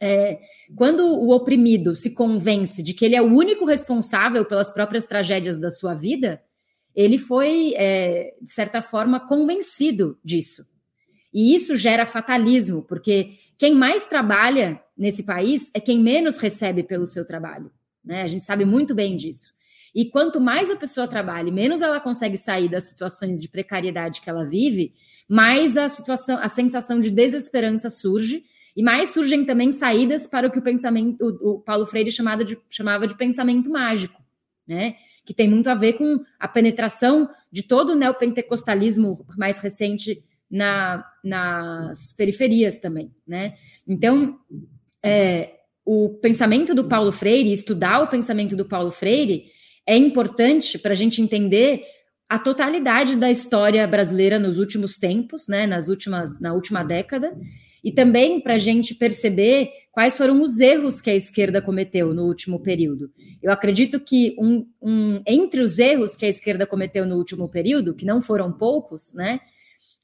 é, 0.00 0.38
quando 0.76 1.04
o 1.06 1.30
oprimido 1.30 1.94
se 1.94 2.14
convence 2.14 2.82
de 2.82 2.92
que 2.92 3.04
ele 3.04 3.16
é 3.16 3.22
o 3.22 3.32
único 3.32 3.64
responsável 3.64 4.44
pelas 4.44 4.72
próprias 4.72 5.06
tragédias 5.06 5.58
da 5.58 5.70
sua 5.70 5.94
vida, 5.94 6.42
ele 6.94 7.18
foi, 7.18 7.74
é, 7.76 8.34
de 8.40 8.50
certa 8.50 8.80
forma, 8.80 9.20
convencido 9.26 10.18
disso. 10.24 10.66
E 11.32 11.54
isso 11.54 11.76
gera 11.76 12.06
fatalismo, 12.06 12.82
porque 12.82 13.32
quem 13.58 13.74
mais 13.74 14.06
trabalha 14.06 14.80
nesse 14.96 15.24
país 15.24 15.70
é 15.74 15.80
quem 15.80 15.98
menos 15.98 16.36
recebe 16.36 16.82
pelo 16.82 17.06
seu 17.06 17.26
trabalho. 17.26 17.70
Né? 18.04 18.22
A 18.22 18.28
gente 18.28 18.44
sabe 18.44 18.64
muito 18.64 18.94
bem 18.94 19.16
disso. 19.16 19.52
E 19.94 20.04
quanto 20.04 20.40
mais 20.40 20.70
a 20.70 20.76
pessoa 20.76 21.08
trabalha, 21.08 21.52
menos 21.52 21.80
ela 21.80 22.00
consegue 22.00 22.36
sair 22.36 22.68
das 22.68 22.84
situações 22.84 23.40
de 23.40 23.48
precariedade 23.48 24.20
que 24.20 24.28
ela 24.28 24.44
vive, 24.44 24.92
mais 25.28 25.76
a 25.76 25.88
situação, 25.88 26.38
a 26.40 26.48
sensação 26.48 27.00
de 27.00 27.10
desesperança 27.10 27.88
surge 27.88 28.44
e 28.76 28.82
mais 28.82 29.10
surgem 29.10 29.44
também 29.44 29.70
saídas 29.70 30.26
para 30.26 30.48
o 30.48 30.50
que 30.50 30.58
o 30.58 30.62
pensamento, 30.62 31.16
o, 31.40 31.60
Paulo 31.60 31.86
Freire 31.86 32.10
chamava 32.10 32.44
de, 32.44 32.58
chamava 32.68 33.06
de 33.06 33.16
pensamento 33.16 33.70
mágico, 33.70 34.20
né? 34.66 34.96
Que 35.24 35.32
tem 35.32 35.48
muito 35.48 35.68
a 35.68 35.74
ver 35.74 35.94
com 35.94 36.20
a 36.38 36.48
penetração 36.48 37.28
de 37.50 37.62
todo 37.62 37.90
o 37.90 37.94
neopentecostalismo 37.94 39.24
mais 39.38 39.60
recente 39.60 40.24
na, 40.50 41.04
nas 41.22 42.12
periferias 42.16 42.78
também, 42.78 43.14
né? 43.26 43.54
Então, 43.86 44.38
é, 45.02 45.54
o 45.84 46.18
pensamento 46.20 46.74
do 46.74 46.88
Paulo 46.88 47.12
Freire, 47.12 47.52
estudar 47.52 48.02
o 48.02 48.08
pensamento 48.08 48.56
do 48.56 48.64
Paulo 48.64 48.90
Freire, 48.90 49.46
é 49.86 49.96
importante 49.96 50.78
para 50.78 50.92
a 50.92 50.96
gente 50.96 51.20
entender 51.20 51.84
a 52.28 52.38
totalidade 52.38 53.16
da 53.16 53.30
história 53.30 53.86
brasileira 53.86 54.38
nos 54.38 54.58
últimos 54.58 54.98
tempos, 54.98 55.46
né, 55.48 55.66
nas 55.66 55.88
últimas, 55.88 56.40
na 56.40 56.52
última 56.52 56.82
década, 56.82 57.36
e 57.82 57.92
também 57.92 58.40
para 58.40 58.54
a 58.54 58.58
gente 58.58 58.94
perceber 58.94 59.70
quais 59.92 60.16
foram 60.16 60.40
os 60.40 60.58
erros 60.58 61.00
que 61.00 61.10
a 61.10 61.14
esquerda 61.14 61.60
cometeu 61.60 62.14
no 62.14 62.24
último 62.24 62.60
período. 62.60 63.12
Eu 63.42 63.52
acredito 63.52 64.00
que 64.00 64.34
um, 64.38 64.66
um, 64.82 65.22
entre 65.26 65.60
os 65.60 65.78
erros 65.78 66.16
que 66.16 66.24
a 66.24 66.28
esquerda 66.28 66.66
cometeu 66.66 67.06
no 67.06 67.16
último 67.16 67.48
período, 67.48 67.94
que 67.94 68.06
não 68.06 68.22
foram 68.22 68.52
poucos, 68.52 69.14
né, 69.14 69.40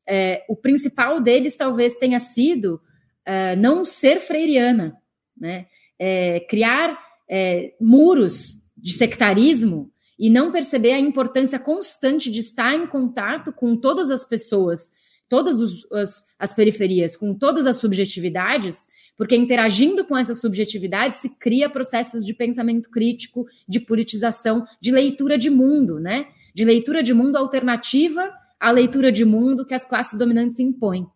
é, 0.07 0.45
o 0.49 0.57
principal 0.57 1.21
deles 1.21 1.57
talvez 1.57 1.95
tenha 1.97 2.21
sido 2.21 2.81
é, 3.25 3.57
não 3.57 3.85
ser 3.85 4.21
freiriana, 4.21 4.95
né, 5.37 5.66
é, 5.99 6.41
criar 6.41 6.99
é, 7.29 7.73
muros 7.81 8.61
de 8.77 8.93
sectarismo 8.93 9.91
e 10.21 10.29
não 10.29 10.53
perceber 10.53 10.93
a 10.93 11.01
importância 11.01 11.59
constante 11.59 12.31
de 12.31 12.41
estar 12.41 12.75
em 12.75 12.87
contato 12.87 13.55
com 13.55 13.75
todas 13.75 14.11
as 14.11 14.23
pessoas, 14.23 14.93
todas 15.31 15.59
os, 15.59 15.91
as, 15.91 16.27
as 16.39 16.53
periferias, 16.53 17.16
com 17.16 17.33
todas 17.33 17.66
as 17.66 17.79
subjetividades, 17.79 18.89
porque 19.16 19.35
interagindo 19.35 20.05
com 20.05 20.14
essas 20.14 20.39
subjetividades 20.39 21.21
se 21.21 21.39
cria 21.39 21.71
processos 21.71 22.23
de 22.27 22.35
pensamento 22.35 22.91
crítico, 22.91 23.47
de 23.66 23.81
politização, 23.81 24.66
de 24.79 24.91
leitura 24.91 25.39
de 25.39 25.49
mundo, 25.49 25.99
né? 25.99 26.27
De 26.55 26.66
leitura 26.66 27.03
de 27.03 27.14
mundo 27.14 27.37
alternativa 27.37 28.31
à 28.59 28.71
leitura 28.71 29.11
de 29.11 29.25
mundo 29.25 29.64
que 29.64 29.73
as 29.73 29.87
classes 29.87 30.18
dominantes 30.18 30.61
impõem. 30.61 31.07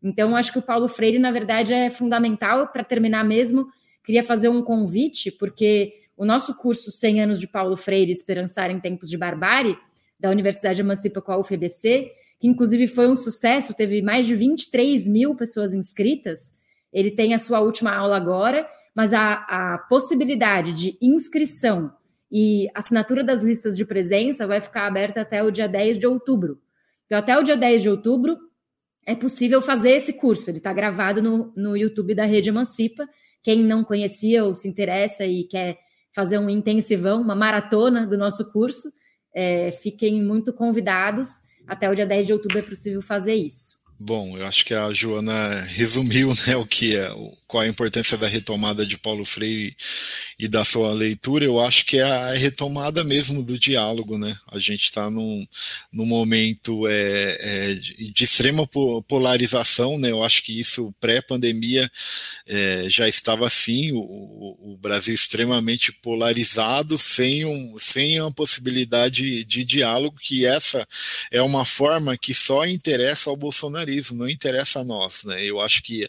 Então, 0.00 0.36
acho 0.36 0.52
que 0.52 0.58
o 0.60 0.62
Paulo 0.62 0.86
Freire, 0.86 1.18
na 1.18 1.32
verdade, 1.32 1.72
é 1.72 1.90
fundamental 1.90 2.68
para 2.68 2.84
terminar 2.84 3.24
mesmo. 3.24 3.66
Queria 4.04 4.22
fazer 4.22 4.48
um 4.48 4.62
convite, 4.62 5.32
porque 5.32 5.94
o 6.22 6.24
nosso 6.24 6.54
curso 6.54 6.88
100 6.92 7.20
anos 7.20 7.40
de 7.40 7.48
Paulo 7.48 7.76
Freire, 7.76 8.12
Esperançar 8.12 8.70
em 8.70 8.78
Tempos 8.78 9.10
de 9.10 9.18
Barbárie, 9.18 9.76
da 10.20 10.30
Universidade 10.30 10.80
Emancipa 10.80 11.20
com 11.20 11.32
a 11.32 11.36
UFBC, 11.36 12.12
que 12.38 12.46
inclusive 12.46 12.86
foi 12.86 13.08
um 13.08 13.16
sucesso, 13.16 13.74
teve 13.74 14.00
mais 14.02 14.24
de 14.24 14.36
23 14.36 15.08
mil 15.08 15.34
pessoas 15.34 15.74
inscritas. 15.74 16.60
Ele 16.92 17.10
tem 17.10 17.34
a 17.34 17.38
sua 17.38 17.58
última 17.58 17.92
aula 17.92 18.16
agora, 18.16 18.68
mas 18.94 19.12
a, 19.12 19.32
a 19.32 19.78
possibilidade 19.88 20.72
de 20.72 20.96
inscrição 21.02 21.92
e 22.30 22.68
assinatura 22.72 23.24
das 23.24 23.42
listas 23.42 23.76
de 23.76 23.84
presença 23.84 24.46
vai 24.46 24.60
ficar 24.60 24.86
aberta 24.86 25.22
até 25.22 25.42
o 25.42 25.50
dia 25.50 25.66
10 25.66 25.98
de 25.98 26.06
outubro. 26.06 26.60
Então, 27.06 27.18
até 27.18 27.36
o 27.36 27.42
dia 27.42 27.56
10 27.56 27.82
de 27.82 27.90
outubro, 27.90 28.38
é 29.04 29.16
possível 29.16 29.60
fazer 29.60 29.90
esse 29.90 30.12
curso. 30.12 30.48
Ele 30.48 30.58
está 30.58 30.72
gravado 30.72 31.20
no, 31.20 31.52
no 31.56 31.76
YouTube 31.76 32.14
da 32.14 32.24
Rede 32.24 32.48
Emancipa. 32.48 33.08
Quem 33.42 33.64
não 33.64 33.82
conhecia 33.82 34.44
ou 34.44 34.54
se 34.54 34.68
interessa 34.68 35.26
e 35.26 35.42
quer 35.42 35.78
fazer 36.14 36.38
um 36.38 36.48
intensivão, 36.48 37.20
uma 37.20 37.34
maratona 37.34 38.06
do 38.06 38.16
nosso 38.16 38.50
curso. 38.52 38.92
É, 39.34 39.70
fiquem 39.70 40.22
muito 40.22 40.52
convidados. 40.52 41.28
Até 41.66 41.90
o 41.90 41.94
dia 41.94 42.06
10 42.06 42.26
de 42.26 42.32
outubro 42.32 42.58
é 42.58 42.62
possível 42.62 43.00
fazer 43.00 43.34
isso. 43.34 43.81
Bom, 44.04 44.36
eu 44.36 44.44
acho 44.44 44.64
que 44.64 44.74
a 44.74 44.92
Joana 44.92 45.60
resumiu 45.60 46.34
né, 46.44 46.56
o 46.56 46.66
que 46.66 46.96
é, 46.96 47.08
qual 47.52 47.62
a 47.62 47.68
importância 47.68 48.16
da 48.16 48.26
retomada 48.26 48.86
de 48.86 48.98
Paulo 48.98 49.26
Freire 49.26 49.76
e 50.38 50.48
da 50.48 50.64
sua 50.64 50.90
leitura. 50.94 51.44
Eu 51.44 51.60
acho 51.60 51.84
que 51.84 51.98
é 51.98 52.02
a 52.02 52.32
retomada 52.32 53.04
mesmo 53.04 53.42
do 53.42 53.58
diálogo, 53.58 54.16
né? 54.16 54.34
A 54.50 54.58
gente 54.58 54.84
está 54.84 55.10
num, 55.10 55.46
num 55.92 56.06
momento 56.06 56.88
é, 56.88 57.36
é, 57.40 57.74
de 57.74 58.24
extrema 58.24 58.66
polarização, 59.06 59.98
né? 59.98 60.10
Eu 60.10 60.24
acho 60.24 60.42
que 60.42 60.58
isso 60.58 60.94
pré-pandemia 60.98 61.90
é, 62.46 62.86
já 62.88 63.06
estava 63.06 63.46
assim, 63.46 63.92
o, 63.92 63.98
o, 64.00 64.78
Brasil 64.80 65.14
extremamente 65.14 65.92
polarizado, 65.92 66.96
sem, 66.96 67.44
um, 67.44 67.76
sem 67.78 68.20
uma 68.20 68.32
possibilidade 68.32 69.44
de 69.44 69.62
diálogo, 69.62 70.16
que 70.20 70.46
essa 70.46 70.88
é 71.30 71.42
uma 71.42 71.66
forma 71.66 72.16
que 72.16 72.32
só 72.32 72.66
interessa 72.66 73.28
ao 73.28 73.36
bolsonarismo 73.92 74.16
não 74.16 74.28
interessa 74.28 74.80
a 74.80 74.84
nós. 74.84 75.24
Né? 75.24 75.44
Eu 75.44 75.60
acho 75.60 75.82
que 75.82 76.08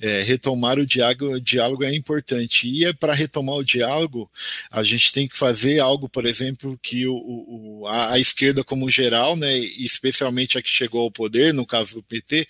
é, 0.00 0.22
retomar 0.22 0.78
o 0.78 0.86
diálogo, 0.86 1.32
o 1.32 1.40
diálogo 1.40 1.84
é 1.84 1.94
importante. 1.94 2.68
E 2.68 2.84
é 2.84 2.92
para 2.92 3.12
retomar 3.12 3.56
o 3.56 3.64
diálogo, 3.64 4.30
a 4.70 4.82
gente 4.82 5.12
tem 5.12 5.26
que 5.26 5.36
fazer 5.36 5.80
algo, 5.80 6.08
por 6.08 6.24
exemplo, 6.24 6.78
que 6.82 7.06
o, 7.06 7.14
o 7.14 7.86
a, 7.86 8.12
a, 8.12 8.18
esquerda 8.18 8.62
como 8.62 8.90
geral, 8.90 9.36
né, 9.36 9.56
especialmente 9.58 10.56
a 10.56 10.62
que 10.62 10.70
chegou 10.70 11.02
ao 11.02 11.10
poder, 11.10 11.52
no 11.52 11.66
caso 11.66 11.94
do 11.94 12.02
PT, 12.02 12.46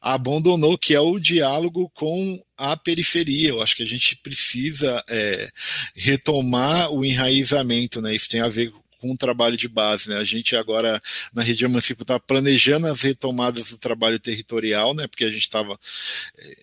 abandonou, 0.00 0.76
que 0.76 0.94
é 0.94 1.00
o 1.00 1.18
diálogo 1.18 1.90
com 1.94 2.40
a 2.56 2.76
periferia. 2.76 3.50
Eu 3.50 3.62
acho 3.62 3.76
que 3.76 3.82
a 3.82 3.86
gente 3.86 4.16
precisa 4.16 5.02
é, 5.08 5.48
retomar 5.94 6.92
o 6.92 7.04
enraizamento, 7.04 8.00
né? 8.00 8.14
Isso 8.14 8.28
tem 8.28 8.40
a 8.40 8.48
ver 8.48 8.72
com 9.00 9.12
o 9.12 9.16
trabalho 9.16 9.56
de 9.56 9.68
base. 9.68 10.08
Né? 10.08 10.16
A 10.16 10.24
gente 10.24 10.56
agora, 10.56 11.00
na 11.32 11.42
região 11.42 11.70
municipal, 11.70 12.02
está 12.02 12.20
planejando 12.20 12.86
as 12.86 13.02
retomadas 13.02 13.70
do 13.70 13.78
trabalho 13.78 14.18
territorial, 14.18 14.94
né? 14.94 15.06
porque 15.06 15.24
a 15.24 15.30
gente 15.30 15.42
estava, 15.42 15.78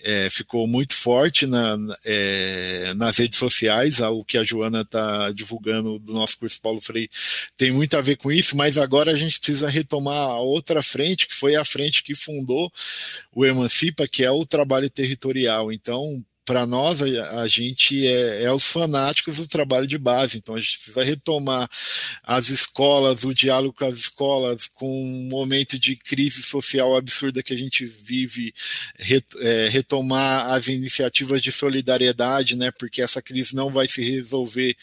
é, 0.04 0.30
ficou 0.30 0.68
muito 0.68 0.94
forte 0.94 1.46
na, 1.46 1.78
é, 2.06 2.94
nas 2.96 3.18
redes 3.18 3.38
sociais, 3.38 4.00
o 4.00 4.24
que 4.24 4.38
a 4.38 4.44
Joana 4.44 4.82
está 4.82 5.32
divulgando 5.32 6.00
do 6.00 6.14
nosso 6.14 6.38
curso 6.38 6.62
Paulo 6.62 6.82
Freire 6.82 7.10
tem 7.58 7.72
muito 7.72 7.96
a 7.98 8.02
ver 8.02 8.18
com 8.18 8.32
isso, 8.32 8.56
mas 8.56 8.78
agora 8.78 9.12
a 9.12 9.18
gente 9.18 9.40
precisa 9.40 9.70
retomar 9.70 10.18
a 10.18 10.40
outra 10.40 10.82
frente, 10.82 11.28
que 11.28 11.36
foi 11.36 11.56
a 11.56 11.66
frente 11.66 12.04
que 12.04 12.16
fundou 12.16 12.72
o 13.34 13.46
Emancipa, 13.46 14.08
que 14.08 14.24
é 14.24 14.32
o 14.32 14.46
trabalho 14.46 14.90
territorial. 14.90 15.72
Então, 15.72 16.24
para 16.46 16.66
nós, 16.66 17.02
a, 17.02 17.42
a 17.42 17.48
gente 17.48 18.06
é, 18.06 18.44
é, 18.44 18.52
os 18.52 18.68
fanáticos 18.70 19.38
do 19.38 19.48
trabalho 19.48 19.88
de 19.88 19.98
base, 19.98 20.38
então 20.38 20.56
a 20.56 20.62
gente 20.62 20.78
precisa 20.78 21.04
retomar 21.04 21.70
as 22.22 22.50
escolas, 22.50 23.24
o 23.24 23.34
diálogo 23.34 23.74
com 23.74 23.86
as 23.86 23.98
escolas, 23.98 24.68
com 24.68 24.88
um 24.88 25.30
momento 25.30 25.80
de 25.80 25.96
crise 25.96 26.44
social 26.44 26.96
absurda 26.96 27.42
que 27.42 27.54
a 27.54 27.58
gente 27.58 27.86
vive, 27.86 28.54
é, 29.40 29.70
retomar 29.70 30.52
as 30.52 30.68
iniciativas 30.68 31.42
de 31.42 31.52
solidariedade, 31.52 32.56
né, 32.56 32.72
porque 32.72 33.02
essa 33.02 33.22
crise 33.22 33.56
não 33.56 33.72
vai 33.72 33.88
se 33.88 34.04
resolver 34.04 34.76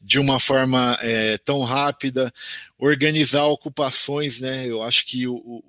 de 0.00 0.18
uma 0.18 0.38
forma 0.38 0.98
é, 1.00 1.38
tão 1.38 1.62
rápida, 1.62 2.32
organizar 2.78 3.46
ocupações, 3.46 4.40
né, 4.40 4.66
eu 4.66 4.82
acho 4.82 5.06
que 5.06 5.26
o, 5.26 5.36
o 5.36 5.62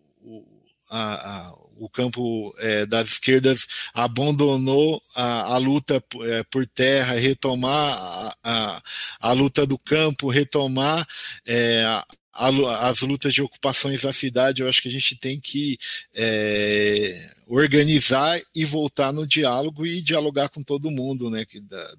a, 0.89 1.13
a, 1.13 1.55
o 1.83 1.89
campo 1.89 2.55
é, 2.59 2.85
das 2.85 3.09
esquerdas 3.09 3.67
abandonou 3.93 5.01
a, 5.13 5.55
a 5.55 5.57
luta 5.57 6.01
é, 6.21 6.43
por 6.43 6.65
terra, 6.65 7.15
retomar 7.15 7.71
a, 7.71 8.35
a, 8.43 8.83
a, 9.19 9.31
luta 9.33 9.65
do 9.65 9.77
campo, 9.77 10.29
retomar 10.29 11.05
é, 11.45 11.83
as 12.33 13.01
lutas 13.01 13.33
de 13.33 13.43
ocupações 13.43 14.01
da 14.01 14.11
cidade, 14.11 14.61
eu 14.61 14.67
acho 14.67 14.81
que 14.81 14.87
a 14.87 14.91
gente 14.91 15.15
tem 15.15 15.39
que 15.39 15.77
é, 16.15 17.29
organizar 17.45 18.41
e 18.55 18.65
voltar 18.65 19.13
no 19.13 19.27
diálogo 19.27 19.85
e 19.85 20.01
dialogar 20.01 20.49
com 20.49 20.63
todo 20.63 20.89
mundo, 20.89 21.29
né, 21.29 21.45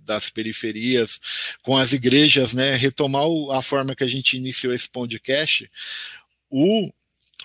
das 0.00 0.30
periferias, 0.30 1.20
com 1.62 1.76
as 1.76 1.92
igrejas, 1.92 2.52
né, 2.52 2.74
retomar 2.74 3.24
a 3.52 3.62
forma 3.62 3.94
que 3.94 4.02
a 4.02 4.08
gente 4.08 4.36
iniciou 4.36 4.74
esse 4.74 4.88
podcast. 4.88 5.70
O 6.50 6.90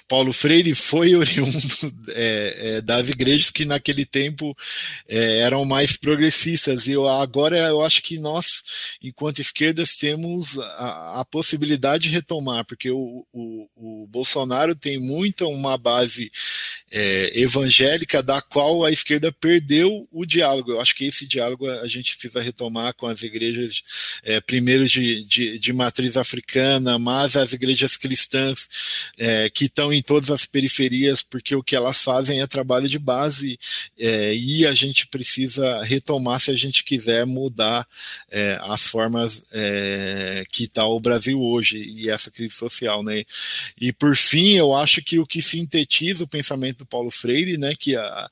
Paulo 0.09 0.33
Freire 0.33 0.73
foi 0.73 1.13
oriundo 1.15 1.93
é, 2.09 2.55
é, 2.57 2.81
das 2.81 3.09
igrejas 3.09 3.51
que 3.51 3.63
naquele 3.63 4.05
tempo 4.05 4.57
é, 5.07 5.41
eram 5.41 5.63
mais 5.63 5.95
progressistas 5.95 6.87
e 6.87 6.93
eu, 6.93 7.07
agora 7.07 7.55
eu 7.55 7.81
acho 7.83 8.01
que 8.01 8.17
nós, 8.17 8.63
enquanto 9.01 9.39
esquerdas, 9.39 9.95
temos 9.95 10.57
a, 10.57 11.21
a 11.21 11.25
possibilidade 11.25 12.03
de 12.03 12.09
retomar, 12.09 12.65
porque 12.65 12.89
o, 12.89 13.25
o, 13.31 13.69
o, 13.75 14.07
Bolsonaro 14.07 14.75
tem 14.75 14.97
muita 14.97 15.45
uma 15.45 15.77
base 15.77 16.31
é, 16.91 17.39
evangélica 17.39 18.23
da 18.23 18.41
qual 18.41 18.83
a 18.83 18.91
esquerda 18.91 19.31
perdeu 19.31 20.07
o 20.11 20.25
diálogo. 20.25 20.71
Eu 20.71 20.81
acho 20.81 20.95
que 20.95 21.05
esse 21.05 21.27
diálogo 21.27 21.69
a 21.69 21.87
gente 21.87 22.17
precisa 22.17 22.41
retomar 22.41 22.95
com 22.95 23.05
as 23.05 23.21
igrejas, 23.21 23.83
é, 24.23 24.41
primeiro 24.41 24.85
de, 24.87 25.23
de, 25.25 25.59
de, 25.59 25.71
matriz 25.71 26.17
africana, 26.17 26.97
mas 26.97 27.35
as 27.35 27.53
igrejas 27.53 27.95
cristãs 27.95 28.67
é, 29.17 29.49
que 29.49 29.65
estão 29.65 29.93
em 29.93 29.98
todas 30.01 30.29
as 30.31 30.45
periferias, 30.45 31.21
porque 31.21 31.55
o 31.55 31.63
que 31.63 31.75
elas 31.75 32.03
fazem 32.03 32.41
é 32.41 32.47
trabalho 32.47 32.87
de 32.87 32.99
base 32.99 33.57
é, 33.97 34.33
e 34.35 34.65
a 34.65 34.73
gente 34.73 35.07
precisa 35.07 35.81
retomar 35.83 36.39
se 36.39 36.51
a 36.51 36.55
gente 36.55 36.83
quiser 36.83 37.25
mudar 37.25 37.87
é, 38.31 38.59
as 38.63 38.87
formas 38.87 39.43
é, 39.51 40.43
que 40.51 40.65
está 40.65 40.85
o 40.85 40.99
Brasil 40.99 41.41
hoje 41.41 41.77
e 41.77 42.09
essa 42.09 42.31
crise 42.31 42.55
social. 42.55 43.03
Né? 43.03 43.23
E 43.79 43.91
por 43.93 44.15
fim, 44.15 44.53
eu 44.53 44.73
acho 44.73 45.01
que 45.01 45.19
o 45.19 45.25
que 45.25 45.41
sintetiza 45.41 46.23
o 46.23 46.27
pensamento 46.27 46.79
do 46.79 46.85
Paulo 46.85 47.11
Freire, 47.11 47.57
né, 47.57 47.73
que, 47.77 47.95
a, 47.95 48.29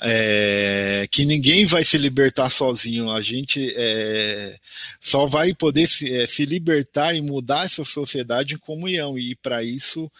é, 0.00 1.06
que 1.10 1.24
ninguém 1.24 1.64
vai 1.64 1.84
se 1.84 1.98
libertar 1.98 2.50
sozinho, 2.50 3.10
a 3.10 3.20
gente 3.20 3.72
é, 3.76 4.56
só 5.00 5.26
vai 5.26 5.54
poder 5.54 5.86
se, 5.86 6.10
é, 6.12 6.26
se 6.26 6.44
libertar 6.44 7.14
e 7.14 7.20
mudar 7.20 7.64
essa 7.64 7.84
sociedade 7.84 8.54
em 8.54 8.58
comunhão, 8.58 9.18
e 9.18 9.34
para 9.36 9.62
isso 9.62 10.10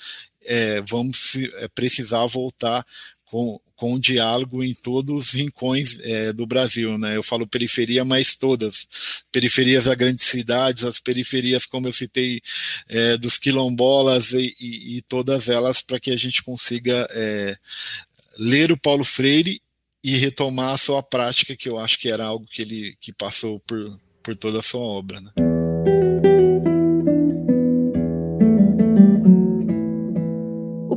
é, 0.44 0.80
vamos 0.80 1.36
é, 1.36 1.68
precisar 1.68 2.26
voltar 2.26 2.84
com, 3.24 3.60
com 3.74 3.98
diálogo 3.98 4.62
em 4.62 4.72
todos 4.74 5.28
os 5.28 5.32
rincões 5.32 5.98
é, 6.00 6.32
do 6.32 6.46
Brasil, 6.46 6.96
né? 6.96 7.16
Eu 7.16 7.22
falo 7.22 7.46
periferia, 7.46 8.04
mas 8.04 8.36
todas. 8.36 8.86
Periferias 9.32 9.86
das 9.86 9.96
grandes 9.96 10.24
cidades, 10.24 10.84
as 10.84 11.00
periferias, 11.00 11.66
como 11.66 11.88
eu 11.88 11.92
citei, 11.92 12.40
é, 12.88 13.16
dos 13.16 13.38
quilombolas 13.38 14.32
e, 14.32 14.54
e, 14.60 14.98
e 14.98 15.02
todas 15.02 15.48
elas, 15.48 15.82
para 15.82 15.98
que 15.98 16.12
a 16.12 16.16
gente 16.16 16.42
consiga 16.44 17.06
é, 17.10 17.56
ler 18.38 18.70
o 18.70 18.78
Paulo 18.78 19.04
Freire 19.04 19.60
e 20.02 20.16
retomar 20.16 20.72
a 20.72 20.78
sua 20.78 21.02
prática, 21.02 21.56
que 21.56 21.68
eu 21.68 21.78
acho 21.78 21.98
que 21.98 22.08
era 22.08 22.24
algo 22.24 22.46
que 22.46 22.62
ele 22.62 22.96
que 23.00 23.12
passou 23.12 23.58
por, 23.60 23.98
por 24.22 24.36
toda 24.36 24.60
a 24.60 24.62
sua 24.62 24.82
obra. 24.82 25.20
Né? 25.20 25.53